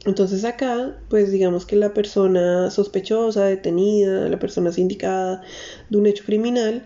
Entonces 0.04 0.44
acá, 0.44 0.96
pues 1.08 1.30
digamos 1.30 1.64
que 1.64 1.76
la 1.76 1.94
persona 1.94 2.70
sospechosa, 2.70 3.44
detenida, 3.44 4.28
la 4.28 4.38
persona 4.38 4.72
sindicada 4.72 5.42
de 5.90 5.98
un 5.98 6.06
hecho 6.06 6.24
criminal, 6.24 6.84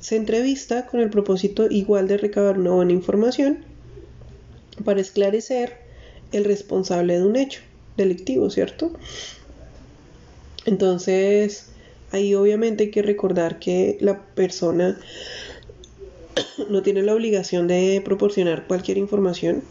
se 0.00 0.16
entrevista 0.16 0.86
con 0.86 1.00
el 1.00 1.08
propósito 1.08 1.70
igual 1.70 2.08
de 2.08 2.18
recabar 2.18 2.58
una 2.58 2.72
buena 2.72 2.92
información 2.92 3.64
para 4.84 5.00
esclarecer 5.00 5.78
el 6.32 6.44
responsable 6.44 7.18
de 7.18 7.24
un 7.24 7.36
hecho 7.36 7.60
delictivo, 7.96 8.50
¿cierto? 8.50 8.92
Entonces, 10.66 11.68
ahí 12.10 12.34
obviamente 12.34 12.84
hay 12.84 12.90
que 12.90 13.02
recordar 13.02 13.58
que 13.58 13.96
la 14.00 14.26
persona 14.34 14.98
no 16.68 16.82
tiene 16.82 17.02
la 17.02 17.14
obligación 17.14 17.66
de 17.68 18.02
proporcionar 18.04 18.66
cualquier 18.66 18.98
información, 18.98 19.62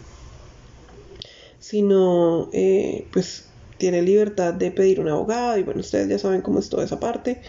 sino 1.62 2.50
eh, 2.52 3.08
pues 3.14 3.46
tiene 3.78 4.02
libertad 4.02 4.54
de 4.54 4.72
pedir 4.72 5.00
un 5.00 5.08
abogado 5.08 5.58
y 5.58 5.64
bueno, 5.64 5.80
ustedes 5.80 6.10
ya 6.10 6.20
saben 6.20 6.42
cómo 6.42 6.60
es 6.60 6.68
toda 6.68 6.84
esa 6.84 7.00
parte. 7.00 7.42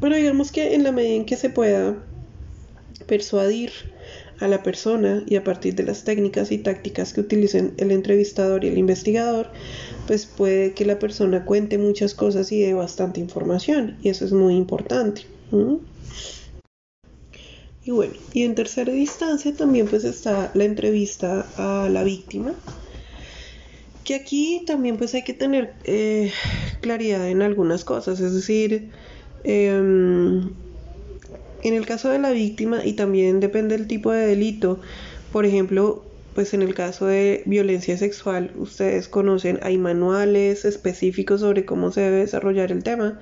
Pero 0.00 0.14
digamos 0.14 0.52
que 0.52 0.74
en 0.74 0.84
la 0.84 0.92
medida 0.92 1.16
en 1.16 1.26
que 1.26 1.36
se 1.36 1.50
pueda 1.50 2.04
persuadir 3.06 3.72
a 4.38 4.46
la 4.46 4.62
persona 4.62 5.24
y 5.26 5.36
a 5.36 5.42
partir 5.42 5.74
de 5.74 5.82
las 5.82 6.04
técnicas 6.04 6.52
y 6.52 6.58
tácticas 6.58 7.12
que 7.12 7.22
utilicen 7.22 7.74
el 7.78 7.90
entrevistador 7.90 8.64
y 8.64 8.68
el 8.68 8.78
investigador, 8.78 9.50
pues 10.06 10.26
puede 10.26 10.74
que 10.74 10.84
la 10.84 10.98
persona 10.98 11.44
cuente 11.44 11.78
muchas 11.78 12.14
cosas 12.14 12.52
y 12.52 12.60
dé 12.60 12.74
bastante 12.74 13.18
información 13.18 13.98
y 14.02 14.10
eso 14.10 14.24
es 14.24 14.32
muy 14.32 14.54
importante. 14.54 15.22
Y 17.88 17.90
bueno, 17.90 18.12
y 18.34 18.42
en 18.42 18.54
tercera 18.54 18.92
instancia 18.92 19.54
también 19.54 19.86
pues 19.86 20.04
está 20.04 20.50
la 20.52 20.64
entrevista 20.64 21.46
a 21.56 21.88
la 21.88 22.04
víctima, 22.04 22.52
que 24.04 24.14
aquí 24.14 24.62
también 24.66 24.98
pues 24.98 25.14
hay 25.14 25.24
que 25.24 25.32
tener 25.32 25.72
eh, 25.84 26.30
claridad 26.82 27.26
en 27.30 27.40
algunas 27.40 27.86
cosas, 27.86 28.20
es 28.20 28.34
decir, 28.34 28.90
em, 29.42 30.50
en 31.62 31.74
el 31.74 31.86
caso 31.86 32.10
de 32.10 32.18
la 32.18 32.32
víctima 32.32 32.84
y 32.84 32.92
también 32.92 33.40
depende 33.40 33.78
del 33.78 33.86
tipo 33.86 34.12
de 34.12 34.26
delito, 34.26 34.80
por 35.32 35.46
ejemplo, 35.46 36.04
pues 36.34 36.52
en 36.52 36.60
el 36.60 36.74
caso 36.74 37.06
de 37.06 37.42
violencia 37.46 37.96
sexual, 37.96 38.52
ustedes 38.58 39.08
conocen, 39.08 39.60
hay 39.62 39.78
manuales 39.78 40.66
específicos 40.66 41.40
sobre 41.40 41.64
cómo 41.64 41.90
se 41.90 42.02
debe 42.02 42.18
desarrollar 42.18 42.70
el 42.70 42.84
tema 42.84 43.18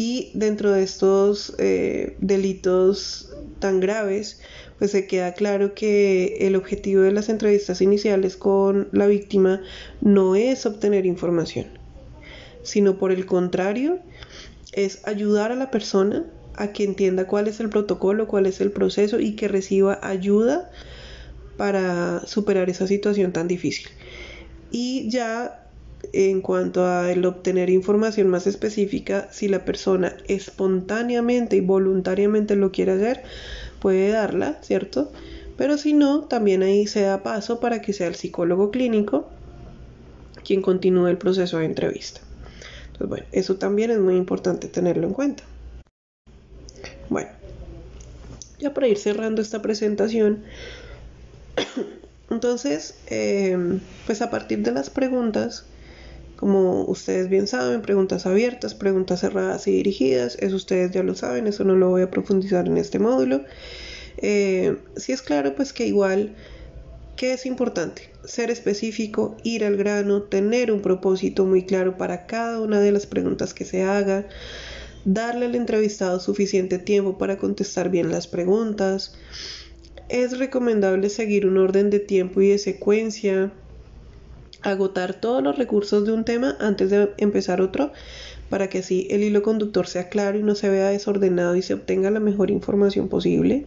y 0.00 0.30
dentro 0.32 0.72
de 0.72 0.82
estos 0.82 1.54
eh, 1.58 2.16
delitos 2.20 3.34
tan 3.58 3.80
graves, 3.80 4.40
pues 4.78 4.92
se 4.92 5.06
queda 5.06 5.34
claro 5.34 5.74
que 5.74 6.38
el 6.40 6.56
objetivo 6.56 7.02
de 7.02 7.12
las 7.12 7.28
entrevistas 7.28 7.82
iniciales 7.82 8.38
con 8.38 8.88
la 8.92 9.06
víctima 9.06 9.60
no 10.00 10.36
es 10.36 10.64
obtener 10.64 11.04
información, 11.04 11.66
sino 12.62 12.96
por 12.96 13.12
el 13.12 13.26
contrario, 13.26 13.98
es 14.72 15.06
ayudar 15.06 15.52
a 15.52 15.54
la 15.54 15.70
persona 15.70 16.24
a 16.54 16.72
que 16.72 16.84
entienda 16.84 17.26
cuál 17.26 17.46
es 17.46 17.60
el 17.60 17.68
protocolo, 17.68 18.26
cuál 18.26 18.46
es 18.46 18.62
el 18.62 18.72
proceso 18.72 19.20
y 19.20 19.36
que 19.36 19.48
reciba 19.48 19.98
ayuda 20.02 20.70
para 21.58 22.26
superar 22.26 22.70
esa 22.70 22.86
situación 22.86 23.34
tan 23.34 23.48
difícil. 23.48 23.88
Y 24.70 25.10
ya 25.10 25.69
en 26.12 26.40
cuanto 26.40 26.84
a 26.84 27.10
el 27.12 27.24
obtener 27.24 27.70
información 27.70 28.28
más 28.28 28.46
específica, 28.46 29.28
si 29.30 29.48
la 29.48 29.64
persona 29.64 30.16
espontáneamente 30.26 31.56
y 31.56 31.60
voluntariamente 31.60 32.56
lo 32.56 32.72
quiere 32.72 32.92
hacer, 32.92 33.22
puede 33.80 34.08
darla, 34.10 34.58
¿cierto? 34.62 35.12
Pero 35.56 35.76
si 35.76 35.92
no, 35.92 36.22
también 36.22 36.62
ahí 36.62 36.86
se 36.86 37.02
da 37.02 37.22
paso 37.22 37.60
para 37.60 37.82
que 37.82 37.92
sea 37.92 38.06
el 38.06 38.14
psicólogo 38.14 38.70
clínico 38.70 39.28
quien 40.44 40.62
continúe 40.62 41.08
el 41.08 41.18
proceso 41.18 41.58
de 41.58 41.66
entrevista. 41.66 42.20
Entonces, 42.86 43.08
bueno, 43.08 43.26
eso 43.32 43.56
también 43.56 43.90
es 43.90 43.98
muy 43.98 44.16
importante 44.16 44.68
tenerlo 44.68 45.06
en 45.06 45.12
cuenta. 45.12 45.44
Bueno, 47.08 47.30
ya 48.58 48.72
para 48.72 48.88
ir 48.88 48.98
cerrando 48.98 49.42
esta 49.42 49.62
presentación, 49.62 50.44
entonces, 52.30 52.98
eh, 53.08 53.80
pues 54.06 54.22
a 54.22 54.30
partir 54.30 54.62
de 54.62 54.72
las 54.72 54.90
preguntas, 54.90 55.66
como 56.40 56.86
ustedes 56.86 57.28
bien 57.28 57.46
saben, 57.46 57.82
preguntas 57.82 58.24
abiertas, 58.24 58.74
preguntas 58.74 59.20
cerradas 59.20 59.66
y 59.66 59.72
dirigidas, 59.72 60.38
eso 60.40 60.56
ustedes 60.56 60.90
ya 60.90 61.02
lo 61.02 61.14
saben, 61.14 61.46
eso 61.46 61.64
no 61.64 61.76
lo 61.76 61.90
voy 61.90 62.00
a 62.00 62.10
profundizar 62.10 62.66
en 62.66 62.78
este 62.78 62.98
módulo. 62.98 63.42
Eh, 64.16 64.78
si 64.96 65.12
es 65.12 65.20
claro, 65.20 65.54
pues 65.54 65.74
que 65.74 65.86
igual, 65.86 66.34
¿qué 67.14 67.34
es 67.34 67.44
importante? 67.44 68.10
Ser 68.24 68.50
específico, 68.50 69.36
ir 69.44 69.66
al 69.66 69.76
grano, 69.76 70.22
tener 70.22 70.72
un 70.72 70.80
propósito 70.80 71.44
muy 71.44 71.66
claro 71.66 71.98
para 71.98 72.24
cada 72.24 72.58
una 72.62 72.80
de 72.80 72.92
las 72.92 73.04
preguntas 73.04 73.52
que 73.52 73.66
se 73.66 73.82
haga, 73.82 74.26
darle 75.04 75.44
al 75.44 75.54
entrevistado 75.54 76.20
suficiente 76.20 76.78
tiempo 76.78 77.18
para 77.18 77.36
contestar 77.36 77.90
bien 77.90 78.10
las 78.10 78.26
preguntas. 78.26 79.12
Es 80.08 80.38
recomendable 80.38 81.10
seguir 81.10 81.46
un 81.46 81.58
orden 81.58 81.90
de 81.90 82.00
tiempo 82.00 82.40
y 82.40 82.48
de 82.48 82.58
secuencia 82.58 83.52
agotar 84.62 85.14
todos 85.14 85.42
los 85.42 85.56
recursos 85.56 86.04
de 86.04 86.12
un 86.12 86.24
tema 86.24 86.56
antes 86.60 86.90
de 86.90 87.12
empezar 87.18 87.60
otro 87.60 87.92
para 88.48 88.68
que 88.68 88.78
así 88.78 89.06
el 89.10 89.22
hilo 89.22 89.42
conductor 89.42 89.86
sea 89.86 90.08
claro 90.08 90.38
y 90.38 90.42
no 90.42 90.54
se 90.54 90.68
vea 90.68 90.88
desordenado 90.88 91.56
y 91.56 91.62
se 91.62 91.74
obtenga 91.74 92.10
la 92.10 92.20
mejor 92.20 92.50
información 92.50 93.08
posible. 93.08 93.64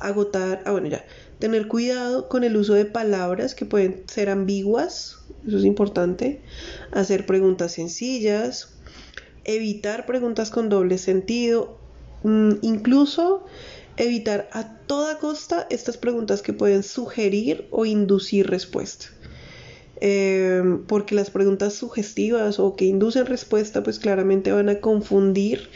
Agotar, 0.00 0.62
ah 0.66 0.72
bueno 0.72 0.88
ya, 0.88 1.04
tener 1.38 1.68
cuidado 1.68 2.28
con 2.28 2.42
el 2.44 2.56
uso 2.56 2.74
de 2.74 2.84
palabras 2.84 3.54
que 3.54 3.64
pueden 3.64 4.02
ser 4.08 4.28
ambiguas, 4.28 5.18
eso 5.46 5.58
es 5.58 5.64
importante. 5.64 6.42
Hacer 6.90 7.26
preguntas 7.26 7.72
sencillas, 7.72 8.74
evitar 9.44 10.04
preguntas 10.04 10.50
con 10.50 10.68
doble 10.68 10.98
sentido, 10.98 11.78
mm, 12.24 12.54
incluso 12.62 13.44
evitar 13.96 14.48
a 14.52 14.78
toda 14.86 15.18
costa 15.18 15.66
estas 15.70 15.96
preguntas 15.96 16.42
que 16.42 16.52
pueden 16.52 16.82
sugerir 16.82 17.68
o 17.70 17.86
inducir 17.86 18.48
respuesta. 18.48 19.06
Em, 20.00 20.82
porque 20.86 21.14
las 21.14 21.30
preguntas 21.30 21.74
sugestivas 21.74 22.58
o 22.58 22.74
que 22.74 22.86
inducen 22.86 23.26
respuesta 23.26 23.82
pues 23.82 23.98
claramente 23.98 24.50
van 24.50 24.70
a 24.70 24.80
confundir 24.80 25.68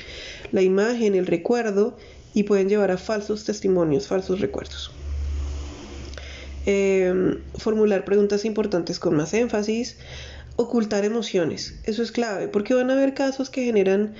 la 0.50 0.62
imagen, 0.62 1.14
el 1.14 1.26
recuerdo 1.26 1.98
y 2.32 2.44
pueden 2.44 2.70
llevar 2.70 2.90
a 2.90 2.96
falsos 2.96 3.44
testimonios, 3.44 4.08
falsos 4.08 4.40
recuerdos. 4.40 4.92
Em, 6.64 7.42
formular 7.58 8.06
preguntas 8.06 8.46
importantes 8.46 8.98
con 8.98 9.14
más 9.14 9.34
énfasis, 9.34 9.98
ocultar 10.56 11.04
emociones, 11.04 11.80
eso 11.84 12.02
es 12.02 12.10
clave, 12.10 12.48
porque 12.48 12.72
van 12.72 12.90
a 12.90 12.94
haber 12.94 13.12
casos 13.12 13.50
que 13.50 13.64
generan 13.64 14.14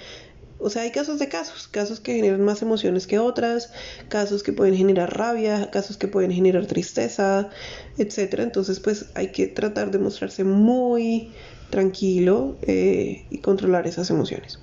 o 0.58 0.70
sea, 0.70 0.82
hay 0.82 0.90
casos 0.90 1.18
de 1.18 1.28
casos, 1.28 1.68
casos 1.68 2.00
que 2.00 2.14
generan 2.14 2.42
más 2.42 2.62
emociones 2.62 3.06
que 3.06 3.18
otras, 3.18 3.72
casos 4.08 4.42
que 4.42 4.52
pueden 4.52 4.76
generar 4.76 5.16
rabia, 5.16 5.70
casos 5.70 5.96
que 5.96 6.08
pueden 6.08 6.30
generar 6.30 6.66
tristeza, 6.66 7.50
etc. 7.98 8.40
Entonces, 8.40 8.80
pues 8.80 9.06
hay 9.14 9.28
que 9.32 9.46
tratar 9.46 9.90
de 9.90 9.98
mostrarse 9.98 10.44
muy 10.44 11.32
tranquilo 11.70 12.56
eh, 12.62 13.26
y 13.30 13.38
controlar 13.38 13.86
esas 13.86 14.10
emociones. 14.10 14.58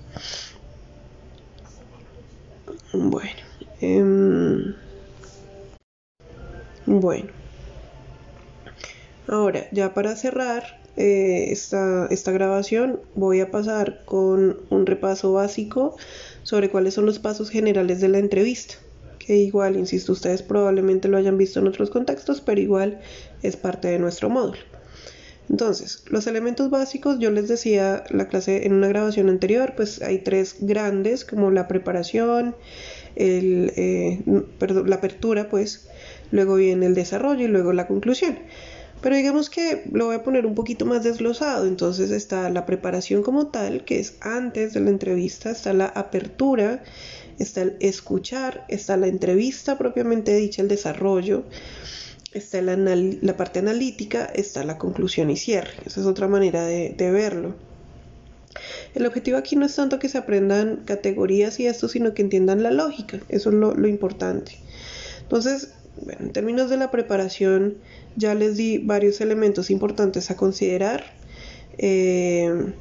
Bueno. 2.94 3.32
Em, 3.80 4.76
bueno. 6.86 7.30
Ahora, 9.28 9.68
ya 9.72 9.94
para 9.94 10.16
cerrar, 10.16 10.80
eh, 10.98 11.48
esta, 11.50 12.08
esta 12.10 12.32
grabación 12.32 13.00
voy 13.16 13.39
a 13.39 13.52
pasar 13.52 14.04
con 14.06 14.60
un 14.70 14.86
repaso 14.86 15.34
básico 15.34 15.96
sobre 16.44 16.70
cuáles 16.70 16.94
son 16.94 17.06
los 17.06 17.20
pasos 17.20 17.50
generales 17.50 18.02
de 18.02 18.10
la 18.10 18.20
entrevista 18.20 18.76
que 19.26 19.38
igual, 19.38 19.78
insisto, 19.78 20.14
ustedes 20.14 20.42
probablemente 20.42 21.08
lo 21.08 21.18
hayan 21.18 21.38
visto 21.38 21.60
en 21.60 21.68
otros 21.68 21.92
contextos, 21.92 22.42
pero 22.42 22.60
igual 22.60 23.00
es 23.44 23.56
parte 23.56 23.88
de 23.88 24.00
nuestro 24.00 24.30
módulo. 24.30 24.60
Entonces, 25.50 26.04
los 26.08 26.28
elementos 26.28 26.70
básicos, 26.70 27.20
yo 27.20 27.30
les 27.30 27.48
decía 27.48 28.04
la 28.10 28.28
clase 28.28 28.66
en 28.66 28.74
una 28.74 28.88
grabación 28.88 29.30
anterior, 29.30 29.74
pues 29.76 30.02
hay 30.02 30.20
tres 30.20 30.56
grandes, 30.62 31.26
como 31.26 31.52
la 31.52 31.68
preparación, 31.68 32.56
el, 33.16 33.74
eh, 33.76 34.22
perdón, 34.58 34.89
la 34.89 34.96
apertura, 34.96 35.50
pues, 35.50 35.89
luego 36.32 36.56
viene 36.56 36.86
el 36.86 36.96
desarrollo 36.96 37.46
y 37.46 37.50
luego 37.50 37.74
la 37.74 37.88
conclusión. 37.88 38.39
Pero 39.02 39.16
digamos 39.16 39.49
que 39.49 39.84
lo 39.91 40.06
voy 40.06 40.16
a 40.16 40.24
poner 40.24 40.45
un 40.45 40.54
poquito 40.54 40.86
más 40.86 41.04
desglosado. 41.04 41.66
Entonces 41.66 42.12
está 42.12 42.49
la 42.49 42.66
preparación 42.66 43.24
como 43.24 43.47
tal, 43.47 43.84
que 43.84 43.99
es 43.99 44.16
antes 44.22 44.74
de 44.74 44.80
la 44.80 44.91
entrevista, 44.91 45.52
está 45.52 45.74
la 45.74 45.88
apertura, 45.88 46.84
está 47.39 47.64
el 47.64 47.78
escuchar, 47.80 48.66
está 48.70 48.97
la 48.97 49.08
entrevista 49.08 49.78
propiamente 49.78 50.36
dicha, 50.36 50.62
el 50.62 50.68
desarrollo, 50.68 51.45
está 52.32 52.62
la, 52.62 52.78
la 52.78 53.38
parte 53.38 53.60
analítica, 53.60 54.26
está 54.26 54.64
la 54.64 54.78
conclusión 54.78 55.32
y 55.32 55.38
cierre. 55.38 55.74
Esa 55.86 56.02
es 56.02 56.06
otra 56.06 56.28
manera 56.28 56.66
de, 56.66 57.12
verlo. 57.12 57.56
El 58.93 59.06
objetivo 59.06 59.38
aquí 59.38 59.56
no 59.56 59.66
es 59.66 59.76
tanto 59.76 59.97
que 59.97 60.10
se 60.10 60.18
aprendan 60.18 60.84
categorías 60.86 61.60
y 61.60 61.66
esto, 61.66 61.88
sino 61.88 62.14
que 62.14 62.22
entiendan 62.22 62.62
la 62.62 62.72
lógica. 62.72 63.20
Eso 63.30 63.49
es 63.49 63.56
lo, 63.56 63.74
lo 63.74 63.88
importante. 63.88 64.58
Entonces, 65.24 65.74
bueno, 65.98 66.22
en 66.22 66.32
términos 66.32 66.70
de 66.70 66.78
la 66.78 66.92
preparación, 66.92 67.78
ya 68.16 68.34
les 68.34 68.58
di 68.58 68.78
varios 68.78 69.22
elementos 69.22 69.70
importantes 69.70 70.32
a 70.32 70.36
considerar. 70.36 71.04
Eh, 71.78 72.74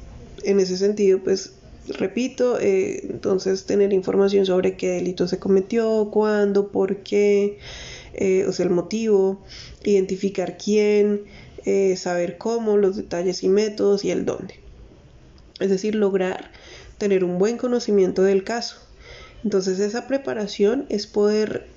en 0.43 0.59
ese 0.59 0.77
sentido, 0.77 1.19
pues 1.23 1.53
repito, 1.87 2.59
eh, 2.59 3.07
entonces 3.09 3.65
tener 3.65 3.93
información 3.93 4.45
sobre 4.45 4.77
qué 4.77 4.89
delito 4.89 5.27
se 5.27 5.39
cometió, 5.39 6.09
cuándo, 6.11 6.71
por 6.71 6.97
qué, 6.97 7.57
eh, 8.13 8.45
o 8.47 8.51
sea, 8.51 8.65
el 8.65 8.71
motivo, 8.71 9.43
identificar 9.83 10.57
quién, 10.57 11.21
saber 11.95 12.39
cómo, 12.39 12.77
los 12.77 12.95
detalles 12.95 13.43
y 13.43 13.49
métodos 13.49 14.03
y 14.03 14.09
el 14.09 14.25
dónde. 14.25 14.55
Es 15.59 15.69
decir, 15.69 15.93
lograr 15.93 16.51
tener 16.97 17.23
un 17.23 17.37
buen 17.37 17.57
conocimiento 17.57 18.23
del 18.23 18.43
caso. 18.43 18.77
Entonces 19.43 19.79
esa 19.79 20.07
preparación 20.07 20.85
es 20.89 21.07
poder 21.07 21.67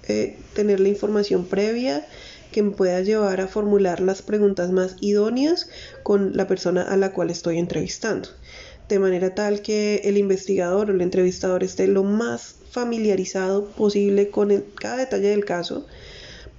tener 0.54 0.80
la 0.80 0.88
información 0.88 1.46
previa 1.46 2.06
que 2.52 2.62
me 2.62 2.70
pueda 2.70 3.00
llevar 3.00 3.40
a 3.40 3.48
formular 3.48 4.00
las 4.00 4.22
preguntas 4.22 4.70
más 4.70 4.96
idóneas 5.00 5.68
con 6.02 6.36
la 6.36 6.46
persona 6.46 6.82
a 6.82 6.96
la 6.96 7.12
cual 7.12 7.30
estoy 7.30 7.58
entrevistando. 7.58 8.28
De 8.88 8.98
manera 8.98 9.34
tal 9.34 9.62
que 9.62 10.02
el 10.04 10.18
investigador 10.18 10.90
o 10.90 10.94
el 10.94 11.00
entrevistador 11.00 11.64
esté 11.64 11.88
lo 11.88 12.04
más 12.04 12.56
familiarizado 12.70 13.66
posible 13.70 14.28
con 14.28 14.62
cada 14.78 14.98
detalle 14.98 15.30
del 15.30 15.44
caso 15.44 15.86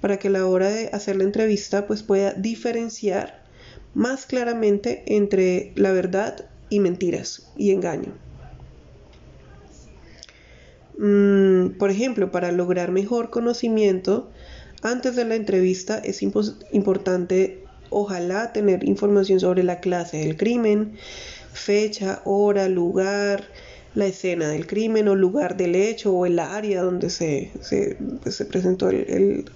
para 0.00 0.18
que 0.18 0.28
a 0.28 0.32
la 0.32 0.46
hora 0.46 0.68
de 0.68 0.88
hacer 0.92 1.16
la 1.16 1.24
entrevista 1.24 1.86
pues 1.86 2.02
pueda 2.02 2.32
diferenciar 2.32 3.42
más 3.94 4.26
claramente 4.26 5.02
entre 5.06 5.72
la 5.76 5.92
verdad 5.92 6.46
y 6.68 6.80
mentiras 6.80 7.48
y 7.56 7.70
engaño. 7.70 8.25
Mm, 10.98 11.78
por 11.78 11.90
ejemplo, 11.90 12.30
para 12.30 12.52
lograr 12.52 12.90
mejor 12.90 13.30
conocimiento 13.30 14.30
antes 14.82 15.16
de 15.16 15.24
la 15.24 15.34
entrevista 15.34 15.98
es 15.98 16.22
importante, 16.22 17.64
ojalá, 17.90 18.52
tener 18.52 18.84
información 18.84 19.40
sobre 19.40 19.62
la 19.62 19.80
clase 19.80 20.18
del 20.18 20.36
crimen, 20.36 20.96
fecha, 21.52 22.20
hora, 22.24 22.68
lugar, 22.68 23.44
la 23.94 24.06
escena 24.06 24.48
del 24.48 24.66
crimen 24.66 25.08
o 25.08 25.14
lugar 25.14 25.56
del 25.56 25.74
hecho 25.74 26.12
o 26.12 26.26
el 26.26 26.38
área 26.38 26.82
donde 26.82 27.10
se, 27.10 27.50
se, 27.60 27.96
pues, 28.22 28.44
presentó 28.48 28.90
el, 28.90 29.50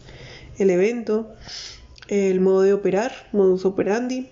el 0.59 0.71
evento, 0.71 1.31
el 2.09 2.41
modo 2.41 2.63
de 2.63 2.73
operar, 2.73 3.13
modus 3.33 3.65
operandi, 3.65 4.29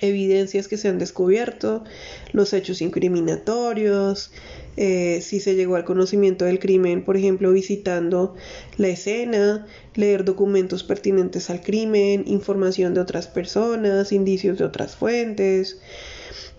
evidencias 0.00 0.68
que 0.68 0.76
se 0.76 0.88
han 0.88 0.98
descubierto, 0.98 1.84
los 2.32 2.52
hechos 2.52 2.82
incriminatorios, 2.82 4.30
eh, 4.76 5.20
si 5.22 5.40
se 5.40 5.54
llegó 5.54 5.76
al 5.76 5.84
conocimiento 5.84 6.44
del 6.44 6.58
crimen, 6.58 7.04
por 7.04 7.16
ejemplo, 7.16 7.50
visitando 7.50 8.34
la 8.76 8.88
escena, 8.88 9.66
leer 9.94 10.24
documentos 10.24 10.84
pertinentes 10.84 11.48
al 11.48 11.62
crimen, 11.62 12.24
información 12.26 12.92
de 12.92 13.00
otras 13.00 13.26
personas, 13.26 14.12
indicios 14.12 14.58
de 14.58 14.64
otras 14.64 14.94
fuentes. 14.94 15.78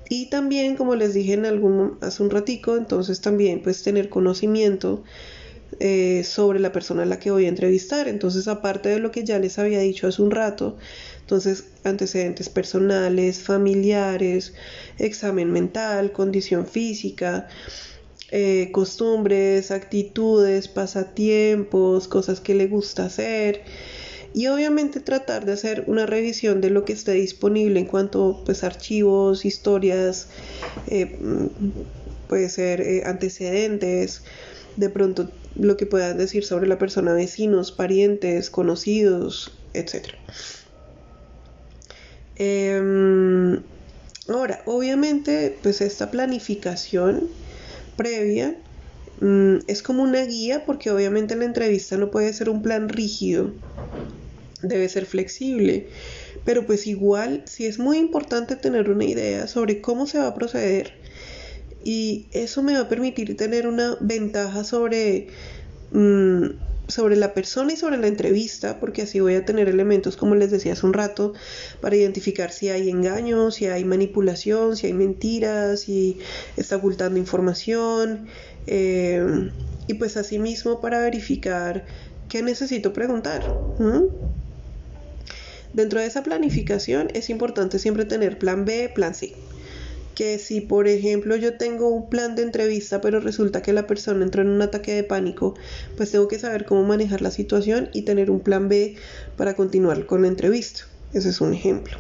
Y 0.09 0.29
también, 0.29 0.75
como 0.75 0.95
les 0.95 1.13
dije 1.13 1.33
en 1.33 1.45
algún, 1.45 1.97
hace 2.01 2.23
un 2.23 2.29
ratico, 2.29 2.77
entonces 2.77 3.21
también 3.21 3.61
pues 3.61 3.83
tener 3.83 4.09
conocimiento 4.09 5.03
eh, 5.79 6.23
sobre 6.23 6.59
la 6.59 6.71
persona 6.71 7.03
a 7.03 7.05
la 7.05 7.19
que 7.19 7.29
voy 7.29 7.45
a 7.45 7.49
entrevistar. 7.49 8.07
Entonces, 8.07 8.47
aparte 8.47 8.89
de 8.89 8.99
lo 8.99 9.11
que 9.11 9.25
ya 9.25 9.37
les 9.37 9.59
había 9.59 9.79
dicho 9.79 10.07
hace 10.07 10.21
un 10.21 10.31
rato, 10.31 10.77
entonces 11.27 11.65
antecedentes 11.83 12.47
personales, 12.47 13.39
familiares, 13.43 14.53
examen 14.97 15.51
mental, 15.51 16.13
condición 16.13 16.65
física, 16.65 17.49
eh, 18.31 18.69
costumbres, 18.71 19.71
actitudes, 19.71 20.69
pasatiempos, 20.69 22.07
cosas 22.07 22.39
que 22.39 22.55
le 22.55 22.67
gusta 22.67 23.07
hacer 23.07 23.65
y 24.33 24.47
obviamente 24.47 25.01
tratar 25.01 25.43
de 25.43 25.51
hacer 25.51 25.83
una 25.87 26.05
revisión 26.05 26.61
de 26.61 26.69
lo 26.69 26.85
que 26.85 26.93
esté 26.93 27.11
disponible 27.11 27.81
en 27.81 27.87
cuanto 27.87 28.41
pues 28.45 28.63
archivos, 28.63 29.43
historias, 29.43 30.29
eh, 30.87 31.19
puede 32.29 32.47
ser 32.47 32.79
eh, 32.79 33.03
antecedentes, 33.05 34.23
de 34.77 34.89
pronto 34.89 35.29
lo 35.59 35.75
que 35.75 35.87
puedan 35.87 36.17
decir 36.17 36.45
sobre 36.45 36.69
la 36.69 36.77
persona, 36.77 37.13
vecinos, 37.13 37.73
parientes, 37.73 38.49
conocidos, 38.49 39.51
etc. 39.73 40.15
Em, 42.39 43.61
ahora, 44.29 44.61
obviamente, 44.65 45.57
pues 45.63 45.81
esta 45.81 46.11
planificación 46.11 47.27
previa 47.95 48.55
mm, 49.21 49.57
es 49.67 49.81
como 49.81 50.03
una 50.03 50.23
guía 50.23 50.65
porque 50.65 50.91
obviamente 50.91 51.35
la 51.35 51.45
entrevista 51.45 51.97
no 51.97 52.11
puede 52.11 52.31
ser 52.33 52.49
un 52.49 52.61
plan 52.61 52.89
rígido, 52.89 53.53
debe 54.61 54.87
ser 54.89 55.05
flexible, 55.05 55.89
pero 56.45 56.65
pues 56.65 56.87
igual 56.87 57.43
sí 57.45 57.65
es 57.65 57.79
muy 57.79 57.97
importante 57.97 58.55
tener 58.55 58.89
una 58.89 59.05
idea 59.05 59.47
sobre 59.47 59.81
cómo 59.81 60.07
se 60.07 60.19
va 60.19 60.27
a 60.27 60.35
proceder 60.35 60.93
y 61.83 62.27
eso 62.33 62.63
me 62.63 62.73
va 62.73 62.81
a 62.81 62.89
permitir 62.89 63.35
tener 63.37 63.67
una 63.67 63.97
ventaja 64.01 64.63
sobre 64.63 65.27
mm, 65.91 66.45
sobre 66.87 67.15
la 67.15 67.33
persona 67.33 67.73
y 67.73 67.77
sobre 67.77 67.97
la 67.97 68.07
entrevista, 68.07 68.79
porque 68.79 69.03
así 69.03 69.19
voy 69.19 69.35
a 69.35 69.45
tener 69.45 69.67
elementos, 69.67 70.15
como 70.15 70.35
les 70.35 70.51
decía 70.51 70.73
hace 70.73 70.85
un 70.85 70.93
rato, 70.93 71.33
para 71.81 71.95
identificar 71.95 72.51
si 72.51 72.69
hay 72.69 72.89
engaños, 72.89 73.55
si 73.55 73.67
hay 73.67 73.83
manipulación, 73.83 74.77
si 74.77 74.87
hay 74.87 74.93
mentiras, 74.93 75.81
si 75.81 76.19
está 76.55 76.77
ocultando 76.77 77.19
información, 77.19 78.27
eh, 78.67 79.49
y 79.87 79.93
pues 79.95 80.17
asimismo 80.17 80.81
para 80.81 80.99
verificar 80.99 81.85
qué 82.29 82.41
necesito 82.41 82.93
preguntar. 82.93 83.43
Dentro 85.73 85.99
de 85.99 86.07
esa 86.07 86.23
planificación 86.23 87.09
es 87.13 87.29
importante 87.29 87.79
siempre 87.79 88.05
tener 88.05 88.39
plan 88.39 88.65
B, 88.65 88.89
plan 88.93 89.13
C. 89.13 89.33
que 90.17 90.39
si 90.39 90.61
por 90.61 90.87
ejemplo 90.87 91.35
yo 91.35 91.59
tengo 91.59 91.89
un 91.89 92.09
plan 92.09 92.35
de 92.35 92.41
entrevista 92.41 93.01
pero 93.01 93.19
resulta 93.19 93.61
que 93.61 93.71
la 93.71 93.85
persona 93.85 94.25
entró 94.25 94.41
en 94.41 94.49
un 94.49 94.63
ataque 94.63 94.91
de 94.95 95.03
pánico, 95.03 95.53
pues 95.95 96.09
tengo 96.09 96.27
que 96.27 96.39
saber 96.39 96.65
cómo 96.65 96.83
manejar 96.83 97.21
la 97.21 97.29
situación 97.29 97.91
y 97.93 98.01
tener 98.01 98.31
un 98.31 98.39
plan 98.39 98.67
B 98.67 98.95
para 99.35 99.55
continuar 99.55 100.07
con 100.07 100.23
la 100.23 100.27
entrevista. 100.27 100.85
Ese 101.13 101.29
es 101.29 101.39
un 101.39 101.53
ejemplo. 101.53 101.99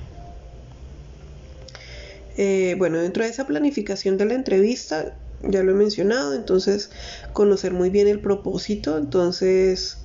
Eh, 2.37 2.73
bueno, 2.79 2.97
dentro 2.97 3.23
de 3.23 3.29
esa 3.29 3.45
planificación 3.45 4.17
de 4.17 4.25
la 4.25 4.33
entrevista, 4.33 5.15
ya 5.43 5.61
lo 5.61 5.73
he 5.73 5.75
mencionado, 5.75 6.33
entonces 6.33 6.89
conocer 7.33 7.71
muy 7.73 7.91
bien 7.91 8.07
el 8.07 8.19
propósito, 8.19 8.97
entonces 8.97 9.99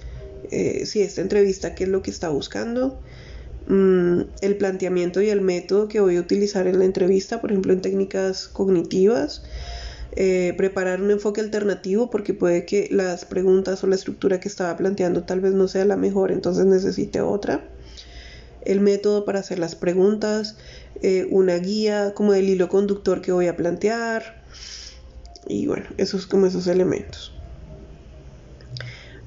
eh, 0.50 0.84
si 0.84 1.00
esta 1.00 1.22
entrevista, 1.22 1.74
qué 1.74 1.84
es 1.84 1.90
lo 1.90 2.02
que 2.02 2.10
está 2.10 2.28
buscando, 2.28 3.00
Mm, 3.66 4.22
el 4.40 4.56
planteamiento 4.56 5.22
y 5.22 5.30
el 5.30 5.40
método 5.40 5.88
que 5.88 6.00
voy 6.00 6.16
a 6.16 6.20
utilizar 6.20 6.66
en 6.66 6.78
la 6.78 6.84
entrevista, 6.84 7.40
por 7.40 7.50
ejemplo 7.52 7.72
en 7.72 7.80
técnicas 7.80 8.48
cognitivas, 8.48 9.42
eh, 10.14 10.52
preparar 10.56 11.00
un 11.00 11.10
enfoque 11.10 11.40
alternativo 11.40 12.10
porque 12.10 12.34
puede 12.34 12.66
que 12.66 12.88
las 12.90 13.24
preguntas 13.24 13.82
o 13.82 13.86
la 13.86 13.94
estructura 13.94 14.40
que 14.40 14.48
estaba 14.48 14.76
planteando 14.76 15.22
tal 15.24 15.40
vez 15.40 15.54
no 15.54 15.68
sea 15.68 15.84
la 15.84 15.96
mejor, 15.96 16.32
entonces 16.32 16.66
necesite 16.66 17.20
otra. 17.20 17.68
El 18.64 18.80
método 18.80 19.24
para 19.24 19.40
hacer 19.40 19.58
las 19.58 19.74
preguntas, 19.74 20.56
eh, 21.00 21.26
una 21.30 21.56
guía 21.56 22.14
como 22.14 22.34
el 22.34 22.48
hilo 22.48 22.68
conductor 22.68 23.22
que 23.22 23.32
voy 23.32 23.46
a 23.46 23.56
plantear 23.56 24.42
y 25.46 25.66
bueno, 25.66 25.86
esos 25.98 26.26
como 26.26 26.46
esos 26.46 26.66
elementos. 26.66 27.32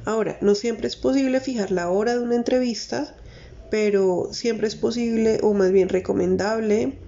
Ahora, 0.05 0.37
no 0.41 0.53
siempre 0.55 0.87
es 0.87 0.95
posible 0.95 1.39
fijar 1.39 1.71
la 1.71 1.89
hora 1.89 2.13
de 2.13 2.19
una 2.19 2.35
entrevista, 2.35 3.15
pero 3.69 4.29
siempre 4.31 4.67
es 4.67 4.75
posible 4.75 5.39
o 5.41 5.53
más 5.53 5.71
bien 5.71 5.89
recomendable 5.89 6.99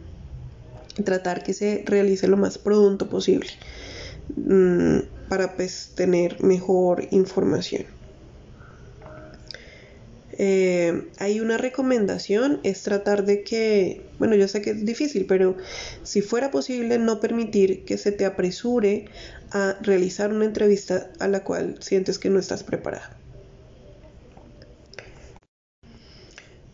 tratar 1.03 1.43
que 1.43 1.53
se 1.53 1.84
realice 1.86 2.28
lo 2.28 2.38
más 2.38 2.58
pronto 2.58 3.10
posible 3.10 3.49
mm, 4.36 4.97
para 5.30 5.55
pues 5.55 5.91
tener 5.95 6.41
mejor 6.43 7.08
información. 7.12 7.86
Eh, 10.39 11.10
hay 11.18 11.39
una 11.39 11.58
recomendación, 11.58 12.60
es 12.64 12.84
tratar 12.84 13.26
de 13.26 13.43
que, 13.43 14.01
bueno, 14.20 14.36
yo 14.36 14.47
sé 14.47 14.62
que 14.62 14.70
es 14.70 14.86
difícil, 14.86 15.26
pero 15.26 15.58
si 16.03 16.22
fuera 16.22 16.51
posible 16.51 16.99
no 16.99 17.20
permitir 17.20 17.86
que 17.86 17.97
se 17.97 18.12
te 18.12 18.24
apresure 18.26 19.05
a 19.51 19.76
realizar 19.82 20.32
una 20.32 20.45
entrevista 20.45 21.10
a 21.20 21.28
la 21.28 21.43
cual 21.43 21.78
sientes 21.80 22.20
que 22.20 22.30
no 22.30 22.39
estás 22.39 22.64
preparada. 22.64 23.18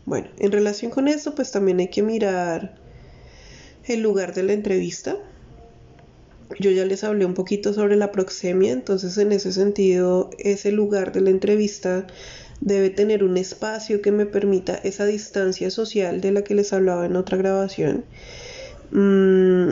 Bueno, 0.06 0.28
en 0.38 0.52
relación 0.52 0.92
con 0.92 1.08
esto, 1.08 1.34
pues 1.36 1.52
también 1.52 1.80
hay 1.80 1.88
que 1.88 2.04
mirar 2.04 2.76
el 3.86 4.02
lugar 4.02 4.34
de 4.34 4.44
la 4.44 4.54
entrevista. 4.54 5.18
Yo 6.60 6.72
ya 6.72 6.86
les 6.86 7.04
hablé 7.04 7.26
un 7.26 7.34
poquito 7.34 7.74
sobre 7.74 7.96
la 7.96 8.12
proxemia, 8.12 8.74
entonces 8.74 9.18
en 9.18 9.32
ese 9.32 9.52
sentido, 9.52 10.30
ese 10.38 10.72
lugar 10.72 11.12
de 11.14 11.22
la 11.22 11.30
entrevista 11.30 12.06
debe 12.62 12.90
tener 12.90 13.24
un 13.24 13.38
espacio 13.38 14.02
que 14.02 14.12
me 14.12 14.26
permita 14.26 14.76
esa 14.76 15.06
distancia 15.06 15.70
social 15.70 16.22
de 16.22 16.32
la 16.32 16.44
que 16.44 16.56
les 16.56 16.72
hablaba 16.74 17.06
en 17.06 17.16
otra 17.16 17.38
grabación. 17.38 18.06
Mm, 18.92 19.72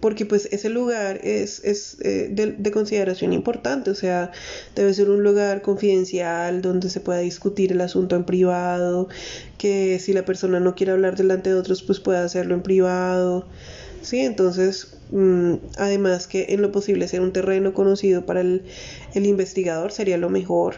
porque 0.00 0.26
pues 0.26 0.48
ese 0.50 0.70
lugar 0.70 1.20
es, 1.22 1.60
eh, 2.00 2.28
de, 2.30 2.70
consideración 2.70 3.32
importante, 3.32 3.90
o 3.90 3.94
sea, 3.94 4.32
debe 4.74 4.92
ser 4.94 5.10
un 5.10 5.22
lugar 5.22 5.62
confidencial 5.62 6.62
donde 6.62 6.88
se 6.90 7.00
pueda 7.00 7.20
discutir 7.20 7.72
el 7.72 7.80
asunto 7.80 8.16
en 8.16 8.24
privado, 8.24 9.08
que 9.58 9.98
si 9.98 10.12
la 10.12 10.24
persona 10.24 10.60
no 10.60 10.74
quiere 10.74 10.92
hablar 10.92 11.16
delante 11.16 11.50
de 11.50 11.56
otros, 11.56 11.82
pues 11.82 12.00
pueda 12.00 12.24
hacerlo 12.24 12.54
en 12.54 12.62
privado. 12.62 13.46
Sí, 14.02 14.20
entonces, 14.20 14.96
mm, 15.10 15.54
además 15.76 16.26
que 16.26 16.46
en 16.50 16.62
lo 16.62 16.72
posible 16.72 17.06
ser 17.06 17.20
un 17.20 17.32
terreno 17.32 17.74
conocido 17.74 18.24
para 18.24 18.40
el, 18.40 18.64
el 19.14 19.26
investigador 19.26 19.92
sería 19.92 20.16
lo 20.16 20.30
mejor 20.30 20.76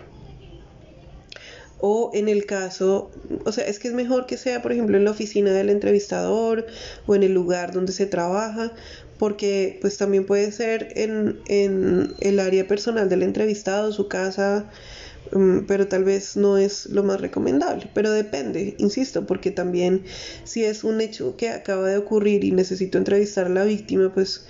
o 1.85 2.13
en 2.15 2.29
el 2.29 2.47
caso, 2.47 3.11
o 3.45 3.51
sea, 3.51 3.67
es 3.67 3.81
que 3.81 3.89
es 3.89 3.95
mejor 3.95 4.27
que 4.27 4.37
sea, 4.37 4.63
por 4.63 4.71
ejemplo, 4.71 4.97
en 4.97 5.05
la 5.05 5.11
oficina 5.11 5.51
del 5.51 5.69
entrevistador 5.69 6.65
o 7.09 7.17
en 7.17 7.25
el 7.25 7.35
lugar 7.35 7.73
donde 7.73 7.91
se 7.91 8.07
trabaja, 8.07 8.73
porque 9.19 9.79
pues 9.81 9.99
también 9.99 10.27
puede 10.27 10.53
ser 10.53 10.93
en, 10.97 11.41
el 12.21 12.41
área 12.41 12.67
personal 12.67 13.09
del 13.09 13.23
entrevistado, 13.23 13.93
su 13.93 14.09
casa, 14.09 14.71
mm, 15.33 15.61
pero 15.67 15.89
tal 15.89 16.05
vez 16.05 16.37
no 16.37 16.59
es 16.59 16.87
lo 16.87 17.03
más 17.03 17.21
recomendable. 17.21 17.89
Pero 17.95 18.11
depende, 18.11 18.75
insisto, 18.79 19.27
porque 19.27 19.51
también 19.51 20.05
si 20.45 20.65
es 20.65 20.85
un 20.85 21.01
hecho 21.01 21.37
que 21.37 21.51
acaba 21.51 21.89
de 21.89 21.99
ocurrir 21.99 22.45
y 22.45 22.51
necesito 22.53 22.99
entrevistar 22.99 23.47
a 23.47 23.51
la 23.51 23.65
víctima, 23.65 24.13
pues 24.13 24.47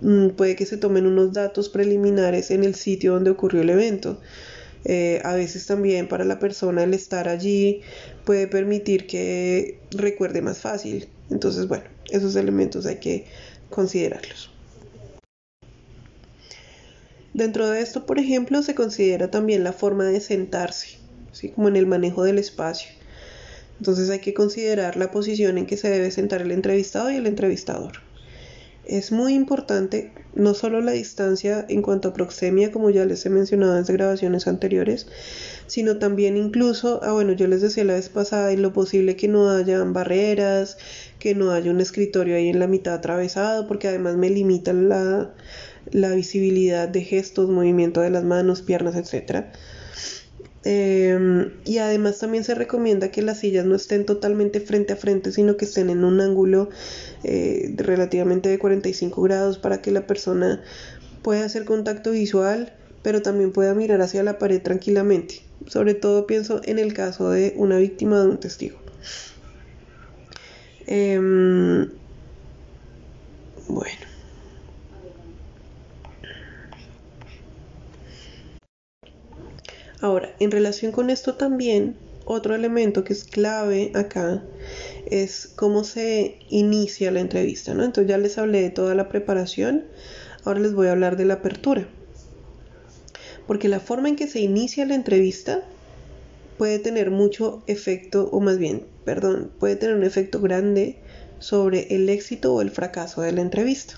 mm, 0.00 0.28
puede 0.30 0.56
que 0.56 0.66
se 0.66 0.76
tomen 0.76 1.06
unos 1.06 1.32
datos 1.32 1.68
preliminares 1.68 2.50
en 2.50 2.64
el 2.64 2.74
sitio 2.74 3.14
donde 3.14 3.30
ocurrió 3.30 3.62
el 3.62 3.70
evento. 3.70 4.20
Eh, 4.84 5.20
a 5.24 5.34
veces 5.34 5.66
también 5.66 6.08
para 6.08 6.24
la 6.24 6.40
persona 6.40 6.82
el 6.82 6.92
estar 6.92 7.28
allí 7.28 7.82
puede 8.24 8.48
permitir 8.48 9.06
que 9.06 9.78
recuerde 9.92 10.42
más 10.42 10.58
fácil. 10.58 11.08
Entonces, 11.30 11.68
bueno, 11.68 11.84
esos 12.10 12.36
elementos 12.36 12.86
hay 12.86 12.96
que 12.96 13.26
considerarlos. 13.72 14.50
Dentro 17.34 17.68
de 17.68 17.80
esto, 17.80 18.06
por 18.06 18.18
ejemplo, 18.18 18.62
se 18.62 18.74
considera 18.74 19.30
también 19.30 19.64
la 19.64 19.72
forma 19.72 20.04
de 20.04 20.20
sentarse, 20.20 20.98
así 21.32 21.48
como 21.48 21.68
en 21.68 21.76
el 21.76 21.86
manejo 21.86 22.22
del 22.22 22.38
espacio. 22.38 22.90
Entonces 23.78 24.10
hay 24.10 24.20
que 24.20 24.34
considerar 24.34 24.96
la 24.96 25.10
posición 25.10 25.58
en 25.58 25.66
que 25.66 25.76
se 25.76 25.90
debe 25.90 26.10
sentar 26.10 26.42
el 26.42 26.52
entrevistado 26.52 27.10
y 27.10 27.16
el 27.16 27.26
entrevistador. 27.26 27.94
Es 28.84 29.10
muy 29.10 29.34
importante 29.34 30.12
no 30.34 30.54
solo 30.54 30.80
la 30.80 30.92
distancia 30.92 31.64
en 31.68 31.82
cuanto 31.82 32.08
a 32.08 32.14
proxemia, 32.14 32.72
como 32.72 32.90
ya 32.90 33.04
les 33.04 33.24
he 33.26 33.30
mencionado 33.30 33.76
en 33.76 33.84
grabaciones 33.84 34.46
anteriores, 34.46 35.06
sino 35.66 35.98
también 35.98 36.36
incluso, 36.36 37.00
ah 37.02 37.12
bueno, 37.12 37.32
yo 37.32 37.46
les 37.46 37.60
decía 37.60 37.84
la 37.84 37.94
vez 37.94 38.08
pasada, 38.08 38.52
en 38.52 38.62
lo 38.62 38.72
posible 38.72 39.16
que 39.16 39.28
no 39.28 39.50
hayan 39.50 39.92
barreras, 39.92 40.78
que 41.18 41.34
no 41.34 41.52
haya 41.52 41.70
un 41.70 41.80
escritorio 41.80 42.36
ahí 42.36 42.48
en 42.48 42.58
la 42.58 42.66
mitad 42.66 42.94
atravesado, 42.94 43.66
porque 43.66 43.88
además 43.88 44.16
me 44.16 44.30
limita 44.30 44.72
la, 44.72 45.30
visibilidad 45.92 46.88
de 46.88 47.02
gestos, 47.02 47.48
movimiento 47.48 48.00
de 48.00 48.10
las 48.10 48.24
manos, 48.24 48.62
piernas, 48.62 48.96
etc. 48.96 49.46
Em, 50.64 51.50
y 51.64 51.78
además 51.78 52.20
también 52.20 52.44
se 52.44 52.54
recomienda 52.54 53.10
que 53.10 53.22
las 53.22 53.40
sillas 53.40 53.64
no 53.64 53.74
estén 53.74 54.06
totalmente 54.06 54.60
frente 54.60 54.92
a 54.92 54.96
frente, 54.96 55.32
sino 55.32 55.56
que 55.56 55.64
estén 55.64 55.90
en 55.90 56.04
un 56.04 56.20
ángulo 56.20 56.70
eh, 57.24 57.74
relativamente 57.76 58.48
de 58.48 58.58
45 58.58 59.22
grados 59.22 59.58
para 59.58 59.82
que 59.82 59.90
la 59.90 60.06
persona 60.06 60.62
pueda 61.22 61.44
hacer 61.44 61.64
contacto 61.64 62.12
visual, 62.12 62.72
pero 63.02 63.22
también 63.22 63.52
pueda 63.52 63.74
mirar 63.74 64.00
hacia 64.02 64.22
la 64.22 64.38
pared 64.38 64.62
tranquilamente. 64.62 65.42
Sobre 65.66 65.94
todo 65.94 66.26
pienso 66.26 66.60
en 66.64 66.78
el 66.78 66.94
caso 66.94 67.30
de 67.30 67.54
una 67.56 67.78
víctima 67.78 68.20
de 68.20 68.28
un 68.28 68.38
testigo. 68.38 68.78
Em, 70.86 71.88
bueno. 73.68 74.11
Ahora, 80.02 80.34
en 80.40 80.50
relación 80.50 80.90
con 80.90 81.10
esto 81.10 81.36
también, 81.36 81.94
otro 82.24 82.56
elemento 82.56 83.04
que 83.04 83.12
es 83.12 83.22
clave 83.22 83.92
acá 83.94 84.42
es 85.06 85.52
cómo 85.54 85.84
se 85.84 86.38
inicia 86.48 87.12
la 87.12 87.20
entrevista, 87.20 87.72
¿no? 87.72 87.84
Entonces 87.84 88.10
ya 88.10 88.18
les 88.18 88.36
hablé 88.36 88.62
de 88.62 88.70
toda 88.70 88.96
la 88.96 89.08
preparación, 89.08 89.84
ahora 90.44 90.58
les 90.58 90.74
voy 90.74 90.88
a 90.88 90.92
hablar 90.92 91.16
de 91.16 91.24
la 91.24 91.34
apertura. 91.34 91.86
Porque 93.46 93.68
la 93.68 93.78
forma 93.78 94.08
en 94.08 94.16
que 94.16 94.26
se 94.26 94.40
inicia 94.40 94.84
la 94.86 94.96
entrevista 94.96 95.62
puede 96.58 96.80
tener 96.80 97.12
mucho 97.12 97.62
efecto, 97.68 98.28
o 98.32 98.40
más 98.40 98.58
bien, 98.58 98.84
perdón, 99.04 99.52
puede 99.60 99.76
tener 99.76 99.94
un 99.94 100.02
efecto 100.02 100.40
grande 100.40 100.96
sobre 101.38 101.94
el 101.94 102.08
éxito 102.08 102.52
o 102.52 102.60
el 102.60 102.72
fracaso 102.72 103.20
de 103.20 103.30
la 103.30 103.40
entrevista. 103.40 103.94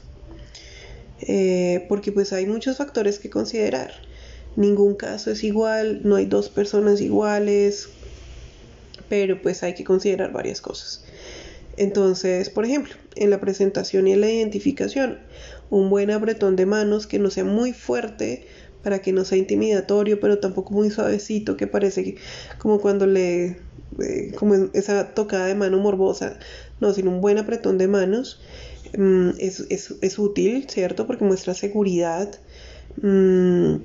Eh, 1.23 1.87
porque 1.89 2.13
pues 2.13 2.35
hay 2.35 2.45
muchos 2.45 2.77
factores 2.77 3.19
que 3.19 3.31
considerar. 3.31 3.93
Ningún 4.57 4.95
caso 4.95 5.31
es 5.31 5.43
igual, 5.45 6.01
no 6.05 6.17
hay 6.17 6.27
dos 6.27 6.49
personas 6.49 7.01
iguales, 7.01 7.89
pero 9.09 9.41
pues 9.43 9.63
hay 9.63 9.75
que 9.75 9.85
considerar 9.85 10.33
varias 10.33 10.61
cosas. 10.61 11.05
Entonces, 11.77 12.51
por 12.51 12.65
ejemplo, 12.65 12.95
en 13.17 13.31
la 13.31 13.41
presentación 13.41 14.07
y 14.07 14.13
en 14.13 14.21
la 14.21 14.31
identificación, 14.31 15.19
un 15.71 15.91
buen 15.91 16.11
apretón 16.11 16.57
de 16.57 16.67
manos 16.67 17.07
que 17.07 17.19
no 17.19 17.31
sea 17.31 17.45
muy 17.45 17.73
fuerte 17.73 18.47
para 18.83 19.01
que 19.01 19.13
no 19.13 19.25
sea 19.25 19.39
intimidatorio, 19.39 20.21
pero 20.21 20.39
tampoco 20.39 20.75
muy 20.75 20.91
suavecito, 20.91 21.57
que 21.57 21.67
parece 21.67 22.17
como 22.59 22.81
cuando 22.81 23.07
le, 23.07 23.57
eh, 24.01 24.33
como 24.37 24.55
esa 24.75 25.15
tocada 25.15 25.47
de 25.47 25.55
mano 25.55 25.79
morbosa, 25.79 26.39
no, 26.81 26.93
sino 26.93 27.11
un 27.11 27.21
buen 27.21 27.39
apretón 27.39 27.79
de 27.79 27.89
manos 27.89 28.41
mm, 28.97 29.31
es, 29.39 30.19
útil, 30.19 30.67
¿cierto? 30.69 31.07
Porque 31.07 31.25
muestra 31.25 31.55
seguridad. 31.55 32.31
Mm, 33.01 33.77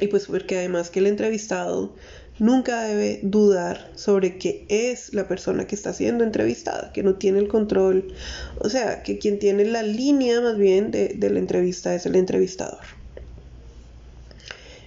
y 0.00 0.08
pues 0.08 0.26
porque 0.26 0.58
además 0.58 0.90
que 0.90 1.00
el 1.00 1.06
entrevistado 1.06 1.94
nunca 2.38 2.82
debe 2.82 3.20
dudar 3.22 3.90
sobre 3.94 4.38
que 4.38 4.64
es 4.68 5.12
la 5.12 5.28
persona 5.28 5.66
que 5.66 5.74
está 5.74 5.92
siendo 5.92 6.24
entrevistada, 6.24 6.92
que 6.92 7.02
no 7.02 7.14
tiene 7.16 7.38
el 7.38 7.48
control, 7.48 8.14
o 8.58 8.68
sea, 8.68 9.02
que 9.02 9.18
quien 9.18 9.38
tiene 9.38 9.64
la 9.64 9.82
línea 9.82 10.40
más 10.40 10.56
bien 10.56 10.90
de, 10.90 11.08
de 11.08 11.30
la 11.30 11.38
entrevista 11.38 11.94
es 11.94 12.06
el 12.06 12.16
entrevistador. 12.16 12.80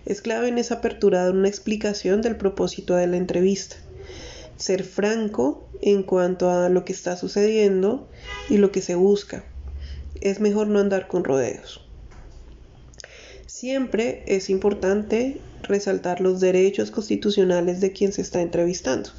Es 0.05 0.21
clave 0.21 0.49
en 0.49 0.57
esa 0.59 0.75
apertura 0.75 1.23
dar 1.23 1.33
una 1.33 1.47
explicación 1.47 2.21
del 2.21 2.35
propósito 2.35 2.95
de 2.95 3.07
la 3.07 3.17
entrevista. 3.17 3.77
Ser 4.57 4.83
franco 4.83 5.67
en 5.81 6.03
cuanto 6.03 6.49
a 6.49 6.69
lo 6.69 6.85
que 6.85 6.93
está 6.93 7.17
sucediendo 7.17 8.07
y 8.49 8.57
lo 8.57 8.71
que 8.71 8.81
se 8.81 8.95
busca. 8.95 9.43
Es 10.21 10.39
mejor 10.39 10.67
no 10.67 10.79
andar 10.79 11.07
con 11.07 11.23
rodeos. 11.23 11.84
Siempre 13.55 14.21
es 14.27 14.49
importante 14.49 15.37
resaltar 15.63 16.19
los 16.19 16.41
derechos 16.41 16.91
constitucionales 16.91 17.79
de 17.79 17.93
quien 17.93 18.11
se 18.11 18.21
está 18.21 18.41
entrevistando. 18.41 19.11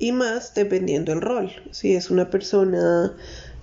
Y 0.00 0.10
más 0.10 0.52
dependiendo 0.52 1.12
del 1.12 1.20
rol. 1.20 1.52
Si 1.70 1.94
es 1.94 2.10
una 2.10 2.28
persona 2.28 3.16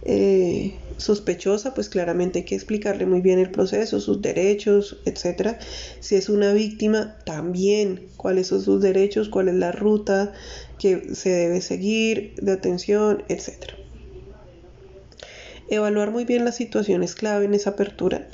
eh, 0.03 0.73
sospechosa, 0.95 1.73
pues 1.73 1.89
claramente 1.89 2.39
hay 2.39 2.45
que 2.45 2.55
explicarle 2.55 3.05
muy 3.05 3.19
bien 3.19 3.39
el 3.39 3.51
proceso, 3.51 3.99
sus 3.99 4.21
derechos, 4.21 5.01
etc. 5.03 5.57
Si 5.99 6.15
es 6.15 6.29
una 6.29 6.53
víctima, 6.53 7.17
también 7.25 8.07
cuáles 8.15 8.47
son 8.47 8.61
sus 8.61 8.81
derechos, 8.81 9.27
cuál 9.27 9.49
es 9.49 9.55
la 9.55 9.73
ruta 9.73 10.31
que 10.79 11.13
se 11.13 11.29
debe 11.31 11.59
seguir 11.59 12.35
de 12.35 12.53
atención, 12.53 13.25
etc. 13.27 13.73
Evaluar 15.67 16.11
muy 16.11 16.23
bien 16.23 16.45
la 16.45 16.53
situación 16.53 17.03
es 17.03 17.15
clave 17.15 17.43
en 17.43 17.53
esa 17.53 17.71
apertura 17.71 18.29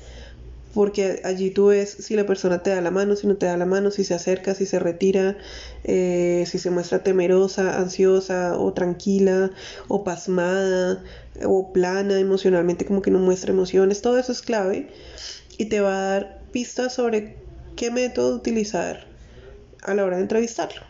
porque 0.74 1.22
allí 1.24 1.52
tú 1.52 1.68
ves 1.68 1.90
si 2.00 2.16
la 2.16 2.26
persona 2.26 2.64
te 2.64 2.70
da 2.70 2.82
la 2.82 2.92
mano, 2.92 3.16
si 3.16 3.28
no 3.28 3.36
te 3.36 3.46
da 3.46 3.58
la 3.58 3.66
mano, 3.66 3.92
si 3.92 4.04
se 4.04 4.14
acerca, 4.14 4.56
si 4.56 4.66
se 4.66 4.80
retira, 4.80 5.38
eh, 5.84 6.46
si 6.48 6.60
se 6.60 6.70
muestra 6.70 7.04
temerosa, 7.04 7.78
ansiosa 7.80 8.58
o 8.58 8.74
tranquila 8.74 9.52
o 9.88 10.04
pasmada 10.04 11.04
o 11.44 11.74
plana 11.74 12.20
emocionalmente, 12.20 12.86
como 12.86 13.02
que 13.02 13.12
no 13.12 13.20
muestra 13.20 13.52
emociones, 13.52 14.02
todo 14.02 14.18
eso 14.18 14.32
es 14.32 14.42
clave 14.42 14.88
y 15.58 15.66
te 15.66 15.82
va 15.82 15.96
a 15.96 16.10
dar 16.12 16.42
pistas 16.52 16.94
sobre 16.94 17.38
qué 17.76 17.92
método 17.92 18.36
utilizar 18.36 19.06
a 19.82 19.94
la 19.94 20.06
hora 20.06 20.18
de 20.18 20.24
entrevistarlo. 20.24 20.82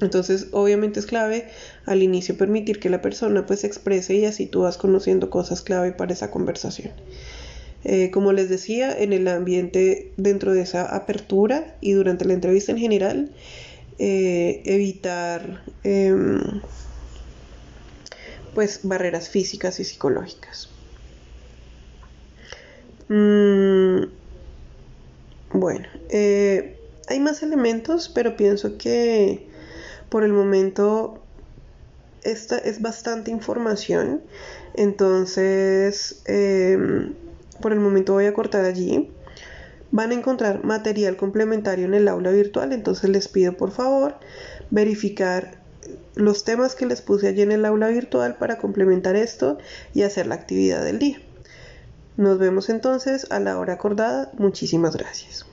Entonces, 0.00 0.48
obviamente 0.52 1.00
es 1.00 1.06
clave 1.06 1.48
al 1.84 2.02
inicio 2.02 2.36
permitir 2.36 2.80
que 2.80 2.90
la 2.90 3.02
persona 3.02 3.46
pues 3.46 3.60
se 3.60 3.66
exprese 3.66 4.14
y 4.14 4.24
así 4.24 4.46
tú 4.46 4.62
vas 4.62 4.76
conociendo 4.76 5.30
cosas 5.30 5.62
clave 5.62 5.92
para 5.92 6.12
esa 6.12 6.30
conversación. 6.30 6.92
Eh, 7.84 8.10
como 8.12 8.32
les 8.32 8.48
decía, 8.48 8.96
en 8.96 9.12
el 9.12 9.26
ambiente 9.26 10.12
dentro 10.16 10.52
de 10.52 10.62
esa 10.62 10.94
apertura 10.94 11.76
y 11.80 11.92
durante 11.92 12.24
la 12.24 12.34
entrevista 12.34 12.72
en 12.72 12.78
general, 12.78 13.32
eh, 13.98 14.62
evitar 14.64 15.64
em, 15.82 16.40
pues 18.54 18.80
barreras 18.82 19.28
físicas 19.28 19.80
y 19.80 19.84
psicológicas. 19.84 20.68
Mm, 23.08 24.04
bueno, 25.54 25.86
eh, 26.08 26.78
hay 27.08 27.20
más 27.20 27.42
elementos, 27.42 28.08
pero 28.08 28.36
pienso 28.36 28.78
que 28.78 29.48
por 30.08 30.24
el 30.24 30.32
momento 30.32 31.22
esta 32.22 32.58
es 32.58 32.80
bastante 32.80 33.30
información. 33.30 34.22
Entonces, 34.74 36.22
em, 36.26 37.14
por 37.62 37.72
el 37.72 37.80
momento 37.80 38.12
voy 38.12 38.26
a 38.26 38.34
cortar 38.34 38.66
allí. 38.66 39.10
Van 39.90 40.10
a 40.10 40.14
encontrar 40.14 40.64
material 40.64 41.16
complementario 41.16 41.86
en 41.86 41.94
el 41.94 42.08
aula 42.08 42.30
virtual, 42.30 42.74
entonces 42.74 43.08
les 43.08 43.28
pido 43.28 43.54
por 43.56 43.70
favor 43.70 44.16
verificar 44.70 45.62
los 46.14 46.44
temas 46.44 46.74
que 46.74 46.86
les 46.86 47.00
puse 47.00 47.28
allí 47.28 47.40
en 47.40 47.52
el 47.52 47.64
aula 47.64 47.88
virtual 47.88 48.36
para 48.36 48.58
complementar 48.58 49.16
esto 49.16 49.56
y 49.94 50.02
hacer 50.02 50.26
la 50.26 50.34
actividad 50.34 50.84
del 50.84 50.98
día. 50.98 51.18
Nos 52.16 52.38
vemos 52.38 52.68
entonces 52.68 53.26
a 53.30 53.40
la 53.40 53.58
hora 53.58 53.74
acordada. 53.74 54.30
Muchísimas 54.36 54.96
gracias. 54.96 55.46